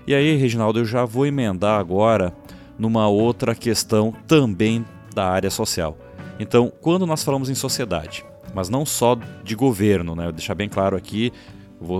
E 0.04 0.14
aí, 0.14 0.36
Reginaldo, 0.36 0.80
eu 0.80 0.84
já 0.84 1.04
vou 1.04 1.26
emendar 1.26 1.78
agora 1.78 2.34
numa 2.76 3.06
outra 3.06 3.54
questão 3.54 4.12
também 4.26 4.84
da 5.14 5.28
área 5.28 5.50
social. 5.50 5.96
Então, 6.40 6.72
quando 6.80 7.06
nós 7.06 7.22
falamos 7.22 7.50
em 7.50 7.54
sociedade, 7.54 8.24
mas 8.54 8.68
não 8.68 8.84
só 8.84 9.16
de 9.42 9.54
governo, 9.54 10.14
né? 10.14 10.24
Vou 10.24 10.32
deixar 10.32 10.54
bem 10.54 10.68
claro 10.68 10.96
aqui, 10.96 11.32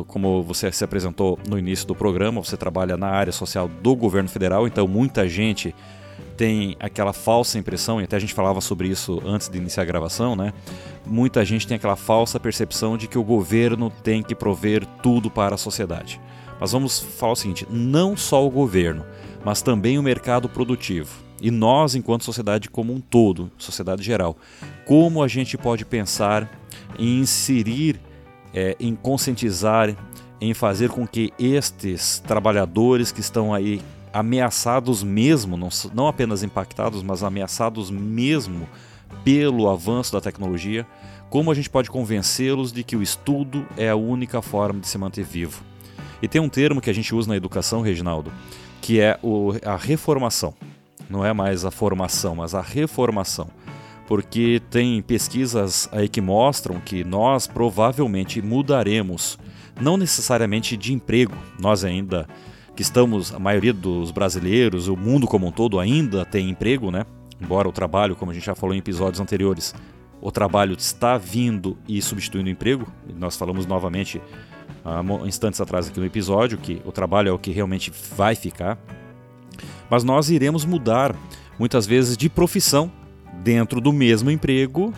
como 0.07 0.43
você 0.43 0.71
se 0.73 0.83
apresentou 0.83 1.39
no 1.49 1.59
início 1.59 1.87
do 1.87 1.95
programa, 1.95 2.43
você 2.43 2.57
trabalha 2.57 2.97
na 2.97 3.09
área 3.09 3.33
social 3.33 3.69
do 3.69 3.95
governo 3.95 4.29
federal, 4.29 4.67
então 4.67 4.89
muita 4.89 5.29
gente 5.29 5.75
tem 6.37 6.77
aquela 6.79 7.13
falsa 7.13 7.59
impressão, 7.59 8.01
e 8.01 8.05
até 8.05 8.17
a 8.17 8.21
gente 8.21 8.35
falava 8.35 8.61
sobre 8.61 8.89
isso 8.89 9.21
antes 9.25 9.49
de 9.49 9.59
iniciar 9.59 9.83
a 9.83 9.87
gravação, 9.87 10.37
né? 10.37 10.53
Muita 11.05 11.45
gente 11.45 11.67
tem 11.67 11.77
aquela 11.77 11.97
falsa 11.97 12.39
percepção 12.39 12.97
de 12.97 13.09
que 13.09 13.19
o 13.19 13.25
governo 13.25 13.91
tem 14.03 14.23
que 14.23 14.35
prover 14.35 14.87
tudo 15.03 15.31
para 15.31 15.55
a 15.55 15.59
sociedade. 15.59 16.21
Mas 16.61 16.73
vamos 16.73 16.99
falar 16.99 17.33
o 17.33 17.37
seguinte: 17.37 17.67
não 17.71 18.17
só 18.17 18.45
o 18.47 18.51
governo, 18.51 19.05
mas 19.45 19.63
também 19.63 19.99
o 19.99 20.03
mercado 20.03 20.49
produtivo. 20.49 21.28
E 21.41 21.51
nós, 21.51 21.95
enquanto 21.95 22.25
sociedade 22.25 22.69
como 22.69 22.93
um 22.93 23.01
todo, 23.01 23.51
sociedade 23.57 24.03
geral, 24.03 24.37
como 24.85 25.23
a 25.23 25.29
gente 25.29 25.57
pode 25.57 25.85
pensar 25.85 26.51
em 26.99 27.21
inserir, 27.21 28.01
é, 28.53 28.77
em 28.81 28.95
conscientizar, 28.95 29.95
em 30.41 30.53
fazer 30.55 30.91
com 30.91 31.07
que 31.07 31.33
estes 31.39 32.23
trabalhadores 32.27 33.13
que 33.13 33.21
estão 33.21 33.55
aí 33.55 33.81
ameaçados 34.13 35.03
mesmo, 35.03 35.57
não, 35.57 35.69
não 35.95 36.09
apenas 36.09 36.43
impactados, 36.43 37.03
mas 37.03 37.23
ameaçados 37.23 37.91
mesmo 37.91 38.69
pelo 39.25 39.69
avanço 39.69 40.13
da 40.13 40.21
tecnologia, 40.21 40.87
como 41.31 41.51
a 41.51 41.55
gente 41.55 41.69
pode 41.69 41.91
convencê-los 41.91 42.73
de 42.73 42.83
que 42.83 42.97
o 42.97 43.03
estudo 43.03 43.67
é 43.77 43.91
a 43.91 43.97
única 43.97 44.41
forma 44.41 44.81
de 44.81 44.89
se 44.89 44.99
manter 44.99 45.25
vivo. 45.25 45.63
E 46.23 46.27
tem 46.27 46.41
um 46.41 46.49
termo 46.49 46.81
que 46.81 46.91
a 46.91 46.93
gente 46.93 47.15
usa 47.15 47.29
na 47.29 47.37
educação, 47.37 47.81
Reginaldo, 47.81 48.33
que 48.81 49.01
é 49.01 49.19
o, 49.23 49.53
a 49.65 49.77
reformação. 49.77 50.55
Não 51.09 51.25
é 51.25 51.33
mais 51.33 51.65
a 51.65 51.71
formação, 51.71 52.37
mas 52.37 52.55
a 52.55 52.61
reformação. 52.61 53.49
Porque 54.07 54.61
tem 54.71 55.03
pesquisas 55.03 55.89
aí 55.93 56.09
que 56.09 56.21
mostram 56.21 56.81
que 56.81 57.05
nós 57.05 57.47
provavelmente 57.47 58.41
mudaremos, 58.41 59.39
não 59.81 59.97
necessariamente 59.97 60.77
de 60.77 60.93
emprego, 60.93 61.35
nós 61.59 61.85
ainda 61.85 62.27
que 62.75 62.83
estamos, 62.83 63.35
a 63.35 63.39
maioria 63.39 63.73
dos 63.73 64.13
brasileiros, 64.13 64.87
o 64.87 64.97
mundo 64.97 65.27
como 65.27 65.49
um 65.49 65.51
todo 65.51 65.81
ainda 65.81 66.25
tem 66.25 66.49
emprego, 66.49 66.93
né? 66.93 67.05
Embora 67.41 67.69
o 67.69 67.73
trabalho, 67.73 68.15
como 68.15 68.31
a 68.31 68.35
gente 68.35 68.47
já 68.47 68.55
falou 68.55 68.75
em 68.75 68.79
episódios 68.79 69.21
anteriores, 69.21 69.75
o 70.21 70.31
trabalho 70.31 70.75
está 70.79 71.19
vindo 71.19 71.77
e 71.89 72.01
substituindo 72.01 72.49
o 72.49 72.53
emprego. 72.53 72.87
Nós 73.17 73.37
falamos 73.37 73.67
novamente 73.67 74.21
há 74.85 75.03
instantes 75.27 75.61
atrás 75.61 75.89
aqui 75.89 75.99
no 75.99 76.07
episódio 76.07 76.59
que 76.59 76.81
o 76.85 76.93
trabalho 76.93 77.29
é 77.29 77.33
o 77.33 77.39
que 77.39 77.51
realmente 77.51 77.93
vai 78.17 78.35
ficar. 78.35 78.79
Mas 79.91 80.05
nós 80.05 80.31
iremos 80.31 80.65
mudar 80.65 81.15
muitas 81.59 81.87
vezes 81.87 82.17
de 82.17 82.29
profissão 82.29 82.91
dentro 83.43 83.81
do 83.81 83.93
mesmo 83.93 84.31
emprego, 84.31 84.93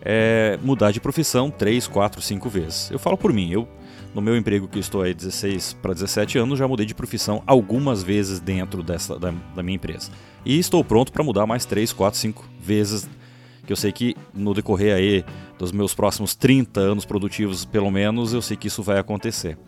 é, 0.00 0.58
mudar 0.62 0.90
de 0.90 1.00
profissão 1.00 1.50
3, 1.50 1.86
4, 1.86 2.22
5 2.22 2.48
vezes. 2.48 2.90
Eu 2.90 2.98
falo 2.98 3.16
por 3.16 3.32
mim, 3.32 3.50
eu 3.50 3.68
no 4.14 4.22
meu 4.22 4.36
emprego 4.36 4.66
que 4.66 4.78
estou 4.78 5.02
aí 5.02 5.12
16 5.12 5.74
para 5.74 5.92
17 5.92 6.38
anos, 6.38 6.58
já 6.58 6.66
mudei 6.66 6.86
de 6.86 6.94
profissão 6.94 7.42
algumas 7.46 8.02
vezes 8.02 8.40
dentro 8.40 8.82
dessa 8.82 9.18
da, 9.18 9.32
da 9.54 9.62
minha 9.62 9.76
empresa. 9.76 10.10
E 10.44 10.58
estou 10.58 10.82
pronto 10.82 11.12
para 11.12 11.22
mudar 11.22 11.46
mais 11.46 11.64
3, 11.64 11.92
4, 11.92 12.18
5 12.18 12.44
vezes, 12.60 13.08
que 13.66 13.72
eu 13.72 13.76
sei 13.76 13.92
que 13.92 14.16
no 14.32 14.54
decorrer 14.54 14.94
aí 14.94 15.24
dos 15.58 15.72
meus 15.72 15.94
próximos 15.94 16.34
30 16.34 16.80
anos 16.80 17.04
produtivos, 17.04 17.64
pelo 17.64 17.90
menos, 17.90 18.32
eu 18.32 18.40
sei 18.40 18.56
que 18.56 18.68
isso 18.68 18.82
vai 18.82 18.98
acontecer. 18.98 19.58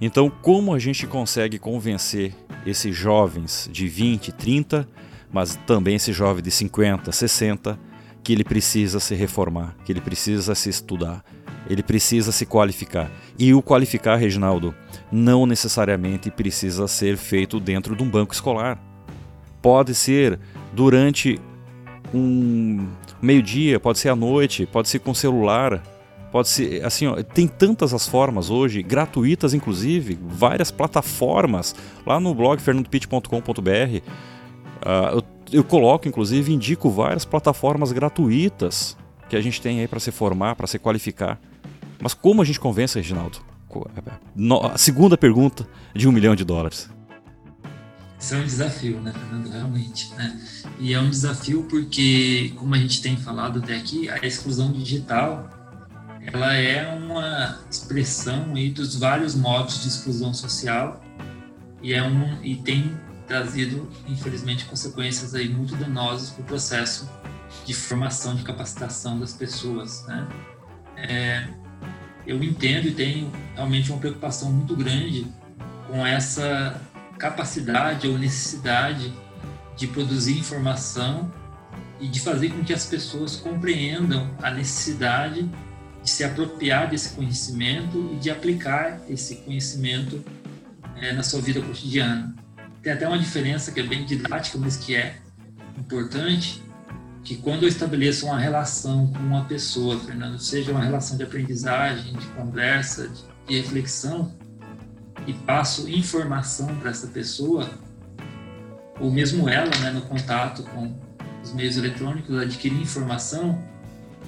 Então, 0.00 0.30
como 0.30 0.74
a 0.74 0.78
gente 0.78 1.06
consegue 1.06 1.58
convencer 1.58 2.34
esses 2.66 2.94
jovens 2.94 3.68
de 3.72 3.86
20, 3.86 4.32
30, 4.32 4.88
mas 5.32 5.56
também 5.66 5.96
esse 5.96 6.12
jovem 6.12 6.42
de 6.42 6.50
50, 6.50 7.10
60, 7.12 7.78
que 8.22 8.32
ele 8.32 8.44
precisa 8.44 8.98
se 8.98 9.14
reformar, 9.14 9.76
que 9.84 9.92
ele 9.92 10.00
precisa 10.00 10.54
se 10.54 10.68
estudar, 10.70 11.24
ele 11.68 11.82
precisa 11.82 12.32
se 12.32 12.46
qualificar. 12.46 13.10
E 13.38 13.54
o 13.54 13.62
qualificar, 13.62 14.16
Reginaldo, 14.16 14.74
não 15.10 15.46
necessariamente 15.46 16.30
precisa 16.30 16.88
ser 16.88 17.16
feito 17.16 17.60
dentro 17.60 17.94
de 17.94 18.02
um 18.02 18.08
banco 18.08 18.34
escolar. 18.34 18.82
Pode 19.62 19.94
ser 19.94 20.38
durante 20.72 21.40
um 22.12 22.86
meio-dia, 23.20 23.80
pode 23.80 23.98
ser 23.98 24.10
à 24.10 24.16
noite, 24.16 24.66
pode 24.66 24.88
ser 24.88 24.98
com 24.98 25.14
celular, 25.14 25.82
pode 26.34 26.48
ser 26.48 26.84
assim, 26.84 27.06
ó, 27.06 27.22
tem 27.22 27.46
tantas 27.46 27.94
as 27.94 28.08
formas 28.08 28.50
hoje, 28.50 28.82
gratuitas 28.82 29.54
inclusive, 29.54 30.18
várias 30.20 30.68
plataformas 30.68 31.76
lá 32.04 32.18
no 32.18 32.34
blog 32.34 32.60
fernandopit.com.br. 32.60 33.30
Uh, 33.30 34.02
eu 35.12 35.24
eu 35.52 35.62
coloco, 35.62 36.08
inclusive, 36.08 36.52
indico 36.52 36.90
várias 36.90 37.24
plataformas 37.24 37.92
gratuitas 37.92 38.96
que 39.28 39.36
a 39.36 39.40
gente 39.40 39.62
tem 39.62 39.78
aí 39.78 39.86
para 39.86 40.00
se 40.00 40.10
formar, 40.10 40.56
para 40.56 40.66
se 40.66 40.76
qualificar. 40.76 41.38
Mas 42.02 42.14
como 42.14 42.42
a 42.42 42.44
gente 42.44 42.58
convence, 42.58 42.98
Reginaldo? 42.98 43.38
A 44.72 44.76
segunda 44.76 45.16
pergunta 45.16 45.68
de 45.94 46.08
um 46.08 46.12
milhão 46.12 46.34
de 46.34 46.44
dólares. 46.44 46.90
Isso 48.18 48.34
é 48.34 48.38
um 48.38 48.44
desafio, 48.44 49.00
né, 49.00 49.12
Fernando? 49.12 49.50
Realmente. 49.52 50.12
Né? 50.14 50.40
E 50.80 50.94
é 50.94 51.00
um 51.00 51.10
desafio 51.10 51.64
porque, 51.70 52.52
como 52.56 52.74
a 52.74 52.78
gente 52.78 53.00
tem 53.00 53.16
falado 53.16 53.60
até 53.60 53.76
aqui, 53.76 54.08
a 54.08 54.18
exclusão 54.26 54.72
digital 54.72 55.48
ela 56.26 56.54
é 56.54 56.94
uma 56.94 57.60
expressão 57.70 58.54
aí 58.54 58.70
dos 58.70 58.96
vários 58.96 59.34
modos 59.34 59.82
de 59.82 59.88
exclusão 59.88 60.32
social 60.32 61.02
e 61.82 61.92
é 61.92 62.02
um 62.02 62.42
e 62.42 62.56
tem 62.56 62.98
trazido, 63.26 63.88
infelizmente, 64.06 64.64
consequências 64.64 65.34
aí 65.34 65.48
muito 65.48 65.76
danosas 65.76 66.30
para 66.30 66.42
o 66.42 66.44
processo 66.44 67.10
de 67.64 67.74
formação, 67.74 68.34
de 68.34 68.42
capacitação 68.42 69.18
das 69.18 69.32
pessoas. 69.32 70.04
Né? 70.06 70.28
É, 70.96 71.48
eu 72.26 72.42
entendo 72.42 72.88
e 72.88 72.92
tenho 72.92 73.30
realmente 73.54 73.90
uma 73.90 73.98
preocupação 73.98 74.50
muito 74.50 74.74
grande 74.74 75.26
com 75.88 76.06
essa 76.06 76.80
capacidade 77.18 78.08
ou 78.08 78.18
necessidade 78.18 79.12
de 79.76 79.86
produzir 79.86 80.38
informação 80.38 81.32
e 82.00 82.08
de 82.08 82.20
fazer 82.20 82.50
com 82.50 82.64
que 82.64 82.72
as 82.72 82.86
pessoas 82.86 83.36
compreendam 83.36 84.30
a 84.42 84.50
necessidade 84.50 85.48
de 86.04 86.10
se 86.10 86.22
apropriar 86.22 86.90
desse 86.90 87.14
conhecimento 87.14 88.10
e 88.12 88.16
de 88.16 88.30
aplicar 88.30 89.00
esse 89.08 89.36
conhecimento 89.36 90.22
é, 90.96 91.14
na 91.14 91.22
sua 91.22 91.40
vida 91.40 91.62
cotidiana. 91.62 92.34
Tem 92.82 92.92
até 92.92 93.08
uma 93.08 93.18
diferença 93.18 93.72
que 93.72 93.80
é 93.80 93.82
bem 93.82 94.04
didática, 94.04 94.58
mas 94.58 94.76
que 94.76 94.94
é 94.94 95.16
importante, 95.78 96.62
que 97.24 97.36
quando 97.36 97.62
eu 97.62 97.68
estabeleço 97.68 98.26
uma 98.26 98.38
relação 98.38 99.06
com 99.06 99.18
uma 99.20 99.46
pessoa, 99.46 99.98
Fernando, 99.98 100.38
seja 100.38 100.70
uma 100.72 100.84
relação 100.84 101.16
de 101.16 101.22
aprendizagem, 101.22 102.12
de 102.12 102.26
conversa, 102.28 103.08
de, 103.08 103.24
de 103.48 103.60
reflexão, 103.62 104.30
e 105.26 105.32
passo 105.32 105.88
informação 105.88 106.76
para 106.76 106.90
essa 106.90 107.06
pessoa, 107.06 107.70
ou 109.00 109.10
mesmo 109.10 109.48
ela, 109.48 109.74
né, 109.78 109.90
no 109.90 110.02
contato 110.02 110.64
com 110.64 110.94
os 111.42 111.54
meios 111.54 111.78
eletrônicos, 111.78 112.36
adquirir 112.36 112.78
informação, 112.78 113.58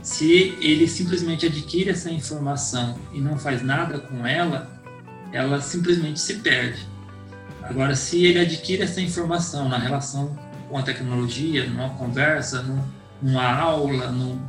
se 0.06 0.56
ele 0.60 0.86
simplesmente 0.86 1.46
adquire 1.46 1.90
essa 1.90 2.08
informação 2.08 2.96
e 3.12 3.20
não 3.20 3.36
faz 3.36 3.60
nada 3.60 3.98
com 3.98 4.24
ela, 4.24 4.70
ela 5.32 5.60
simplesmente 5.60 6.20
se 6.20 6.34
perde. 6.34 6.86
Agora, 7.60 7.96
se 7.96 8.24
ele 8.24 8.38
adquire 8.38 8.84
essa 8.84 9.00
informação 9.00 9.68
na 9.68 9.76
relação 9.76 10.38
com 10.68 10.78
a 10.78 10.82
tecnologia, 10.84 11.68
numa 11.68 11.90
conversa, 11.90 12.64
numa 13.20 13.52
aula, 13.52 14.12
num, 14.12 14.40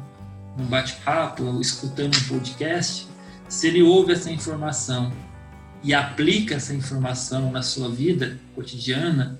bate-papo, 0.69 1.59
escutando 1.59 2.15
um 2.15 2.27
podcast, 2.27 3.07
se 3.49 3.67
ele 3.67 3.81
ouve 3.81 4.13
essa 4.13 4.29
informação 4.29 5.11
e 5.83 5.91
aplica 5.91 6.53
essa 6.53 6.75
informação 6.75 7.51
na 7.51 7.63
sua 7.63 7.89
vida 7.89 8.37
cotidiana, 8.53 9.39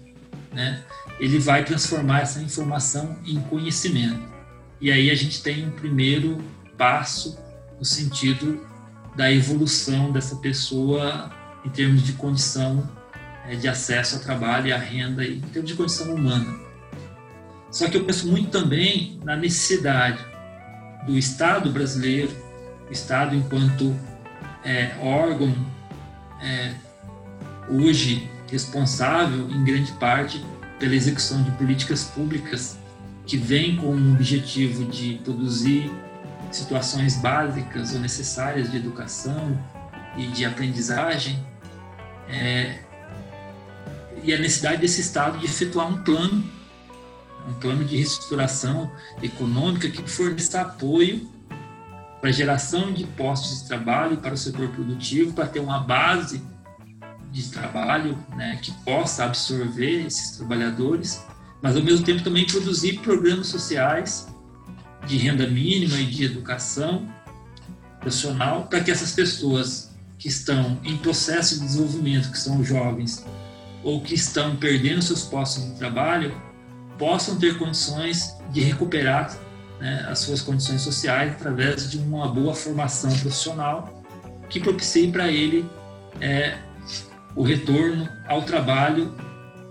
né, 0.51 0.81
ele 1.19 1.37
vai 1.37 1.63
transformar 1.63 2.21
essa 2.21 2.41
informação 2.41 3.19
em 3.23 3.39
conhecimento. 3.39 4.36
E 4.79 4.91
aí 4.91 5.09
a 5.09 5.15
gente 5.15 5.41
tem 5.41 5.67
um 5.67 5.71
primeiro 5.71 6.37
passo 6.77 7.37
no 7.79 7.85
sentido 7.85 8.65
da 9.15 9.31
evolução 9.31 10.11
dessa 10.11 10.35
pessoa 10.35 11.31
em 11.65 11.69
termos 11.69 12.03
de 12.03 12.13
condição 12.13 12.87
é, 13.47 13.55
de 13.55 13.67
acesso 13.67 14.17
ao 14.17 14.21
trabalho 14.21 14.67
e 14.67 14.73
à 14.73 14.77
renda 14.77 15.25
em 15.25 15.41
termos 15.41 15.71
de 15.71 15.75
condição 15.75 16.13
humana. 16.13 16.59
Só 17.71 17.87
que 17.89 17.97
eu 17.97 18.05
penso 18.05 18.27
muito 18.27 18.49
também 18.49 19.19
na 19.23 19.35
necessidade 19.35 20.23
do 21.05 21.17
Estado 21.17 21.69
brasileiro, 21.71 22.31
o 22.87 22.91
Estado 22.91 23.35
enquanto 23.35 23.95
é, 24.63 24.95
órgão 25.01 25.53
é, 26.41 26.73
hoje 27.69 28.29
responsável 28.49 29.49
em 29.49 29.63
grande 29.63 29.91
parte 29.93 30.43
pela 30.79 30.95
execução 30.95 31.41
de 31.43 31.51
políticas 31.51 32.05
públicas 32.05 32.77
que 33.27 33.35
vêm 33.35 33.75
com 33.75 33.87
o 33.87 34.11
objetivo 34.13 34.85
de 34.85 35.19
produzir 35.23 35.91
situações 36.51 37.17
básicas 37.17 37.93
ou 37.93 37.99
necessárias 37.99 38.71
de 38.71 38.77
educação 38.77 39.59
e 40.17 40.27
de 40.27 40.45
aprendizagem, 40.45 41.37
é, 42.29 42.79
e 44.23 44.33
a 44.33 44.39
necessidade 44.39 44.81
desse 44.81 45.01
Estado 45.01 45.37
de 45.37 45.45
efetuar 45.45 45.87
um 45.87 46.01
plano, 46.03 46.43
um 47.47 47.53
plano 47.55 47.83
de 47.83 47.97
reestruturação 47.97 48.91
econômica 49.21 49.89
que 49.89 50.01
forneça 50.09 50.61
apoio 50.61 51.29
para 52.19 52.29
a 52.29 52.33
geração 52.33 52.91
de 52.91 53.05
postos 53.05 53.61
de 53.61 53.67
trabalho 53.67 54.17
para 54.17 54.33
o 54.33 54.37
setor 54.37 54.69
produtivo, 54.69 55.33
para 55.33 55.47
ter 55.47 55.59
uma 55.59 55.79
base 55.79 56.41
de 57.31 57.49
trabalho 57.49 58.17
né, 58.35 58.57
que 58.61 58.71
possa 58.83 59.25
absorver 59.25 60.05
esses 60.05 60.37
trabalhadores, 60.37 61.23
mas 61.61 61.75
ao 61.75 61.83
mesmo 61.83 62.05
tempo 62.05 62.23
também 62.23 62.45
produzir 62.45 62.99
programas 62.99 63.47
sociais 63.47 64.27
de 65.05 65.17
renda 65.17 65.47
mínima 65.47 65.97
e 65.97 66.05
de 66.05 66.25
educação 66.25 67.07
profissional 67.99 68.67
para 68.67 68.81
que 68.81 68.91
essas 68.91 69.13
pessoas 69.13 69.91
que 70.17 70.27
estão 70.27 70.79
em 70.83 70.97
processo 70.97 71.55
de 71.55 71.65
desenvolvimento, 71.65 72.31
que 72.31 72.39
são 72.39 72.63
jovens, 72.63 73.25
ou 73.83 74.01
que 74.01 74.15
estão 74.15 74.55
perdendo 74.55 75.01
seus 75.01 75.23
postos 75.23 75.63
de 75.65 75.71
trabalho 75.77 76.35
possam 76.97 77.37
ter 77.37 77.57
condições 77.57 78.35
de 78.51 78.61
recuperar 78.61 79.37
né, 79.79 80.05
as 80.09 80.19
suas 80.19 80.41
condições 80.41 80.81
sociais 80.81 81.33
através 81.33 81.89
de 81.89 81.97
uma 81.97 82.27
boa 82.27 82.53
formação 82.53 83.11
profissional 83.19 84.03
que 84.49 84.59
propicie 84.59 85.11
para 85.11 85.27
ele 85.27 85.69
é, 86.19 86.57
o 87.35 87.43
retorno 87.43 88.09
ao 88.27 88.41
trabalho 88.41 89.13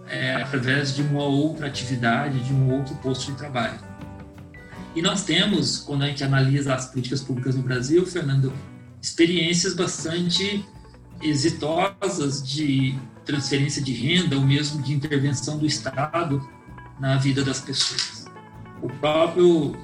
é, 0.08 0.34
através 0.36 0.94
de 0.94 1.02
uma 1.02 1.24
outra 1.24 1.66
atividade, 1.66 2.38
de 2.40 2.52
um 2.52 2.72
outro 2.72 2.94
posto 2.96 3.32
de 3.32 3.38
trabalho. 3.38 3.78
E 4.94 5.02
nós 5.02 5.24
temos, 5.24 5.78
quando 5.78 6.04
a 6.04 6.06
gente 6.06 6.24
analisa 6.24 6.74
as 6.74 6.86
políticas 6.86 7.20
públicas 7.20 7.54
no 7.54 7.62
Brasil, 7.62 8.06
Fernando, 8.06 8.52
experiências 9.00 9.74
bastante 9.74 10.64
exitosas 11.22 12.42
de 12.42 12.98
transferência 13.24 13.82
de 13.82 13.92
renda 13.92 14.36
ou 14.36 14.42
mesmo 14.42 14.82
de 14.82 14.94
intervenção 14.94 15.58
do 15.58 15.66
Estado 15.66 16.46
na 16.98 17.16
vida 17.16 17.44
das 17.44 17.60
pessoas. 17.60 18.26
O 18.82 18.88
próprio 18.88 19.76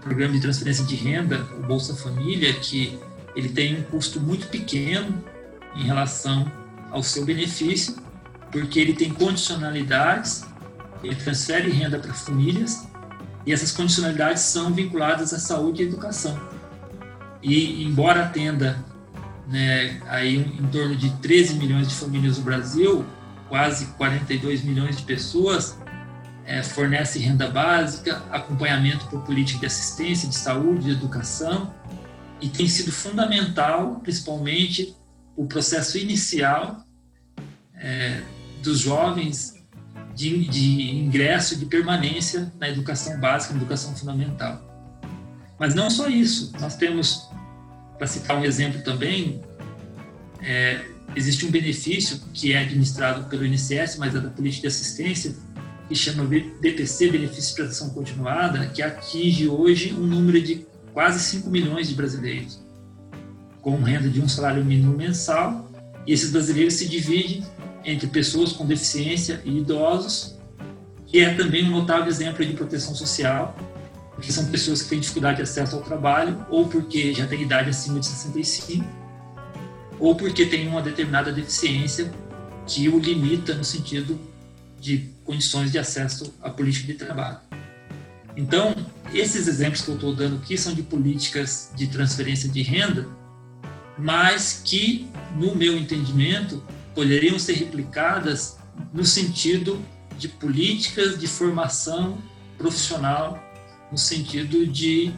programa 0.00 0.34
de 0.34 0.40
transferência 0.40 0.84
de 0.84 0.94
renda, 0.94 1.46
o 1.58 1.66
Bolsa 1.66 1.94
Família, 1.94 2.52
que 2.54 2.98
ele 3.36 3.48
tem 3.48 3.78
um 3.78 3.82
custo 3.82 4.20
muito 4.20 4.46
pequeno 4.48 5.22
em 5.76 5.84
relação 5.84 6.50
ao 6.90 7.02
seu 7.02 7.24
benefício, 7.24 7.96
porque 8.50 8.80
ele 8.80 8.94
tem 8.94 9.10
condicionalidades, 9.10 10.44
ele 11.02 11.16
transfere 11.16 11.70
renda 11.70 11.98
para 11.98 12.12
famílias 12.12 12.88
e 13.46 13.52
essas 13.52 13.72
condicionalidades 13.72 14.42
são 14.42 14.72
vinculadas 14.72 15.32
à 15.32 15.38
saúde 15.38 15.82
e 15.82 15.86
à 15.86 15.88
educação. 15.88 16.38
E 17.42 17.84
embora 17.84 18.24
atenda 18.24 18.84
né, 19.46 20.00
aí 20.06 20.36
em 20.36 20.66
torno 20.68 20.94
de 20.94 21.10
13 21.18 21.54
milhões 21.54 21.88
de 21.88 21.94
famílias 21.94 22.38
no 22.38 22.44
Brasil, 22.44 23.04
quase 23.48 23.86
42 23.94 24.62
milhões 24.62 24.96
de 24.96 25.02
pessoas, 25.02 25.78
é, 26.44 26.62
fornece 26.62 27.18
renda 27.18 27.48
básica, 27.48 28.22
acompanhamento 28.30 29.06
por 29.06 29.22
política 29.22 29.60
de 29.60 29.66
assistência, 29.66 30.28
de 30.28 30.34
saúde, 30.34 30.84
de 30.84 30.90
educação, 30.90 31.72
e 32.40 32.48
tem 32.48 32.68
sido 32.68 32.90
fundamental, 32.90 34.00
principalmente, 34.02 34.96
o 35.36 35.46
processo 35.46 35.98
inicial 35.98 36.84
é, 37.74 38.22
dos 38.60 38.78
jovens 38.78 39.54
de, 40.14 40.44
de 40.48 40.90
ingresso 40.90 41.56
de 41.56 41.66
permanência 41.66 42.52
na 42.58 42.68
educação 42.68 43.18
básica, 43.18 43.54
na 43.54 43.60
educação 43.60 43.94
fundamental. 43.94 44.66
Mas 45.58 45.74
não 45.74 45.90
só 45.90 46.08
isso, 46.08 46.52
nós 46.60 46.76
temos 46.76 47.28
para 47.98 48.06
citar 48.06 48.38
um 48.38 48.44
exemplo 48.44 48.82
também, 48.82 49.42
é, 50.40 50.82
existe 51.14 51.44
um 51.44 51.50
benefício 51.50 52.18
que 52.32 52.54
é 52.54 52.58
administrado 52.58 53.28
pelo 53.28 53.44
INSS, 53.44 53.96
mas 53.98 54.14
é 54.14 54.20
da 54.20 54.30
política 54.30 54.62
de 54.62 54.68
assistência, 54.68 55.34
que 55.86 55.94
chama 55.94 56.24
BPC, 56.24 57.10
Benefício 57.10 57.50
de 57.50 57.54
Prestação 57.56 57.90
Continuada, 57.90 58.68
que 58.68 58.80
atinge 58.80 59.48
hoje 59.48 59.92
um 59.92 60.06
número 60.06 60.40
de 60.40 60.66
quase 60.94 61.18
5 61.18 61.50
milhões 61.50 61.88
de 61.88 61.94
brasileiros, 61.94 62.62
com 63.60 63.76
renda 63.82 64.08
de 64.08 64.20
um 64.22 64.28
salário 64.28 64.64
mínimo 64.64 64.96
mensal, 64.96 65.70
e 66.06 66.12
esses 66.12 66.30
brasileiros 66.30 66.74
se 66.74 66.88
dividem 66.88 67.44
entre 67.84 68.06
pessoas 68.06 68.52
com 68.52 68.66
deficiência 68.66 69.40
e 69.44 69.58
idosos, 69.58 70.36
que 71.06 71.20
é 71.20 71.34
também 71.34 71.64
um 71.64 71.70
notável 71.70 72.06
exemplo 72.06 72.44
de 72.44 72.52
proteção 72.52 72.94
social, 72.94 73.56
porque 74.14 74.30
são 74.30 74.46
pessoas 74.46 74.82
que 74.82 74.90
têm 74.90 75.00
dificuldade 75.00 75.36
de 75.36 75.42
acesso 75.42 75.76
ao 75.76 75.82
trabalho, 75.82 76.44
ou 76.50 76.68
porque 76.68 77.12
já 77.14 77.26
têm 77.26 77.42
idade 77.42 77.70
acima 77.70 77.98
de 77.98 78.06
65, 78.06 78.84
ou 79.98 80.14
porque 80.14 80.46
têm 80.46 80.68
uma 80.68 80.82
determinada 80.82 81.32
deficiência 81.32 82.12
que 82.66 82.88
o 82.88 82.98
limita 82.98 83.54
no 83.54 83.64
sentido 83.64 84.18
de 84.78 85.10
condições 85.24 85.72
de 85.72 85.78
acesso 85.78 86.32
à 86.42 86.50
política 86.50 86.92
de 86.92 86.94
trabalho. 86.94 87.38
Então, 88.36 88.74
esses 89.12 89.48
exemplos 89.48 89.82
que 89.82 89.88
eu 89.88 89.94
estou 89.96 90.14
dando 90.14 90.36
aqui 90.36 90.56
são 90.56 90.72
de 90.72 90.82
políticas 90.82 91.70
de 91.74 91.86
transferência 91.88 92.48
de 92.48 92.62
renda, 92.62 93.06
mas 93.98 94.62
que, 94.64 95.08
no 95.36 95.54
meu 95.54 95.76
entendimento, 95.76 96.62
poderiam 96.94 97.38
ser 97.38 97.54
replicadas 97.54 98.58
no 98.92 99.04
sentido 99.04 99.80
de 100.18 100.28
políticas 100.28 101.18
de 101.18 101.26
formação 101.26 102.18
profissional, 102.58 103.42
no 103.90 103.98
sentido 103.98 104.66
de 104.66 105.12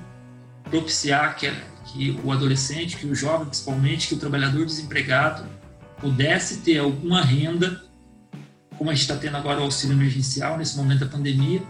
propiciar 0.70 1.36
que, 1.36 1.52
que 1.86 2.20
o 2.24 2.32
adolescente, 2.32 2.96
que 2.96 3.06
o 3.06 3.14
jovem 3.14 3.46
principalmente, 3.46 4.08
que 4.08 4.14
o 4.14 4.18
trabalhador 4.18 4.64
desempregado 4.64 5.44
pudesse 6.00 6.58
ter 6.58 6.78
alguma 6.78 7.22
renda 7.22 7.82
como 8.82 8.90
a 8.90 8.94
gente 8.94 9.02
está 9.02 9.16
tendo 9.16 9.36
agora 9.36 9.60
o 9.60 9.62
auxílio 9.62 9.94
emergencial 9.94 10.58
nesse 10.58 10.76
momento 10.76 11.00
da 11.00 11.06
pandemia, 11.06 11.62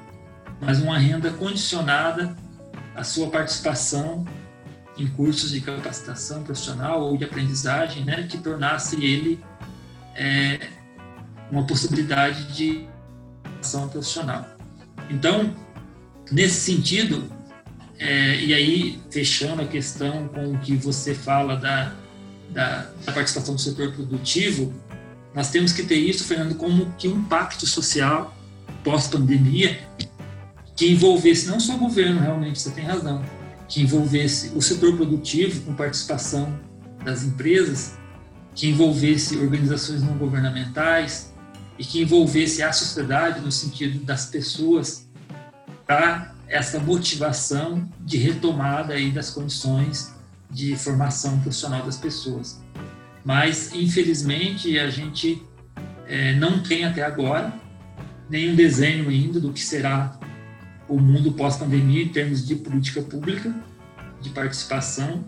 mas 0.60 0.80
uma 0.80 0.98
renda 0.98 1.30
condicionada 1.30 2.34
à 2.94 3.04
sua 3.04 3.28
participação 3.28 4.26
em 4.96 5.06
cursos 5.08 5.50
de 5.50 5.60
capacitação 5.60 6.42
profissional 6.42 7.02
ou 7.02 7.16
de 7.16 7.24
aprendizagem, 7.24 8.04
né, 8.04 8.26
que 8.26 8.38
tornasse 8.38 8.96
ele 9.04 9.38
é, 10.14 10.68
uma 11.50 11.64
possibilidade 11.66 12.52
de 12.52 12.86
ação 13.60 13.88
profissional. 13.88 14.46
Então, 15.10 15.54
nesse 16.30 16.60
sentido, 16.60 17.30
é, 17.98 18.36
e 18.36 18.54
aí 18.54 19.00
fechando 19.10 19.62
a 19.62 19.66
questão 19.66 20.28
com 20.28 20.52
o 20.52 20.58
que 20.58 20.74
você 20.74 21.14
fala 21.14 21.56
da, 21.56 21.94
da, 22.50 22.90
da 23.04 23.12
participação 23.12 23.54
do 23.54 23.60
setor 23.60 23.92
produtivo, 23.92 24.72
nós 25.34 25.50
temos 25.50 25.72
que 25.72 25.82
ter 25.82 25.96
isso, 25.96 26.24
Fernando, 26.24 26.54
como 26.56 26.92
que 26.92 27.08
um 27.08 27.18
impacto 27.18 27.66
social 27.66 28.36
pós-pandemia 28.84 29.80
que 30.76 30.90
envolvesse 30.90 31.46
não 31.46 31.60
só 31.60 31.74
o 31.74 31.78
governo, 31.78 32.20
realmente, 32.20 32.60
você 32.60 32.70
tem 32.70 32.84
razão, 32.84 33.22
que 33.68 33.80
envolvesse 33.82 34.52
o 34.54 34.60
setor 34.60 34.96
produtivo 34.96 35.62
com 35.62 35.74
participação 35.74 36.58
das 37.04 37.22
empresas, 37.22 37.94
que 38.54 38.68
envolvesse 38.68 39.36
organizações 39.36 40.02
não 40.02 40.16
governamentais 40.16 41.32
e 41.78 41.84
que 41.84 42.02
envolvesse 42.02 42.62
a 42.62 42.72
sociedade 42.72 43.40
no 43.40 43.50
sentido 43.50 44.04
das 44.04 44.26
pessoas 44.26 45.08
para 45.86 46.34
essa 46.46 46.78
motivação 46.78 47.88
de 48.00 48.18
retomada 48.18 48.94
aí 48.94 49.10
das 49.10 49.30
condições 49.30 50.14
de 50.50 50.76
formação 50.76 51.40
profissional 51.40 51.84
das 51.84 51.96
pessoas. 51.96 52.62
Mas 53.24 53.72
infelizmente 53.72 54.78
a 54.78 54.90
gente 54.90 55.42
é, 56.06 56.34
não 56.34 56.62
tem 56.62 56.84
até 56.84 57.02
agora 57.02 57.54
nenhum 58.28 58.54
desenho 58.54 59.08
ainda 59.08 59.40
do 59.40 59.52
que 59.52 59.60
será 59.60 60.18
o 60.88 61.00
mundo 61.00 61.32
pós-pandemia 61.32 62.02
em 62.02 62.08
termos 62.08 62.46
de 62.46 62.54
política 62.56 63.00
pública, 63.00 63.54
de 64.20 64.30
participação, 64.30 65.24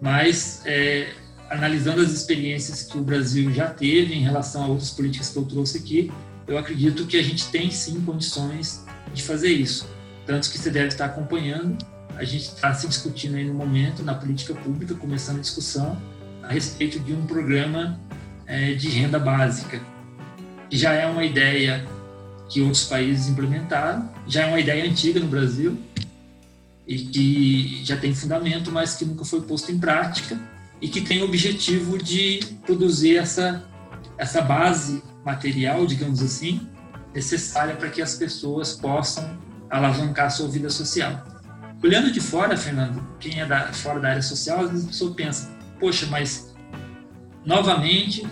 mas 0.00 0.62
é, 0.64 1.12
analisando 1.50 2.00
as 2.00 2.12
experiências 2.12 2.84
que 2.84 2.96
o 2.96 3.02
Brasil 3.02 3.52
já 3.52 3.68
teve 3.68 4.14
em 4.14 4.22
relação 4.22 4.62
a 4.62 4.66
outras 4.68 4.90
políticas 4.90 5.30
que 5.30 5.36
eu 5.36 5.44
trouxe 5.44 5.78
aqui, 5.78 6.12
eu 6.46 6.56
acredito 6.56 7.04
que 7.06 7.16
a 7.16 7.22
gente 7.22 7.48
tem 7.48 7.70
sim 7.70 8.00
condições 8.02 8.84
de 9.12 9.22
fazer 9.22 9.50
isso. 9.50 9.86
Tanto 10.24 10.48
que 10.48 10.56
você 10.56 10.70
deve 10.70 10.88
estar 10.88 11.06
acompanhando, 11.06 11.76
a 12.16 12.22
gente 12.22 12.44
está 12.44 12.72
se 12.72 12.86
discutindo 12.86 13.36
aí 13.36 13.44
no 13.44 13.54
momento 13.54 14.02
na 14.04 14.14
política 14.14 14.54
pública, 14.54 14.94
começando 14.94 15.38
a 15.38 15.40
discussão, 15.40 16.00
a 16.42 16.52
respeito 16.52 17.00
de 17.00 17.12
um 17.12 17.26
programa 17.26 18.00
é, 18.46 18.74
de 18.74 18.88
renda 18.88 19.18
básica, 19.18 19.80
que 20.68 20.76
já 20.76 20.92
é 20.92 21.06
uma 21.06 21.24
ideia 21.24 21.84
que 22.48 22.60
outros 22.60 22.84
países 22.84 23.28
implementaram, 23.28 24.08
já 24.26 24.42
é 24.42 24.46
uma 24.46 24.60
ideia 24.60 24.84
antiga 24.84 25.18
no 25.18 25.26
Brasil 25.26 25.76
e 26.86 26.98
que 26.98 27.84
já 27.84 27.96
tem 27.96 28.14
fundamento, 28.14 28.70
mas 28.70 28.94
que 28.94 29.04
nunca 29.04 29.24
foi 29.24 29.40
posto 29.42 29.72
em 29.72 29.78
prática 29.78 30.38
e 30.80 30.88
que 30.88 31.00
tem 31.00 31.22
o 31.22 31.26
objetivo 31.26 31.98
de 31.98 32.40
produzir 32.64 33.16
essa, 33.16 33.64
essa 34.16 34.40
base 34.40 35.02
material, 35.24 35.86
digamos 35.86 36.22
assim, 36.22 36.66
necessária 37.14 37.76
para 37.76 37.90
que 37.90 38.00
as 38.00 38.14
pessoas 38.14 38.72
possam 38.72 39.38
alavancar 39.68 40.30
sua 40.30 40.48
vida 40.48 40.70
social. 40.70 41.24
Olhando 41.82 42.10
de 42.10 42.20
fora, 42.20 42.56
Fernando, 42.56 43.02
quem 43.18 43.40
é 43.40 43.46
da, 43.46 43.72
fora 43.72 44.00
da 44.00 44.10
área 44.10 44.22
social, 44.22 44.64
às 44.64 44.70
vezes 44.70 44.84
a 44.84 44.88
pessoa 44.88 45.14
pensa, 45.14 45.50
poxa, 45.78 46.06
mas 46.06 46.54
novamente 47.44 48.26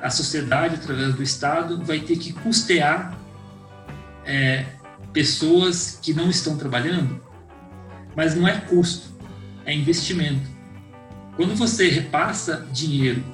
a 0.00 0.10
sociedade, 0.10 0.76
através 0.76 1.14
do 1.14 1.22
Estado, 1.22 1.84
vai 1.84 2.00
ter 2.00 2.16
que 2.16 2.32
custear 2.32 3.18
é, 4.24 4.64
pessoas 5.12 5.98
que 6.02 6.14
não 6.14 6.30
estão 6.30 6.56
trabalhando, 6.56 7.20
mas 8.16 8.34
não 8.34 8.48
é 8.48 8.58
custo, 8.60 9.08
é 9.64 9.74
investimento. 9.74 10.59
Quando 11.36 11.54
você 11.54 11.88
repassa 11.88 12.66
dinheiro 12.72 13.24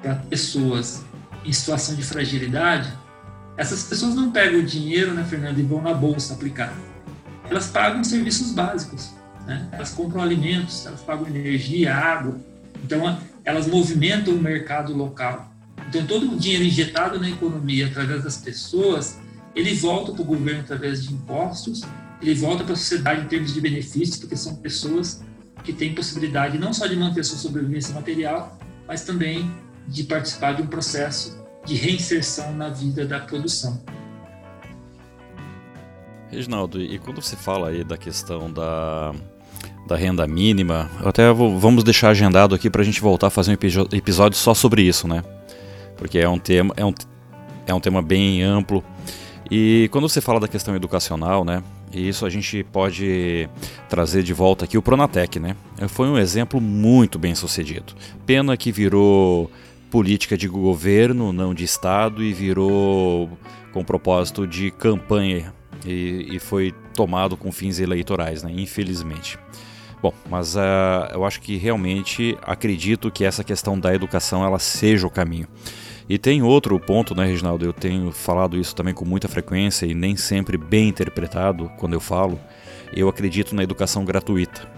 para 0.00 0.14
pessoas 0.14 1.04
em 1.44 1.52
situação 1.52 1.94
de 1.94 2.02
fragilidade, 2.02 2.92
essas 3.56 3.84
pessoas 3.84 4.14
não 4.14 4.30
pegam 4.30 4.60
o 4.60 4.62
dinheiro, 4.62 5.14
né, 5.14 5.24
Fernando, 5.24 5.58
e 5.58 5.62
vão 5.62 5.82
na 5.82 5.94
bolsa 5.94 6.34
aplicar. 6.34 6.72
Elas 7.48 7.68
pagam 7.68 8.02
serviços 8.02 8.52
básicos, 8.52 9.10
né? 9.46 9.68
elas 9.72 9.90
compram 9.90 10.22
alimentos, 10.22 10.86
elas 10.86 11.02
pagam 11.02 11.26
energia, 11.26 11.94
água, 11.94 12.40
então, 12.84 13.18
elas 13.44 13.66
movimentam 13.66 14.34
o 14.34 14.38
mercado 14.38 14.94
local. 14.94 15.50
Então, 15.88 16.06
todo 16.06 16.32
o 16.32 16.36
dinheiro 16.36 16.64
injetado 16.64 17.18
na 17.18 17.30
economia 17.30 17.86
através 17.86 18.24
das 18.24 18.36
pessoas, 18.36 19.18
ele 19.54 19.74
volta 19.74 20.12
para 20.12 20.22
o 20.22 20.24
governo 20.24 20.60
através 20.60 21.02
de 21.02 21.14
impostos, 21.14 21.82
ele 22.20 22.34
volta 22.34 22.62
para 22.62 22.74
a 22.74 22.76
sociedade 22.76 23.22
em 23.22 23.26
termos 23.26 23.54
de 23.54 23.60
benefícios, 23.60 24.18
porque 24.18 24.36
são 24.36 24.56
pessoas 24.56 25.22
que 25.64 25.72
têm 25.72 25.94
possibilidade 25.94 26.58
não 26.58 26.72
só 26.72 26.86
de 26.86 26.94
manter 26.94 27.24
sua 27.24 27.38
sobrevivência 27.38 27.94
material, 27.94 28.56
mas 28.86 29.04
também 29.04 29.50
de 29.88 30.04
participar 30.04 30.52
de 30.52 30.62
um 30.62 30.66
processo 30.66 31.42
de 31.64 31.74
reinserção 31.74 32.54
na 32.54 32.68
vida 32.68 33.06
da 33.06 33.18
produção. 33.20 33.82
Reginaldo, 36.30 36.80
e 36.80 36.98
quando 36.98 37.22
você 37.22 37.36
fala 37.36 37.70
aí 37.70 37.82
da 37.82 37.96
questão 37.96 38.52
da, 38.52 39.14
da 39.86 39.96
renda 39.96 40.26
mínima. 40.26 40.90
Até 41.04 41.32
vou, 41.32 41.58
vamos 41.58 41.84
deixar 41.84 42.10
agendado 42.10 42.54
aqui 42.54 42.70
para 42.70 42.82
a 42.82 42.84
gente 42.84 43.00
voltar 43.00 43.28
a 43.28 43.30
fazer 43.30 43.52
um 43.52 43.96
episódio 43.96 44.38
só 44.38 44.54
sobre 44.54 44.82
isso, 44.82 45.06
né? 45.06 45.22
Porque 45.96 46.18
é 46.18 46.28
um 46.28 46.38
tema, 46.38 46.74
é 46.76 46.84
um, 46.84 46.94
é 47.66 47.74
um 47.74 47.80
tema 47.80 48.02
bem 48.02 48.42
amplo. 48.42 48.82
E 49.50 49.88
quando 49.92 50.08
você 50.08 50.20
fala 50.20 50.40
da 50.40 50.48
questão 50.48 50.74
educacional, 50.74 51.44
né? 51.44 51.62
E 51.94 52.08
isso 52.08 52.26
a 52.26 52.30
gente 52.30 52.64
pode 52.64 53.48
trazer 53.88 54.22
de 54.22 54.32
volta 54.32 54.64
aqui 54.64 54.76
o 54.76 54.82
Pronatec, 54.82 55.38
né? 55.38 55.56
Foi 55.88 56.08
um 56.08 56.18
exemplo 56.18 56.60
muito 56.60 57.18
bem 57.18 57.34
sucedido. 57.34 57.94
Pena 58.26 58.56
que 58.56 58.72
virou 58.72 59.50
política 59.90 60.36
de 60.36 60.48
governo, 60.48 61.32
não 61.32 61.54
de 61.54 61.64
Estado, 61.64 62.22
e 62.22 62.32
virou 62.32 63.30
com 63.72 63.84
propósito 63.84 64.46
de 64.46 64.70
campanha 64.70 65.52
e, 65.86 66.28
e 66.32 66.38
foi 66.38 66.74
tomado 66.94 67.36
com 67.36 67.52
fins 67.52 67.78
eleitorais, 67.78 68.42
né? 68.42 68.52
Infelizmente. 68.56 69.38
Bom, 70.02 70.12
mas 70.28 70.54
uh, 70.54 70.60
eu 71.12 71.24
acho 71.24 71.40
que 71.40 71.56
realmente 71.56 72.36
acredito 72.42 73.10
que 73.10 73.24
essa 73.24 73.42
questão 73.42 73.78
da 73.78 73.94
educação 73.94 74.44
ela 74.44 74.58
seja 74.58 75.06
o 75.06 75.10
caminho. 75.10 75.48
E 76.08 76.18
tem 76.18 76.42
outro 76.42 76.78
ponto, 76.78 77.14
né, 77.14 77.24
Reginaldo? 77.24 77.64
Eu 77.64 77.72
tenho 77.72 78.12
falado 78.12 78.58
isso 78.58 78.74
também 78.74 78.92
com 78.92 79.04
muita 79.04 79.26
frequência 79.26 79.86
e 79.86 79.94
nem 79.94 80.16
sempre 80.16 80.58
bem 80.58 80.88
interpretado 80.88 81.70
quando 81.78 81.94
eu 81.94 82.00
falo. 82.00 82.38
Eu 82.92 83.08
acredito 83.08 83.54
na 83.54 83.62
educação 83.62 84.04
gratuita, 84.04 84.68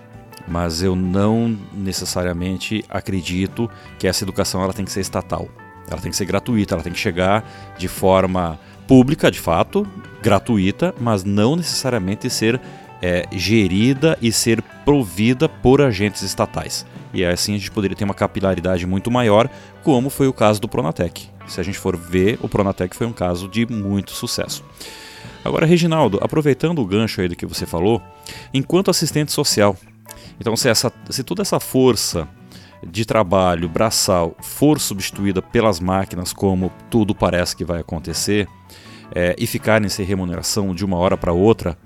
mas 0.46 0.82
eu 0.82 0.94
não 0.94 1.58
necessariamente 1.72 2.84
acredito 2.88 3.68
que 3.98 4.06
essa 4.06 4.22
educação 4.22 4.62
ela 4.62 4.72
tem 4.72 4.84
que 4.84 4.92
ser 4.92 5.00
estatal. 5.00 5.48
Ela 5.90 6.00
tem 6.00 6.10
que 6.10 6.16
ser 6.16 6.24
gratuita, 6.26 6.74
ela 6.74 6.82
tem 6.82 6.92
que 6.92 6.98
chegar 6.98 7.74
de 7.76 7.88
forma 7.88 8.58
pública, 8.86 9.30
de 9.30 9.40
fato, 9.40 9.86
gratuita, 10.22 10.94
mas 11.00 11.24
não 11.24 11.56
necessariamente 11.56 12.30
ser 12.30 12.60
é, 13.02 13.26
gerida 13.32 14.18
e 14.20 14.32
ser 14.32 14.62
provida 14.84 15.48
por 15.48 15.80
agentes 15.80 16.22
estatais. 16.22 16.86
E 17.12 17.24
assim 17.24 17.54
a 17.54 17.58
gente 17.58 17.70
poderia 17.70 17.96
ter 17.96 18.04
uma 18.04 18.14
capilaridade 18.14 18.86
muito 18.86 19.10
maior, 19.10 19.48
como 19.82 20.10
foi 20.10 20.28
o 20.28 20.32
caso 20.32 20.60
do 20.60 20.68
Pronatec. 20.68 21.28
Se 21.46 21.60
a 21.60 21.62
gente 21.62 21.78
for 21.78 21.96
ver, 21.96 22.38
o 22.42 22.48
Pronatec 22.48 22.94
foi 22.94 23.06
um 23.06 23.12
caso 23.12 23.48
de 23.48 23.66
muito 23.66 24.10
sucesso. 24.10 24.64
Agora, 25.44 25.64
Reginaldo, 25.64 26.18
aproveitando 26.20 26.80
o 26.80 26.84
gancho 26.84 27.20
aí 27.20 27.28
do 27.28 27.36
que 27.36 27.46
você 27.46 27.64
falou, 27.64 28.02
enquanto 28.52 28.90
assistente 28.90 29.30
social, 29.30 29.76
então 30.40 30.56
se, 30.56 30.68
essa, 30.68 30.92
se 31.08 31.22
toda 31.22 31.42
essa 31.42 31.60
força 31.60 32.28
de 32.84 33.04
trabalho 33.04 33.68
braçal 33.68 34.36
for 34.40 34.80
substituída 34.80 35.40
pelas 35.40 35.80
máquinas, 35.80 36.32
como 36.32 36.72
tudo 36.90 37.14
parece 37.14 37.56
que 37.56 37.64
vai 37.64 37.80
acontecer, 37.80 38.48
é, 39.14 39.34
e 39.38 39.46
ficarem 39.46 39.88
sem 39.88 40.04
remuneração 40.04 40.74
de 40.74 40.84
uma 40.84 40.96
hora 40.96 41.16
para 41.16 41.32
outra, 41.32 41.78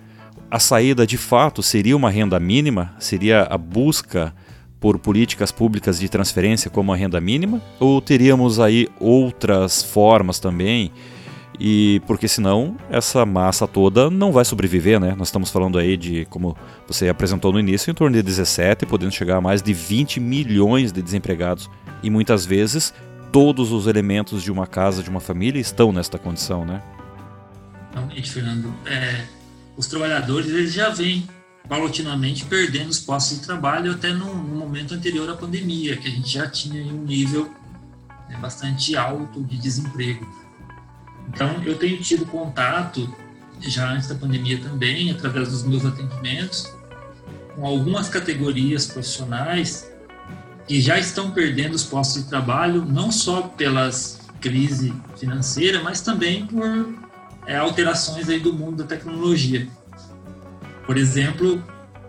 a 0.50 0.58
saída 0.58 1.06
de 1.06 1.16
fato 1.16 1.62
seria 1.62 1.96
uma 1.96 2.10
renda 2.10 2.38
mínima? 2.40 2.94
Seria 2.98 3.42
a 3.42 3.56
busca 3.56 4.34
por 4.80 4.98
políticas 4.98 5.52
públicas 5.52 6.00
de 6.00 6.08
transferência 6.08 6.70
como 6.70 6.92
a 6.92 6.96
renda 6.96 7.20
mínima? 7.20 7.62
Ou 7.78 8.00
teríamos 8.00 8.58
aí 8.58 8.88
outras 8.98 9.82
formas 9.82 10.40
também? 10.40 10.90
E 11.62 12.00
porque 12.06 12.26
senão 12.26 12.76
essa 12.90 13.24
massa 13.26 13.68
toda 13.68 14.10
não 14.10 14.32
vai 14.32 14.44
sobreviver, 14.44 14.98
né? 14.98 15.14
Nós 15.16 15.28
estamos 15.28 15.50
falando 15.50 15.78
aí 15.78 15.96
de, 15.96 16.24
como 16.24 16.56
você 16.88 17.08
apresentou 17.08 17.52
no 17.52 17.60
início, 17.60 17.90
em 17.90 17.94
torno 17.94 18.16
de 18.16 18.22
17, 18.22 18.86
podendo 18.86 19.12
chegar 19.12 19.36
a 19.36 19.40
mais 19.40 19.62
de 19.62 19.74
20 19.74 20.18
milhões 20.18 20.90
de 20.90 21.02
desempregados. 21.02 21.70
E 22.02 22.08
muitas 22.08 22.46
vezes 22.46 22.94
todos 23.30 23.70
os 23.70 23.86
elementos 23.86 24.42
de 24.42 24.50
uma 24.50 24.66
casa, 24.66 25.02
de 25.02 25.10
uma 25.10 25.20
família 25.20 25.60
estão 25.60 25.92
nesta 25.92 26.18
condição, 26.18 26.64
né? 26.64 26.82
Realmente, 27.92 28.30
Fernando. 28.30 28.72
É, 28.86 29.24
os 29.80 29.86
trabalhadores 29.86 30.50
eles 30.50 30.74
já 30.74 30.90
vêm 30.90 31.26
paulatinamente 31.66 32.44
perdendo 32.44 32.90
os 32.90 33.00
postos 33.00 33.38
de 33.38 33.46
trabalho 33.46 33.92
até 33.92 34.12
no, 34.12 34.34
no, 34.34 34.56
momento 34.56 34.92
anterior 34.92 35.30
à 35.30 35.34
pandemia, 35.34 35.96
que 35.96 36.06
a 36.06 36.10
gente 36.10 36.28
já 36.28 36.46
tinha 36.46 36.84
um 36.92 37.02
nível 37.02 37.50
né, 38.28 38.36
bastante 38.42 38.94
alto 38.94 39.42
de 39.42 39.56
desemprego. 39.56 40.28
Então, 41.28 41.62
eu 41.64 41.78
tenho 41.78 41.96
tido 42.02 42.26
contato, 42.26 43.10
já 43.58 43.90
antes 43.90 44.06
da 44.06 44.14
pandemia 44.14 44.58
também, 44.58 45.10
através 45.10 45.48
dos 45.48 45.62
meus 45.62 45.86
atendimentos, 45.86 46.70
com 47.54 47.64
algumas 47.64 48.10
categorias 48.10 48.84
profissionais 48.84 49.90
que 50.68 50.78
já 50.78 50.98
estão 50.98 51.30
perdendo 51.30 51.74
os 51.74 51.84
postos 51.84 52.24
de 52.24 52.28
trabalho, 52.28 52.84
não 52.84 53.10
só 53.10 53.42
pelas 53.42 54.20
crise 54.42 54.92
financeira, 55.16 55.82
mas 55.82 56.02
também 56.02 56.46
por 56.46 57.09
é, 57.50 57.56
alterações 57.56 58.28
aí 58.28 58.38
do 58.38 58.52
mundo 58.52 58.76
da 58.76 58.84
tecnologia. 58.84 59.68
Por 60.86 60.96
exemplo, 60.96 61.60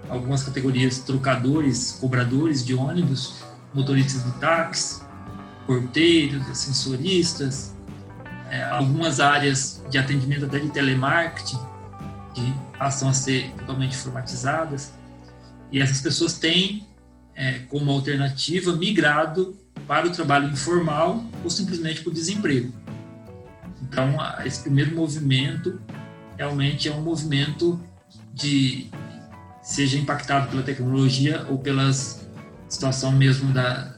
algumas 0.07 0.43
categorias 0.43 0.99
trocadores, 0.99 1.97
cobradores 1.99 2.63
de 2.63 2.75
ônibus, 2.75 3.43
motoristas 3.73 4.23
de 4.23 4.39
táxi, 4.39 5.01
porteiros, 5.65 6.47
ascensoristas, 6.47 7.73
é, 8.51 8.61
algumas 8.65 9.19
áreas 9.19 9.83
de 9.89 9.97
atendimento 9.97 10.45
até 10.45 10.59
de 10.59 10.69
telemarketing 10.69 11.57
que 12.35 12.53
passam 12.77 13.09
a 13.09 13.13
ser 13.13 13.51
totalmente 13.57 13.95
informatizadas 13.95 14.93
e 15.71 15.81
essas 15.81 16.01
pessoas 16.01 16.37
têm 16.37 16.87
é, 17.33 17.53
como 17.67 17.89
alternativa 17.89 18.75
migrado 18.75 19.57
para 19.87 20.05
o 20.05 20.11
trabalho 20.11 20.51
informal 20.51 21.25
ou 21.43 21.49
simplesmente 21.49 22.01
para 22.01 22.11
o 22.11 22.13
desemprego. 22.13 22.80
Então, 23.91 24.15
esse 24.45 24.61
primeiro 24.61 24.95
movimento 24.95 25.81
realmente 26.37 26.87
é 26.87 26.93
um 26.93 27.01
movimento 27.01 27.77
de 28.33 28.89
seja 29.61 29.97
impactado 29.97 30.49
pela 30.49 30.63
tecnologia 30.63 31.45
ou 31.49 31.57
pela 31.57 31.91
situação 32.69 33.11
mesmo 33.11 33.51
da, 33.51 33.93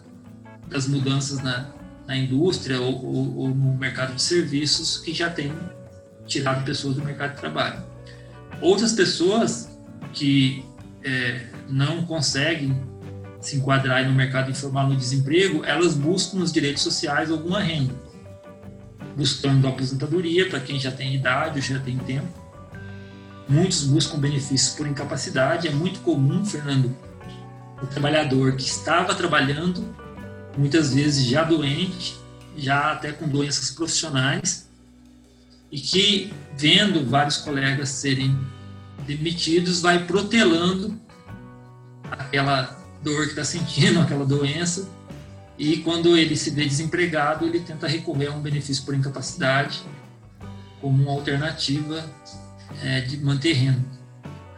das 0.68 0.88
mudanças 0.88 1.44
na, 1.44 1.70
na 2.08 2.18
indústria 2.18 2.82
ou, 2.82 3.06
ou, 3.06 3.38
ou, 3.38 3.50
no 3.50 3.78
mercado 3.78 4.16
de 4.16 4.22
serviços 4.22 4.98
que 4.98 5.14
já 5.14 5.30
tem 5.30 5.54
tirado 6.26 6.66
pessoas 6.66 6.96
do 6.96 7.06
mercado 7.06 7.36
de 7.36 7.38
trabalho. 7.38 7.84
Outras 8.62 8.94
pessoas 8.94 9.78
que 10.12 10.66
é, 11.04 11.46
não 11.70 12.04
conseguem 12.04 12.76
se 13.40 13.58
enquadrar 13.58 14.08
no 14.08 14.14
mercado 14.14 14.50
informal 14.50 14.90
no 14.90 14.96
desemprego, 14.96 15.64
elas 15.64 15.94
buscam 15.94 16.40
nos 16.40 16.52
direitos 16.52 16.82
sociais 16.82 17.30
alguma 17.30 17.60
renda, 17.60 17.94
buscando 19.16 19.68
aposentadoria 19.68 20.50
para 20.50 20.60
quem 20.60 20.80
já 20.80 20.92
tem 20.92 21.14
idade, 21.16 21.62
já 21.62 21.80
tem 21.80 21.98
tempo. 21.98 22.28
Muitos 23.48 23.84
buscam 23.84 24.18
benefícios 24.18 24.76
por 24.76 24.88
incapacidade. 24.88 25.68
É 25.68 25.72
muito 25.72 26.00
comum, 26.00 26.46
Fernando, 26.46 26.96
o 27.82 27.88
trabalhador 27.88 28.56
que 28.56 28.64
estava 28.64 29.14
trabalhando 29.14 29.84
muitas 30.58 30.94
vezes 30.94 31.26
já 31.26 31.44
doente, 31.44 32.18
já 32.56 32.92
até 32.92 33.12
com 33.12 33.28
doenças 33.28 33.72
profissionais, 33.72 34.70
e 35.72 35.80
que, 35.80 36.32
vendo 36.56 37.06
vários 37.10 37.38
colegas 37.38 37.90
serem 37.90 38.38
demitidos, 39.06 39.82
vai 39.82 40.06
protelando 40.06 41.00
aquela 42.12 42.80
dor 43.02 43.24
que 43.24 43.32
está 43.32 43.44
sentindo, 43.44 44.00
aquela 44.02 44.26
doença, 44.26 44.88
e 45.58 45.78
quando 45.78 46.18
ele 46.18 46.36
se 46.36 46.50
vê 46.50 46.66
desempregado, 46.66 47.46
ele 47.46 47.60
tenta 47.60 47.88
recorrer 47.88 48.28
a 48.28 48.32
um 48.32 48.42
benefício 48.42 48.84
por 48.84 48.96
incapacidade 48.96 49.84
como 50.82 51.02
uma 51.02 51.12
alternativa 51.12 52.10
é, 52.82 53.02
de 53.02 53.18
manter 53.18 53.54
renda. 53.54 53.86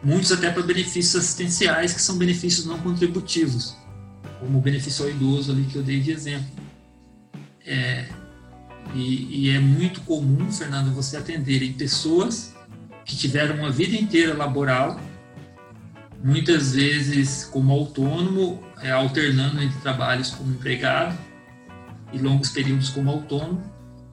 Muitos 0.04 0.32
até 0.32 0.52
para 0.52 0.64
benefícios 0.64 1.16
assistenciais, 1.16 1.94
que 1.94 2.02
são 2.02 2.18
benefícios 2.18 2.66
não 2.66 2.80
contributivos 2.80 3.76
como 4.40 4.60
o 4.60 4.62
benefício 4.62 5.06
ao 5.06 5.12
idoso 5.12 5.52
ali 5.52 5.64
que 5.64 5.76
eu 5.76 5.84
dei 5.84 6.00
de 6.00 6.12
exemplo. 6.12 6.48
É, 7.66 8.06
e, 8.94 9.48
e, 9.48 9.50
é 9.50 9.60
muito 9.60 10.02
comum, 10.02 10.52
Fernando, 10.52 10.94
você 10.94 11.18
atender 11.18 11.64
em 11.64 11.74
pessoas 11.74 12.54
que 13.04 13.16
tiveram 13.16 13.56
uma 13.56 13.72
vida 13.72 13.96
inteira 13.96 14.36
laboral, 14.36 15.00
muitas 16.24 16.74
vezes 16.74 17.44
como 17.46 17.74
autônomo, 17.74 18.64
é, 18.82 18.92
alternando 18.92 19.62
entre 19.62 19.80
trabalhos 19.80 20.32
como 20.32 20.52
empregado 20.52 21.18
e 22.14 22.18
longos 22.18 22.50
períodos 22.50 22.90
como 22.90 23.10
autônomo, 23.10 23.64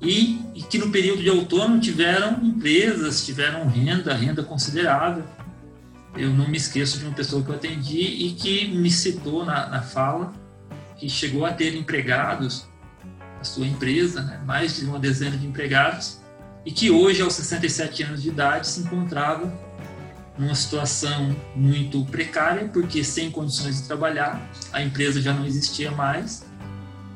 e, 0.01 0.41
e 0.55 0.63
que 0.63 0.79
no 0.79 0.91
período 0.91 1.23
de 1.23 1.29
autônomo 1.29 1.81
tiveram 1.81 2.43
empresas, 2.43 3.25
tiveram 3.25 3.69
renda, 3.69 4.15
renda 4.15 4.43
considerável, 4.43 5.25
eu 6.17 6.31
não 6.31 6.49
me 6.49 6.57
esqueço 6.57 6.99
de 6.99 7.05
uma 7.05 7.15
pessoa 7.15 7.43
que 7.43 7.49
eu 7.49 7.55
atendi 7.55 8.01
e 8.01 8.33
que 8.33 8.69
me 8.69 8.91
citou 8.91 9.45
na, 9.45 9.67
na 9.67 9.83
fala 9.83 10.33
que 10.97 11.09
chegou 11.09 11.45
a 11.45 11.53
ter 11.53 11.75
empregados, 11.75 12.67
a 13.41 13.45
sua 13.45 13.67
empresa, 13.67 14.23
né, 14.23 14.41
mais 14.45 14.77
de 14.77 14.85
uma 14.85 14.99
dezena 14.99 15.37
de 15.37 15.47
empregados, 15.47 16.21
e 16.65 16.71
que 16.71 16.91
hoje, 16.91 17.23
aos 17.23 17.33
67 17.35 18.05
anos 18.05 18.23
de 18.23 18.29
idade, 18.29 18.69
se 18.69 18.81
encontrava 18.81 19.53
numa 20.39 20.55
situação 20.55 21.37
muito 21.55 22.05
precária, 22.07 22.69
porque 22.69 23.05
sem 23.05 23.31
condições 23.31 23.83
de 23.83 23.87
trabalhar, 23.87 24.51
a 24.73 24.83
empresa 24.83 25.21
já 25.21 25.33
não 25.33 25.45
existia 25.45 25.91
mais, 25.91 26.45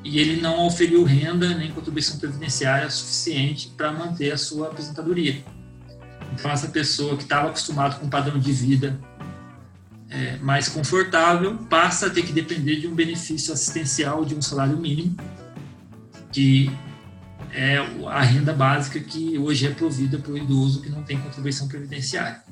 e 0.04 0.18
ele 0.18 0.40
não 0.40 0.66
oferiu 0.66 1.02
renda 1.02 1.54
nem 1.54 1.72
contribuição 1.72 2.18
previdenciária 2.18 2.88
suficiente 2.90 3.72
para 3.76 3.92
manter 3.92 4.32
a 4.32 4.38
sua 4.38 4.68
aposentadoria. 4.68 5.42
Então, 6.32 6.50
essa 6.50 6.68
pessoa 6.68 7.16
que 7.16 7.22
estava 7.22 7.48
acostumada 7.48 7.96
com 7.96 8.06
um 8.06 8.10
padrão 8.10 8.38
de 8.38 8.52
vida 8.52 9.00
é, 10.08 10.36
mais 10.36 10.68
confortável 10.68 11.56
passa 11.68 12.06
a 12.06 12.10
ter 12.10 12.22
que 12.22 12.32
depender 12.32 12.76
de 12.76 12.86
um 12.86 12.94
benefício 12.94 13.52
assistencial 13.52 14.24
de 14.24 14.34
um 14.34 14.42
salário 14.42 14.76
mínimo, 14.76 15.16
que 16.32 16.70
é 17.52 17.78
a 18.06 18.20
renda 18.20 18.52
básica 18.52 19.00
que 19.00 19.38
hoje 19.38 19.66
é 19.66 19.70
provida 19.70 20.18
para 20.18 20.32
o 20.32 20.38
idoso 20.38 20.82
que 20.82 20.90
não 20.90 21.02
tem 21.02 21.18
contribuição 21.18 21.66
previdenciária. 21.66 22.42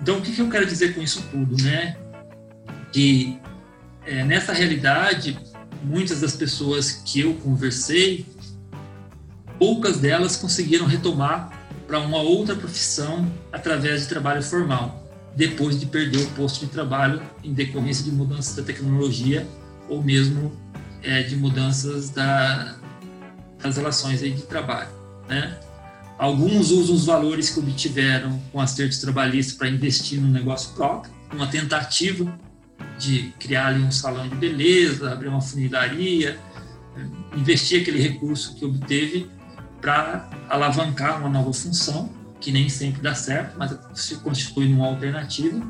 Então, 0.00 0.18
o 0.18 0.22
que, 0.22 0.32
que 0.32 0.40
eu 0.40 0.48
quero 0.48 0.66
dizer 0.66 0.94
com 0.94 1.02
isso 1.02 1.22
tudo? 1.30 1.62
Né? 1.62 1.96
Que 2.92 3.38
é, 4.04 4.24
nessa 4.24 4.52
realidade, 4.52 5.38
muitas 5.82 6.20
das 6.20 6.34
pessoas 6.34 7.02
que 7.04 7.20
eu 7.20 7.34
conversei, 7.34 8.26
poucas 9.58 9.98
delas 9.98 10.36
conseguiram 10.36 10.86
retomar 10.86 11.50
para 11.86 11.98
uma 12.00 12.18
outra 12.18 12.54
profissão 12.54 13.30
através 13.52 14.02
de 14.02 14.08
trabalho 14.08 14.42
formal, 14.42 15.04
depois 15.34 15.78
de 15.78 15.86
perder 15.86 16.22
o 16.22 16.30
posto 16.30 16.66
de 16.66 16.70
trabalho 16.70 17.22
em 17.42 17.52
decorrência 17.52 18.04
de 18.04 18.10
mudanças 18.10 18.56
da 18.56 18.62
tecnologia 18.62 19.46
ou 19.88 20.02
mesmo 20.02 20.52
é, 21.02 21.22
de 21.22 21.36
mudanças 21.36 22.10
da, 22.10 22.76
das 23.62 23.76
relações 23.76 24.22
aí 24.22 24.32
de 24.32 24.42
trabalho. 24.42 24.90
Né? 25.28 25.58
Alguns 26.18 26.70
usam 26.70 26.96
os 26.96 27.04
valores 27.04 27.50
que 27.50 27.58
obtiveram 27.58 28.40
com 28.50 28.60
acertos 28.60 28.98
trabalhistas 28.98 29.56
para 29.56 29.68
investir 29.68 30.20
no 30.20 30.28
negócio 30.28 30.74
próprio, 30.74 31.12
uma 31.32 31.46
tentativa 31.46 32.38
de 32.98 33.34
criar 33.38 33.68
ali 33.68 33.82
um 33.82 33.90
salão 33.90 34.26
de 34.26 34.34
beleza, 34.34 35.12
abrir 35.12 35.28
uma 35.28 35.40
funilaria, 35.40 36.38
investir 37.36 37.82
aquele 37.82 38.00
recurso 38.00 38.54
que 38.54 38.64
obteve 38.64 39.30
para 39.80 40.30
alavancar 40.48 41.20
uma 41.20 41.28
nova 41.28 41.52
função, 41.52 42.10
que 42.40 42.50
nem 42.50 42.68
sempre 42.68 43.02
dá 43.02 43.14
certo, 43.14 43.56
mas 43.58 43.76
se 43.94 44.16
constitui 44.16 44.72
uma 44.72 44.86
alternativa. 44.86 45.60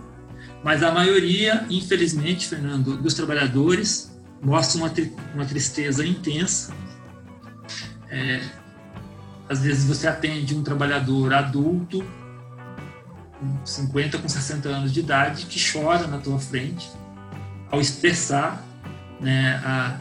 Mas 0.62 0.82
a 0.82 0.92
maioria, 0.92 1.66
infelizmente, 1.68 2.46
Fernando, 2.46 2.96
dos 2.96 3.14
trabalhadores 3.14 4.12
mostra 4.40 4.78
uma, 4.78 4.92
uma 5.34 5.44
tristeza 5.44 6.06
intensa, 6.06 6.72
é, 8.08 8.40
às 9.48 9.60
vezes 9.60 9.84
você 9.84 10.06
atende 10.06 10.54
um 10.54 10.62
trabalhador 10.62 11.32
adulto, 11.32 12.04
com 13.38 13.66
50, 13.66 14.18
com 14.18 14.28
60 14.28 14.68
anos 14.68 14.92
de 14.92 15.00
idade, 15.00 15.46
que 15.46 15.60
chora 15.72 16.06
na 16.06 16.18
tua 16.18 16.38
frente 16.38 16.90
ao 17.70 17.80
expressar 17.80 18.64
né, 19.20 19.60
a, 19.64 19.98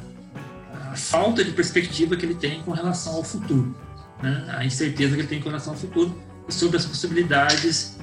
a 0.91 0.95
falta 0.95 1.43
de 1.43 1.51
perspectiva 1.51 2.15
que 2.15 2.25
ele 2.25 2.35
tem 2.35 2.61
com 2.63 2.71
relação 2.71 3.15
ao 3.15 3.23
futuro, 3.23 3.75
né, 4.21 4.55
a 4.57 4.65
incerteza 4.65 5.15
que 5.15 5.21
ele 5.21 5.27
tem 5.27 5.41
com 5.41 5.49
relação 5.49 5.73
ao 5.73 5.79
futuro 5.79 6.17
e 6.47 6.53
sobre 6.53 6.77
as 6.77 6.85
possibilidades 6.85 7.97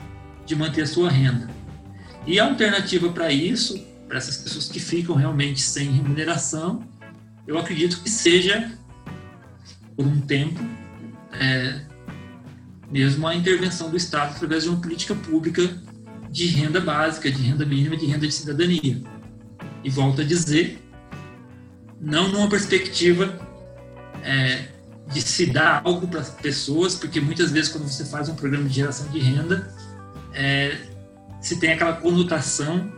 de 0.44 0.56
manter 0.56 0.82
a 0.82 0.86
sua 0.86 1.10
renda. 1.10 1.48
E 2.26 2.38
a 2.38 2.44
alternativa 2.44 3.08
para 3.10 3.32
isso, 3.32 3.78
para 4.06 4.18
essas 4.18 4.36
pessoas 4.36 4.68
que 4.68 4.78
ficam 4.78 5.16
realmente 5.16 5.60
sem 5.60 5.90
remuneração, 5.90 6.86
eu 7.46 7.58
acredito 7.58 8.00
que 8.02 8.10
seja, 8.10 8.70
por 9.96 10.06
um 10.06 10.20
tempo, 10.20 10.60
é, 11.32 11.80
mesmo 12.90 13.26
a 13.26 13.34
intervenção 13.34 13.90
do 13.90 13.96
Estado 13.96 14.34
através 14.36 14.64
de 14.64 14.68
uma 14.68 14.80
política 14.80 15.14
pública 15.14 15.62
de 16.30 16.46
renda 16.46 16.80
básica, 16.80 17.30
de 17.30 17.42
renda 17.42 17.64
mínima, 17.64 17.96
de 17.96 18.06
renda 18.06 18.26
de 18.26 18.32
cidadania. 18.32 19.02
E 19.84 19.90
volto 19.90 20.20
a 20.20 20.24
dizer, 20.24 20.78
não 22.00 22.28
numa 22.28 22.48
perspectiva 22.48 23.38
é, 24.22 24.68
de 25.12 25.20
se 25.20 25.46
dar 25.46 25.82
algo 25.84 26.08
para 26.08 26.20
as 26.20 26.30
pessoas, 26.30 26.94
porque 26.94 27.20
muitas 27.20 27.50
vezes 27.50 27.70
quando 27.70 27.88
você 27.88 28.04
faz 28.04 28.28
um 28.28 28.34
programa 28.34 28.68
de 28.68 28.74
geração 28.74 29.08
de 29.08 29.18
renda, 29.18 29.72
é, 30.32 30.78
se 31.40 31.58
tem 31.58 31.72
aquela 31.72 31.94
conotação 31.94 32.90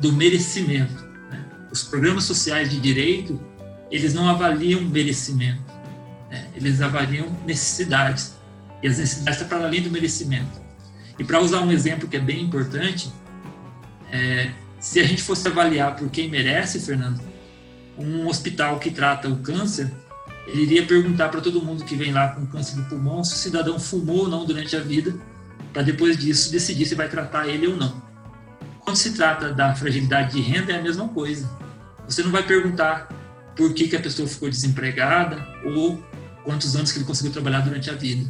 do 0.00 0.12
merecimento. 0.12 1.04
Né? 1.30 1.44
Os 1.70 1.84
programas 1.84 2.24
sociais 2.24 2.70
de 2.70 2.80
direito, 2.80 3.40
eles 3.90 4.12
não 4.12 4.28
avaliam 4.28 4.82
merecimento, 4.82 5.71
né? 6.32 6.46
eles 6.56 6.80
avaliam 6.80 7.26
necessidades. 7.46 8.34
E 8.82 8.88
as 8.88 8.98
necessidades 8.98 9.40
estão 9.40 9.56
para 9.56 9.66
além 9.66 9.82
do 9.82 9.90
merecimento. 9.90 10.60
E 11.18 11.22
para 11.22 11.38
usar 11.40 11.60
um 11.60 11.70
exemplo 11.70 12.08
que 12.08 12.16
é 12.16 12.20
bem 12.20 12.42
importante, 12.42 13.12
é, 14.10 14.50
se 14.80 14.98
a 14.98 15.04
gente 15.04 15.22
fosse 15.22 15.46
avaliar 15.46 15.94
por 15.94 16.08
quem 16.08 16.28
merece, 16.28 16.80
Fernando, 16.80 17.20
um 17.98 18.26
hospital 18.26 18.78
que 18.80 18.90
trata 18.90 19.28
o 19.28 19.36
câncer, 19.36 19.92
ele 20.46 20.62
iria 20.62 20.86
perguntar 20.86 21.28
para 21.28 21.40
todo 21.40 21.62
mundo 21.62 21.84
que 21.84 21.94
vem 21.94 22.12
lá 22.12 22.28
com 22.28 22.46
câncer 22.46 22.76
de 22.76 22.88
pulmão 22.88 23.22
se 23.22 23.34
o 23.34 23.38
cidadão 23.38 23.78
fumou 23.78 24.20
ou 24.20 24.28
não 24.28 24.44
durante 24.44 24.74
a 24.74 24.80
vida, 24.80 25.14
para 25.72 25.82
depois 25.82 26.16
disso 26.16 26.50
decidir 26.50 26.86
se 26.86 26.94
vai 26.94 27.08
tratar 27.08 27.46
ele 27.46 27.66
ou 27.66 27.76
não. 27.76 28.02
Quando 28.80 28.96
se 28.96 29.12
trata 29.12 29.52
da 29.52 29.74
fragilidade 29.74 30.32
de 30.32 30.40
renda, 30.40 30.72
é 30.72 30.78
a 30.78 30.82
mesma 30.82 31.06
coisa. 31.08 31.48
Você 32.08 32.22
não 32.22 32.30
vai 32.30 32.42
perguntar 32.42 33.08
por 33.54 33.72
que, 33.72 33.86
que 33.86 33.96
a 33.96 34.00
pessoa 34.00 34.26
ficou 34.26 34.48
desempregada 34.48 35.46
ou 35.64 36.02
quantos 36.44 36.74
anos 36.76 36.92
que 36.92 36.98
ele 36.98 37.04
conseguiu 37.04 37.32
trabalhar 37.32 37.60
durante 37.60 37.90
a 37.90 37.94
vida 37.94 38.28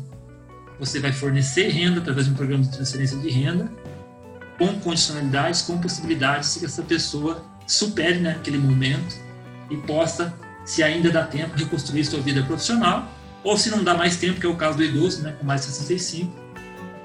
você 0.83 0.99
vai 0.99 1.13
fornecer 1.13 1.69
renda 1.69 2.01
através 2.01 2.27
de 2.27 2.33
um 2.33 2.35
programa 2.35 2.65
de 2.65 2.71
transferência 2.71 3.17
de 3.17 3.31
renda, 3.31 3.71
com 4.59 4.81
condicionalidades, 4.81 5.63
com 5.63 5.79
possibilidades 5.79 6.55
de 6.55 6.61
que 6.61 6.67
essa 6.67 6.83
pessoa 6.83 7.41
supere 7.69 8.19
naquele 8.19 8.59
né, 8.59 8.67
momento 8.67 9.15
e 9.71 9.77
possa, 9.77 10.35
se 10.65 10.83
ainda 10.83 11.09
dá 11.09 11.25
tempo, 11.25 11.57
reconstruir 11.57 12.05
sua 12.05 12.21
vida 12.21 12.43
profissional, 12.43 13.09
ou 13.45 13.57
se 13.57 13.71
não 13.71 13.85
dá 13.85 13.95
mais 13.95 14.17
tempo, 14.17 14.41
que 14.41 14.47
é 14.47 14.49
o 14.49 14.57
caso 14.57 14.77
do 14.77 14.83
idoso, 14.83 15.23
né, 15.23 15.33
com 15.39 15.47
mais 15.47 15.61
de 15.61 15.69
65, 15.69 16.35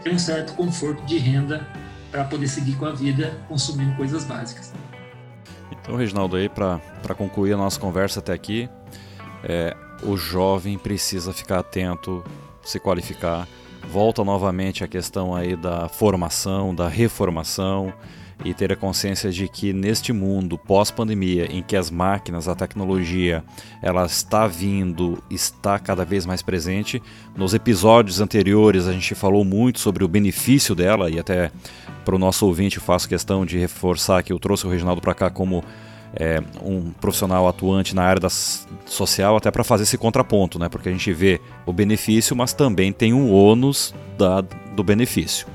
ter 0.03 0.11
um 0.11 0.17
certo 0.17 0.53
conforto 0.53 1.05
de 1.05 1.19
renda 1.19 1.67
para 2.09 2.23
poder 2.23 2.47
seguir 2.47 2.75
com 2.77 2.85
a 2.87 2.91
vida 2.93 3.39
consumindo 3.47 3.95
coisas 3.95 4.23
básicas. 4.23 4.73
Então, 5.71 5.95
Reginaldo, 5.95 6.35
aí 6.35 6.49
para 6.49 6.79
concluir 7.15 7.53
a 7.53 7.57
nossa 7.57 7.79
conversa 7.79 8.21
até 8.21 8.33
aqui, 8.33 8.67
é, 9.43 9.77
o 10.03 10.17
jovem 10.17 10.77
precisa 10.77 11.33
ficar 11.33 11.59
atento, 11.59 12.23
se 12.63 12.79
qualificar 12.79 13.47
volta 13.91 14.23
novamente 14.23 14.83
a 14.83 14.87
questão 14.87 15.33
aí 15.33 15.55
da 15.55 15.87
formação, 15.87 16.75
da 16.75 16.87
reformação 16.87 17.93
e 18.45 18.53
ter 18.53 18.71
a 18.71 18.75
consciência 18.75 19.31
de 19.31 19.47
que 19.47 19.73
neste 19.73 20.13
mundo 20.13 20.57
pós-pandemia, 20.57 21.47
em 21.51 21.63
que 21.63 21.75
as 21.75 21.89
máquinas, 21.89 22.47
a 22.47 22.55
tecnologia, 22.55 23.43
ela 23.81 24.05
está 24.05 24.45
vindo, 24.45 25.21
está 25.29 25.79
cada 25.79 26.05
vez 26.05 26.25
mais 26.25 26.41
presente. 26.41 27.01
Nos 27.35 27.53
episódios 27.53 28.21
anteriores 28.21 28.87
a 28.87 28.93
gente 28.93 29.15
falou 29.15 29.43
muito 29.43 29.79
sobre 29.79 30.03
o 30.03 30.07
benefício 30.07 30.75
dela 30.75 31.09
e 31.09 31.19
até 31.19 31.51
para 32.05 32.15
o 32.15 32.19
nosso 32.19 32.45
ouvinte 32.45 32.79
faço 32.79 33.09
questão 33.09 33.45
de 33.45 33.57
reforçar 33.57 34.21
que 34.21 34.31
eu 34.31 34.39
trouxe 34.39 34.67
o 34.67 34.69
Reginaldo 34.69 35.01
para 35.01 35.15
cá 35.15 35.29
como 35.29 35.63
é, 36.15 36.41
um 36.61 36.91
profissional 36.91 37.47
atuante 37.47 37.95
na 37.95 38.03
área 38.03 38.19
da 38.19 38.29
social 38.29 39.37
até 39.37 39.51
para 39.51 39.63
fazer 39.63 39.83
esse 39.83 39.97
contraponto, 39.97 40.57
né? 40.57 40.69
Porque 40.69 40.89
a 40.89 40.91
gente 40.91 41.11
vê 41.13 41.39
o 41.65 41.73
benefício, 41.73 42.35
mas 42.35 42.53
também 42.53 42.91
tem 42.91 43.13
o 43.13 43.29
ônus 43.31 43.93
da, 44.17 44.41
do 44.41 44.83
benefício. 44.83 45.47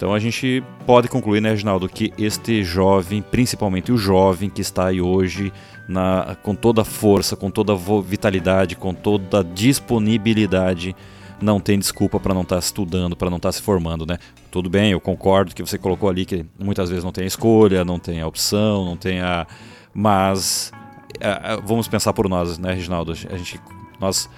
Então 0.00 0.14
a 0.14 0.18
gente 0.18 0.64
pode 0.86 1.08
concluir, 1.08 1.42
né, 1.42 1.50
Reginaldo, 1.50 1.86
que 1.86 2.10
este 2.16 2.64
jovem, 2.64 3.20
principalmente 3.20 3.92
o 3.92 3.98
jovem 3.98 4.48
que 4.48 4.62
está 4.62 4.86
aí 4.86 4.98
hoje 4.98 5.52
na, 5.86 6.36
com 6.42 6.54
toda 6.54 6.80
a 6.80 6.84
força, 6.86 7.36
com 7.36 7.50
toda 7.50 7.74
a 7.74 7.76
vitalidade, 8.02 8.76
com 8.76 8.94
toda 8.94 9.40
a 9.40 9.42
disponibilidade, 9.42 10.96
não 11.38 11.60
tem 11.60 11.78
desculpa 11.78 12.18
para 12.18 12.32
não 12.32 12.42
estar 12.42 12.56
tá 12.56 12.60
estudando, 12.60 13.14
para 13.14 13.28
não 13.28 13.36
estar 13.36 13.48
tá 13.48 13.52
se 13.52 13.60
formando, 13.60 14.06
né? 14.06 14.16
Tudo 14.50 14.70
bem, 14.70 14.92
eu 14.92 15.00
concordo 15.00 15.54
que 15.54 15.62
você 15.62 15.76
colocou 15.76 16.08
ali 16.08 16.24
que 16.24 16.46
muitas 16.58 16.88
vezes 16.88 17.04
não 17.04 17.12
tem 17.12 17.24
a 17.24 17.26
escolha, 17.26 17.84
não 17.84 17.98
tem 17.98 18.22
a 18.22 18.26
opção, 18.26 18.86
não 18.86 18.96
tem 18.96 19.20
a, 19.20 19.46
mas 19.92 20.72
é, 21.20 21.54
é, 21.54 21.56
vamos 21.64 21.88
pensar 21.88 22.12
por 22.12 22.28
nós, 22.28 22.58
né, 22.58 22.72
Reginaldo? 22.72 23.12
A 23.12 23.14
gente, 23.14 23.60
nós 23.98 24.28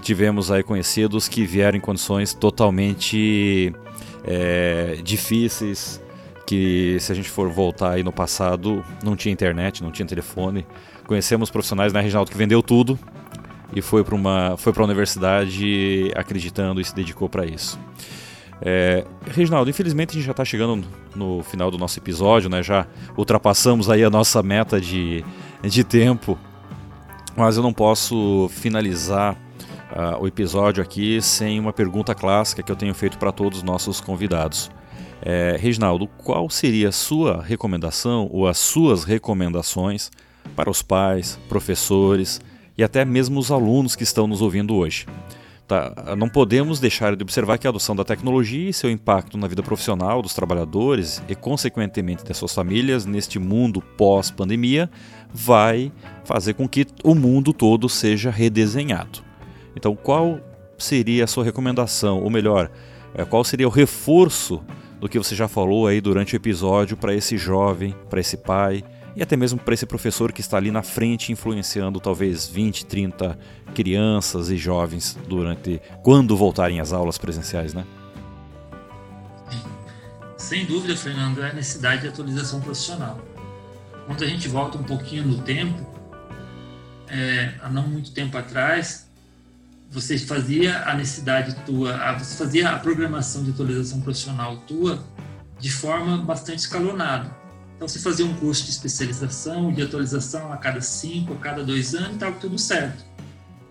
tivemos 0.00 0.50
aí 0.50 0.62
conhecidos 0.62 1.28
que 1.28 1.44
vieram 1.44 1.76
em 1.76 1.80
condições 1.80 2.34
totalmente 2.34 3.72
é, 4.24 4.98
difíceis, 5.02 6.00
que 6.46 6.96
se 7.00 7.12
a 7.12 7.14
gente 7.14 7.30
for 7.30 7.48
voltar 7.48 7.92
aí 7.92 8.02
no 8.02 8.12
passado, 8.12 8.84
não 9.02 9.16
tinha 9.16 9.32
internet, 9.32 9.82
não 9.82 9.90
tinha 9.90 10.06
telefone. 10.06 10.66
Conhecemos 11.06 11.50
profissionais, 11.50 11.92
né, 11.92 12.00
Reginaldo, 12.00 12.30
que 12.30 12.36
vendeu 12.36 12.62
tudo 12.62 12.98
e 13.74 13.80
foi 13.80 14.04
para 14.04 14.14
uma 14.14 14.56
foi 14.56 14.72
para 14.72 14.82
a 14.82 14.84
universidade 14.84 16.12
acreditando 16.14 16.80
e 16.80 16.84
se 16.84 16.94
dedicou 16.94 17.28
para 17.28 17.46
isso. 17.46 17.78
É, 18.64 19.04
Reginaldo, 19.26 19.68
infelizmente 19.68 20.10
a 20.10 20.14
gente 20.14 20.24
já 20.24 20.30
está 20.30 20.44
chegando 20.44 20.86
no 21.16 21.42
final 21.42 21.68
do 21.70 21.76
nosso 21.76 21.98
episódio, 21.98 22.48
né? 22.48 22.62
Já 22.62 22.86
ultrapassamos 23.16 23.90
aí 23.90 24.04
a 24.04 24.10
nossa 24.10 24.40
meta 24.40 24.80
de, 24.80 25.24
de 25.62 25.82
tempo, 25.82 26.38
mas 27.36 27.56
eu 27.56 27.62
não 27.62 27.72
posso 27.72 28.48
finalizar 28.52 29.34
uh, 29.90 30.22
o 30.22 30.28
episódio 30.28 30.80
aqui 30.80 31.20
sem 31.20 31.58
uma 31.58 31.72
pergunta 31.72 32.14
clássica 32.14 32.62
que 32.62 32.70
eu 32.70 32.76
tenho 32.76 32.94
feito 32.94 33.18
para 33.18 33.32
todos 33.32 33.58
os 33.58 33.64
nossos 33.64 34.00
convidados. 34.00 34.70
É, 35.20 35.56
Reginaldo, 35.58 36.06
qual 36.06 36.48
seria 36.48 36.88
a 36.88 36.92
sua 36.92 37.42
recomendação 37.42 38.28
ou 38.30 38.46
as 38.46 38.58
suas 38.58 39.02
recomendações 39.02 40.10
para 40.54 40.70
os 40.70 40.82
pais, 40.82 41.38
professores 41.48 42.40
e 42.78 42.82
até 42.82 43.04
mesmo 43.04 43.38
os 43.40 43.50
alunos 43.50 43.96
que 43.96 44.02
estão 44.04 44.26
nos 44.26 44.40
ouvindo 44.40 44.74
hoje? 44.74 45.06
Tá? 45.72 46.14
Não 46.16 46.28
podemos 46.28 46.78
deixar 46.78 47.16
de 47.16 47.22
observar 47.22 47.56
que 47.56 47.66
a 47.66 47.70
adoção 47.70 47.96
da 47.96 48.04
tecnologia 48.04 48.68
e 48.68 48.74
seu 48.74 48.90
impacto 48.90 49.38
na 49.38 49.46
vida 49.46 49.62
profissional 49.62 50.20
dos 50.20 50.34
trabalhadores 50.34 51.22
e, 51.30 51.34
consequentemente, 51.34 52.22
das 52.22 52.36
suas 52.36 52.54
famílias 52.54 53.06
neste 53.06 53.38
mundo 53.38 53.80
pós-pandemia 53.80 54.90
vai 55.32 55.90
fazer 56.26 56.52
com 56.52 56.68
que 56.68 56.86
o 57.02 57.14
mundo 57.14 57.54
todo 57.54 57.88
seja 57.88 58.30
redesenhado. 58.30 59.20
Então, 59.74 59.96
qual 59.96 60.40
seria 60.76 61.24
a 61.24 61.26
sua 61.26 61.42
recomendação, 61.42 62.22
ou 62.22 62.28
melhor, 62.28 62.70
é, 63.14 63.24
qual 63.24 63.42
seria 63.42 63.66
o 63.66 63.70
reforço 63.70 64.62
do 65.00 65.08
que 65.08 65.16
você 65.16 65.34
já 65.34 65.48
falou 65.48 65.86
aí 65.86 66.02
durante 66.02 66.34
o 66.34 66.36
episódio 66.36 66.98
para 66.98 67.14
esse 67.14 67.38
jovem, 67.38 67.94
para 68.10 68.20
esse 68.20 68.36
pai 68.36 68.84
e 69.14 69.22
até 69.22 69.36
mesmo 69.36 69.58
para 69.58 69.74
esse 69.74 69.86
professor 69.86 70.32
que 70.32 70.40
está 70.40 70.56
ali 70.56 70.70
na 70.70 70.82
frente 70.82 71.32
influenciando 71.32 72.00
talvez 72.00 72.46
20, 72.48 72.86
30 72.86 73.38
crianças 73.74 74.50
e 74.50 74.56
jovens 74.56 75.18
durante 75.28 75.80
quando 76.02 76.36
voltarem 76.36 76.80
às 76.80 76.92
aulas 76.92 77.18
presenciais, 77.18 77.74
né? 77.74 77.84
Sem 80.36 80.66
dúvida, 80.66 80.96
Fernando, 80.96 81.42
é 81.42 81.50
a 81.50 81.52
necessidade 81.52 82.02
de 82.02 82.08
atualização 82.08 82.60
profissional. 82.60 83.20
Quando 84.06 84.24
a 84.24 84.26
gente 84.26 84.48
volta 84.48 84.76
um 84.76 84.82
pouquinho 84.82 85.24
no 85.24 85.38
tempo, 85.42 85.86
é, 87.08 87.54
há 87.62 87.68
não 87.70 87.86
muito 87.86 88.12
tempo 88.12 88.36
atrás, 88.36 89.08
você 89.90 90.18
fazia 90.18 90.84
a 90.84 90.94
necessidade 90.94 91.54
tua, 91.66 92.18
você 92.18 92.36
fazia 92.36 92.70
a 92.70 92.78
programação 92.78 93.44
de 93.44 93.50
atualização 93.50 94.00
profissional 94.00 94.56
tua 94.66 95.02
de 95.58 95.70
forma 95.70 96.18
bastante 96.18 96.60
escalonada. 96.60 97.41
Então, 97.82 97.88
você 97.88 97.98
fazia 97.98 98.24
um 98.24 98.32
curso 98.34 98.62
de 98.62 98.70
especialização, 98.70 99.72
de 99.72 99.82
atualização 99.82 100.52
a 100.52 100.56
cada 100.56 100.80
cinco, 100.80 101.34
a 101.34 101.36
cada 101.38 101.64
dois 101.64 101.96
anos, 101.96 102.12
estava 102.12 102.36
tudo 102.36 102.56
certo. 102.56 103.04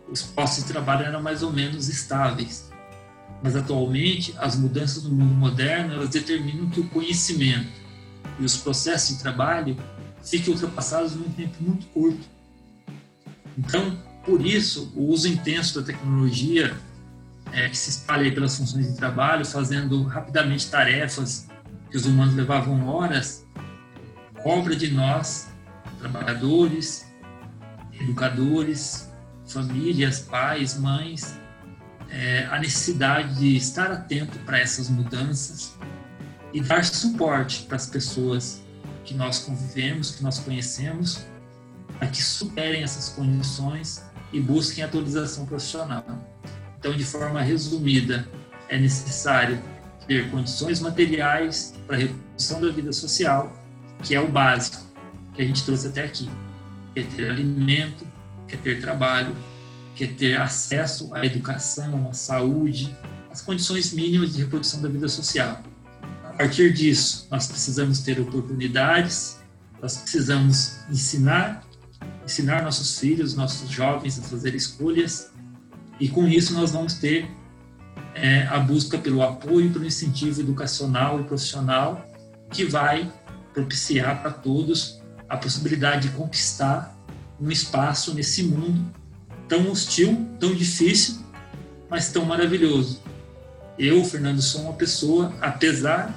Os 0.10 0.22
postos 0.22 0.66
de 0.66 0.70
trabalho 0.70 1.06
eram 1.06 1.22
mais 1.22 1.42
ou 1.42 1.54
menos 1.54 1.88
estáveis. 1.88 2.70
Mas, 3.42 3.56
atualmente, 3.56 4.36
as 4.38 4.58
mudanças 4.58 5.06
no 5.06 5.12
mundo 5.12 5.34
moderno, 5.34 5.94
elas 5.94 6.10
determinam 6.10 6.70
que 6.70 6.82
o 6.82 6.90
conhecimento 6.90 7.72
e 8.38 8.44
os 8.44 8.58
processos 8.58 9.16
de 9.16 9.24
trabalho 9.24 9.78
fiquem 10.22 10.54
ultrapassados 10.54 11.16
num 11.16 11.32
tempo 11.32 11.56
muito 11.62 11.88
curto. 11.88 12.28
Então, 13.58 13.98
por 14.26 14.46
isso, 14.46 14.92
o 14.94 15.06
uso 15.06 15.30
intenso 15.30 15.80
da 15.80 15.86
tecnologia 15.86 16.78
é, 17.54 17.70
que 17.70 17.78
se 17.78 17.92
espalha 17.92 18.30
pelas 18.34 18.58
funções 18.58 18.92
de 18.92 18.98
trabalho, 18.98 19.46
fazendo 19.46 20.04
rapidamente 20.04 20.70
tarefas 20.70 21.48
que 21.90 21.96
os 21.96 22.06
humanos 22.06 22.36
levavam 22.36 22.86
horas, 22.90 23.46
cobra 24.44 24.76
de 24.76 24.92
nós, 24.92 25.50
trabalhadores, 26.00 27.06
educadores, 28.00 29.10
famílias, 29.46 30.20
pais, 30.20 30.78
mães, 30.78 31.38
é, 32.10 32.46
a 32.52 32.60
necessidade 32.60 33.36
de 33.36 33.56
estar 33.56 33.92
atento 33.92 34.38
para 34.40 34.60
essas 34.60 34.90
mudanças 34.90 35.74
e 36.54 36.62
dar 36.62 36.84
suporte 36.84 37.64
para 37.64 37.78
as 37.78 37.88
pessoas 37.88 38.62
que 39.06 39.14
nós 39.14 39.40
convivemos, 39.40 40.12
que 40.12 40.24
nós 40.24 40.40
conhecemos, 40.40 41.26
para 41.98 42.08
que 42.08 42.22
superem 42.22 42.84
essas 42.84 43.10
condições 43.10 44.04
e 44.34 44.40
busquem 44.40 44.84
atualização 44.84 45.46
profissional. 45.46 46.06
Então, 46.80 46.94
de 46.96 47.06
forma 47.06 47.42
resumida, 47.42 48.28
é 48.68 48.78
necessário 48.78 49.62
ter 50.08 50.30
condições 50.32 50.80
materiais 50.80 51.74
para 51.86 51.96
a 51.96 52.00
reprodução 52.00 52.62
da 52.62 52.70
vida 52.72 52.92
social, 52.92 53.61
que 54.02 54.16
é 54.16 54.20
o 54.20 54.28
básico 54.28 54.84
que 55.34 55.42
a 55.42 55.46
gente 55.46 55.64
trouxe 55.64 55.88
até 55.88 56.04
aqui. 56.04 56.30
Quer 56.94 57.06
ter 57.08 57.30
alimento, 57.30 58.06
quer 58.48 58.58
ter 58.58 58.82
trabalho, 58.82 59.36
quer 59.96 60.14
ter 60.16 60.40
acesso 60.40 61.14
à 61.14 61.26
educação, 61.26 62.10
à 62.10 62.14
saúde, 62.14 62.96
as 63.32 63.42
condições 63.42 63.94
mínimas 63.94 64.34
de 64.34 64.42
reprodução 64.44 64.82
da 64.82 64.90
vida 64.90 65.08
social. 65.08 65.62
A 66.24 66.34
partir 66.34 66.74
disso, 66.74 67.28
nós 67.32 67.48
precisamos 67.48 68.00
ter 68.00 68.20
oportunidades, 68.20 69.40
nós 69.82 69.98
precisamos 69.98 70.80
ensinar, 70.90 71.64
ensinar 72.26 72.64
nossos 72.64 73.00
filhos, 73.00 73.36
nossos 73.36 73.70
jovens 73.70 74.20
a 74.20 74.22
fazer 74.24 74.54
escolhas, 74.56 75.32
e 76.00 76.10
com 76.10 76.28
isso 76.28 76.54
nós 76.54 76.72
vamos 76.72 76.96
ter 76.96 77.30
é, 78.16 78.44
a 78.48 78.60
busca 78.60 78.98
pelo 78.98 79.22
apoio, 79.22 79.72
pelo 79.72 79.86
incentivo 79.86 80.42
educacional 80.42 81.22
e 81.22 81.24
profissional, 81.24 82.06
que 82.50 82.66
vai 82.66 83.10
propiciar 83.54 84.22
para 84.22 84.32
todos 84.32 85.02
a 85.28 85.38
possibilidade 85.38 86.10
de 86.10 86.16
conquistar 86.16 86.96
um 87.40 87.50
espaço 87.50 88.14
nesse 88.14 88.44
mundo 88.44 88.86
tão 89.48 89.70
hostil, 89.72 90.30
tão 90.40 90.54
difícil, 90.54 91.20
mas 91.90 92.10
tão 92.10 92.24
maravilhoso. 92.26 93.02
Eu, 93.78 94.04
Fernando, 94.06 94.42
sou 94.42 94.62
uma 94.62 94.74
pessoa, 94.74 95.34
apesar 95.42 96.14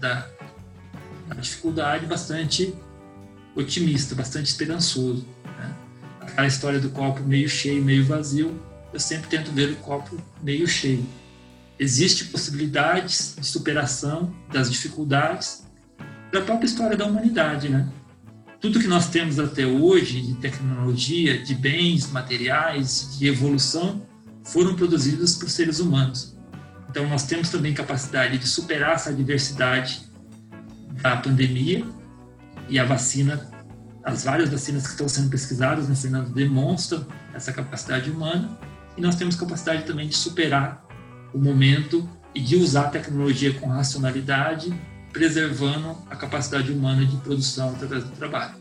da, 0.00 0.26
da 1.26 1.34
dificuldade, 1.34 2.06
bastante 2.06 2.74
otimista, 3.54 4.14
bastante 4.14 4.46
esperançoso. 4.46 5.26
Né? 5.44 5.74
Aquela 6.20 6.46
história 6.46 6.80
do 6.80 6.90
copo 6.90 7.22
meio 7.22 7.48
cheio, 7.48 7.84
meio 7.84 8.04
vazio, 8.04 8.58
eu 8.92 9.00
sempre 9.00 9.28
tento 9.28 9.50
ver 9.50 9.72
o 9.72 9.76
copo 9.76 10.16
meio 10.42 10.66
cheio. 10.66 11.04
Existe 11.78 12.24
possibilidades 12.26 13.36
de 13.38 13.46
superação 13.46 14.34
das 14.52 14.70
dificuldades 14.70 15.64
da 16.32 16.40
própria 16.42 16.66
história 16.66 16.96
da 16.96 17.06
humanidade, 17.06 17.68
né? 17.68 17.88
tudo 18.60 18.80
que 18.80 18.88
nós 18.88 19.08
temos 19.08 19.38
até 19.38 19.64
hoje 19.64 20.20
de 20.20 20.34
tecnologia, 20.34 21.42
de 21.42 21.54
bens 21.54 22.10
materiais, 22.10 23.16
de 23.16 23.28
evolução, 23.28 24.02
foram 24.42 24.74
produzidos 24.74 25.36
por 25.36 25.48
seres 25.48 25.78
humanos. 25.78 26.36
Então, 26.90 27.08
nós 27.08 27.24
temos 27.24 27.50
também 27.50 27.72
capacidade 27.72 28.38
de 28.38 28.48
superar 28.48 28.94
essa 28.94 29.10
adversidade 29.10 30.02
da 31.02 31.16
pandemia 31.16 31.84
e 32.68 32.78
a 32.78 32.84
vacina, 32.84 33.48
as 34.02 34.24
várias 34.24 34.48
vacinas 34.48 34.84
que 34.84 34.90
estão 34.90 35.08
sendo 35.08 35.30
pesquisadas, 35.30 35.88
né, 35.88 35.94
Fernando, 35.94 36.30
demonstram 36.30 37.06
essa 37.32 37.52
capacidade 37.52 38.10
humana 38.10 38.58
e 38.96 39.00
nós 39.00 39.14
temos 39.14 39.36
capacidade 39.36 39.84
também 39.84 40.08
de 40.08 40.16
superar 40.16 40.84
o 41.32 41.38
momento 41.38 42.08
e 42.34 42.40
de 42.40 42.56
usar 42.56 42.86
a 42.86 42.88
tecnologia 42.90 43.52
com 43.54 43.68
racionalidade 43.68 44.74
preservando 45.18 45.96
a 46.08 46.14
capacidade 46.14 46.70
humana 46.70 47.04
de 47.04 47.16
produção 47.16 47.70
através 47.70 48.04
do 48.04 48.10
trabalho. 48.12 48.54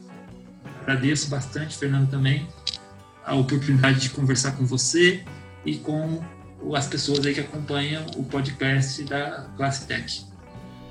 Agradeço 0.82 1.30
bastante, 1.30 1.78
Fernando, 1.78 2.10
também, 2.10 2.47
a 3.24 3.36
oportunidade 3.36 3.99
de 3.99 4.10
conversar 4.10 4.53
com 4.53 4.66
você 4.66 5.24
e 5.64 5.76
com 5.76 6.20
as 6.74 6.88
pessoas 6.88 7.24
aí 7.24 7.36
que 7.36 7.41
acompanham 7.41 8.03
o 8.16 8.24
podcast 8.24 9.03
da 9.03 9.47
Classe 9.55 9.86
Tech. 9.86 10.26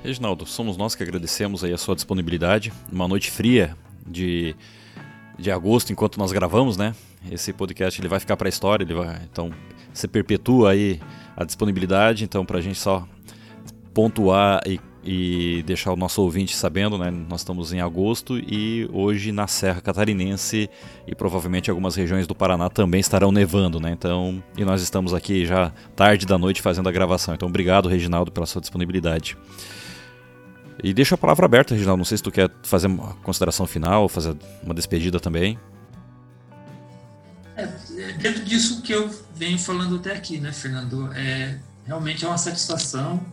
Reginaldo, 0.01 0.45
somos 0.45 0.77
nós 0.77 0.95
que 0.95 1.03
agradecemos 1.03 1.65
aí 1.65 1.73
a 1.73 1.77
sua 1.77 1.95
disponibilidade. 1.95 2.71
Uma 2.89 3.05
noite 3.05 3.29
fria 3.29 3.75
de, 4.05 4.55
de 5.37 5.51
agosto, 5.51 5.91
enquanto 5.91 6.17
nós 6.17 6.31
gravamos, 6.31 6.77
né? 6.77 6.95
Esse 7.29 7.51
podcast 7.51 7.99
ele 7.99 8.07
vai 8.07 8.21
ficar 8.21 8.37
para 8.37 8.47
a 8.47 8.49
história, 8.49 8.85
ele 8.85 8.93
vai, 8.93 9.19
então 9.29 9.51
você 9.93 10.07
perpetua 10.07 10.71
aí 10.71 11.01
a 11.35 11.43
disponibilidade. 11.43 12.23
Então, 12.23 12.45
para 12.45 12.59
a 12.59 12.61
gente 12.61 12.79
só 12.79 13.05
pontuar 13.93 14.61
e 14.65 14.79
e 15.09 15.63
deixar 15.63 15.93
o 15.93 15.95
nosso 15.95 16.21
ouvinte 16.21 16.53
sabendo, 16.53 16.97
né? 16.97 17.09
Nós 17.09 17.39
estamos 17.39 17.71
em 17.71 17.79
agosto 17.79 18.37
e 18.37 18.89
hoje 18.91 19.31
na 19.31 19.47
Serra 19.47 19.79
Catarinense 19.79 20.69
e 21.07 21.15
provavelmente 21.15 21.69
algumas 21.69 21.95
regiões 21.95 22.27
do 22.27 22.35
Paraná 22.35 22.69
também 22.69 22.99
estarão 22.99 23.31
nevando, 23.31 23.79
né? 23.79 23.91
Então, 23.91 24.43
e 24.57 24.65
nós 24.65 24.81
estamos 24.81 25.13
aqui 25.13 25.45
já 25.45 25.71
tarde 25.95 26.25
da 26.25 26.37
noite 26.37 26.61
fazendo 26.61 26.89
a 26.89 26.91
gravação. 26.91 27.33
Então, 27.33 27.47
obrigado, 27.47 27.87
Reginaldo, 27.87 28.33
pela 28.33 28.45
sua 28.45 28.59
disponibilidade. 28.59 29.37
E 30.83 30.93
deixa 30.93 31.15
a 31.15 31.17
palavra 31.17 31.45
aberta, 31.45 31.73
Reginaldo. 31.73 31.99
Não 31.99 32.05
sei 32.05 32.17
se 32.17 32.23
tu 32.23 32.29
quer 32.31 32.51
fazer 32.63 32.87
uma 32.87 33.13
consideração 33.23 33.65
final, 33.65 34.09
fazer 34.09 34.35
uma 34.61 34.73
despedida 34.73 35.21
também. 35.21 35.57
É, 37.55 37.65
dentro 38.17 38.43
disso 38.43 38.81
que 38.81 38.91
eu 38.91 39.09
venho 39.33 39.57
falando 39.57 39.95
até 39.95 40.11
aqui, 40.11 40.37
né, 40.37 40.51
Fernando? 40.51 41.09
É, 41.13 41.57
realmente 41.85 42.25
é 42.25 42.27
uma 42.27 42.37
satisfação 42.37 43.25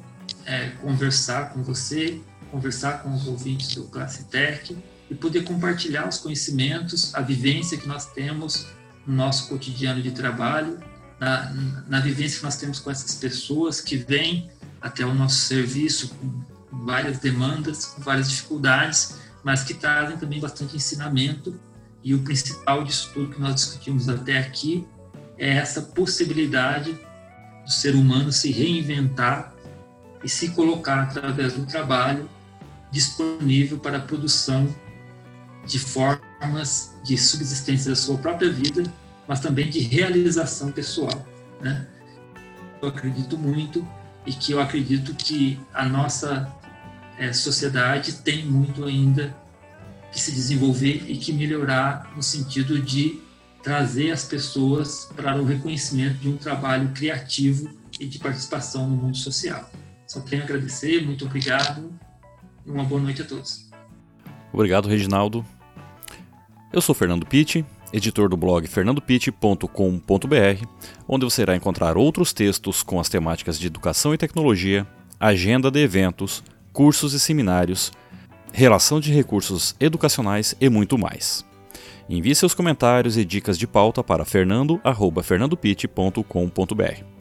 é, 0.47 0.71
conversar 0.81 1.51
com 1.53 1.63
você, 1.63 2.21
conversar 2.51 3.03
com 3.03 3.15
os 3.15 3.27
ouvintes 3.27 3.75
do 3.75 3.85
Classe 3.85 4.25
Tech 4.25 4.77
e 5.11 5.15
poder 5.15 5.45
compartilhar 5.45 6.09
os 6.09 6.19
conhecimentos, 6.19 7.15
a 7.15 7.21
vivência 7.21 7.77
que 7.77 7.87
nós 7.87 8.07
temos 8.13 8.67
no 9.07 9.15
nosso 9.15 9.49
cotidiano 9.49 10.01
de 10.03 10.11
trabalho, 10.13 10.79
na, 11.19 11.53
na 11.89 12.01
vivência 12.01 12.39
que 12.39 12.45
nós 12.45 12.57
temos 12.57 12.79
com 12.79 12.91
essas 12.91 13.15
pessoas 13.15 13.81
que 13.81 13.97
vêm 13.97 14.51
até 14.81 15.05
o 15.05 15.15
nosso 15.15 15.41
serviço 15.41 16.09
com 16.09 16.85
várias 16.85 17.19
demandas, 17.19 17.87
com 17.87 18.03
várias 18.03 18.29
dificuldades, 18.29 19.19
mas 19.43 19.63
que 19.63 19.75
trazem 19.75 20.17
também 20.17 20.41
bastante 20.41 20.77
ensinamento. 20.77 21.59
E 22.03 22.15
o 22.15 22.23
principal 22.23 22.85
disso 22.85 23.11
tudo 23.15 23.33
que 23.33 23.41
nós 23.41 23.55
discutimos 23.55 24.09
até 24.09 24.39
aqui 24.39 24.87
é 25.39 25.55
essa 25.55 25.81
possibilidade 25.81 26.93
do 27.65 27.71
ser 27.71 27.95
humano 27.95 28.31
se 28.31 28.51
reinventar 28.51 29.54
e 30.25 30.29
se 30.29 30.49
colocar 30.51 31.03
através 31.03 31.53
do 31.53 31.67
trabalho 31.67 32.29
disponível 32.91 33.79
para 33.79 33.99
a 33.99 34.01
produção 34.01 34.75
de 35.67 35.79
formas 35.79 36.95
de 37.05 37.17
subsistência 37.19 37.91
da 37.91 37.97
sua 37.97 38.17
própria 38.19 38.51
vida, 38.51 38.83
mas 39.29 39.41
também 39.41 39.69
de 39.69 39.81
realização 39.81 40.73
pessoal. 40.73 41.27
Né? 41.61 41.87
Eu 42.81 42.89
acredito 42.89 43.37
muito 43.37 43.87
e 44.27 44.33
que 44.33 44.53
eu 44.53 44.61
acredito 44.61 45.15
que 45.15 45.61
a 45.73 45.85
nossa 45.85 46.51
é, 47.19 47.33
sociedade 47.33 48.15
tem 48.15 48.45
muito 48.45 48.85
ainda 48.85 49.35
que 50.11 50.21
se 50.21 50.33
desenvolver 50.33 51.05
e 51.09 51.17
que 51.19 51.33
melhorar 51.33 52.13
no 52.17 52.23
sentido 52.23 52.81
de 52.81 53.21
trazer 53.63 54.11
as 54.11 54.25
pessoas 54.25 55.09
para 55.17 55.37
o 55.41 55.45
reconhecimento 55.45 56.19
de 56.19 56.29
um 56.29 56.37
trabalho 56.37 56.91
criativo 56.91 57.69
e 57.99 58.07
de 58.07 58.19
participação 58.19 58.89
no 58.89 58.97
mundo 58.97 59.17
social. 59.17 59.71
Só 60.15 60.21
tenho 60.21 60.43
a 60.43 60.45
agradecer, 60.45 61.05
muito 61.05 61.25
obrigado 61.25 61.93
e 62.65 62.71
uma 62.71 62.85
boa 62.85 63.01
noite 63.01 63.23
a 63.23 63.25
todos. 63.25 63.69
Obrigado, 64.53 64.89
Reginaldo. 64.89 65.45
Eu 66.73 66.81
sou 66.81 66.95
Fernando 66.95 67.27
Pitti, 67.27 67.67
editor 67.93 68.29
do 68.29 68.37
blog 68.37 68.65
fernandopitti.com.br, 68.69 70.67
onde 71.09 71.25
você 71.25 71.43
irá 71.43 71.57
encontrar 71.57 71.97
outros 71.97 72.33
textos 72.33 72.85
com 72.85 73.01
as 73.01 73.09
temáticas 73.09 73.59
de 73.59 73.67
educação 73.67 74.15
e 74.15 74.17
tecnologia, 74.17 74.87
agenda 75.19 75.69
de 75.69 75.81
eventos, 75.81 76.45
cursos 76.73 77.13
e 77.13 77.19
seminários, 77.19 77.91
relação 78.53 79.01
de 79.01 79.13
recursos 79.13 79.75
educacionais 79.81 80.55
e 80.61 80.69
muito 80.69 80.97
mais. 80.97 81.45
Envie 82.09 82.37
seus 82.37 82.55
comentários 82.55 83.17
e 83.17 83.25
dicas 83.25 83.59
de 83.59 83.67
pauta 83.67 84.05
para 84.05 84.25
fernando@fernandopitti.com.br. 84.25 87.14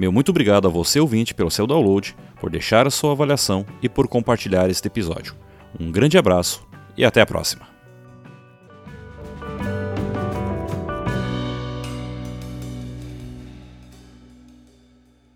Meu 0.00 0.10
muito 0.10 0.30
obrigado 0.30 0.66
a 0.66 0.70
você 0.70 0.98
ouvinte 0.98 1.34
pelo 1.34 1.50
seu 1.50 1.66
download, 1.66 2.16
por 2.40 2.48
deixar 2.48 2.86
a 2.86 2.90
sua 2.90 3.12
avaliação 3.12 3.66
e 3.82 3.88
por 3.88 4.08
compartilhar 4.08 4.70
este 4.70 4.88
episódio. 4.88 5.36
Um 5.78 5.92
grande 5.92 6.16
abraço 6.16 6.66
e 6.96 7.04
até 7.04 7.20
a 7.20 7.26
próxima. 7.26 7.69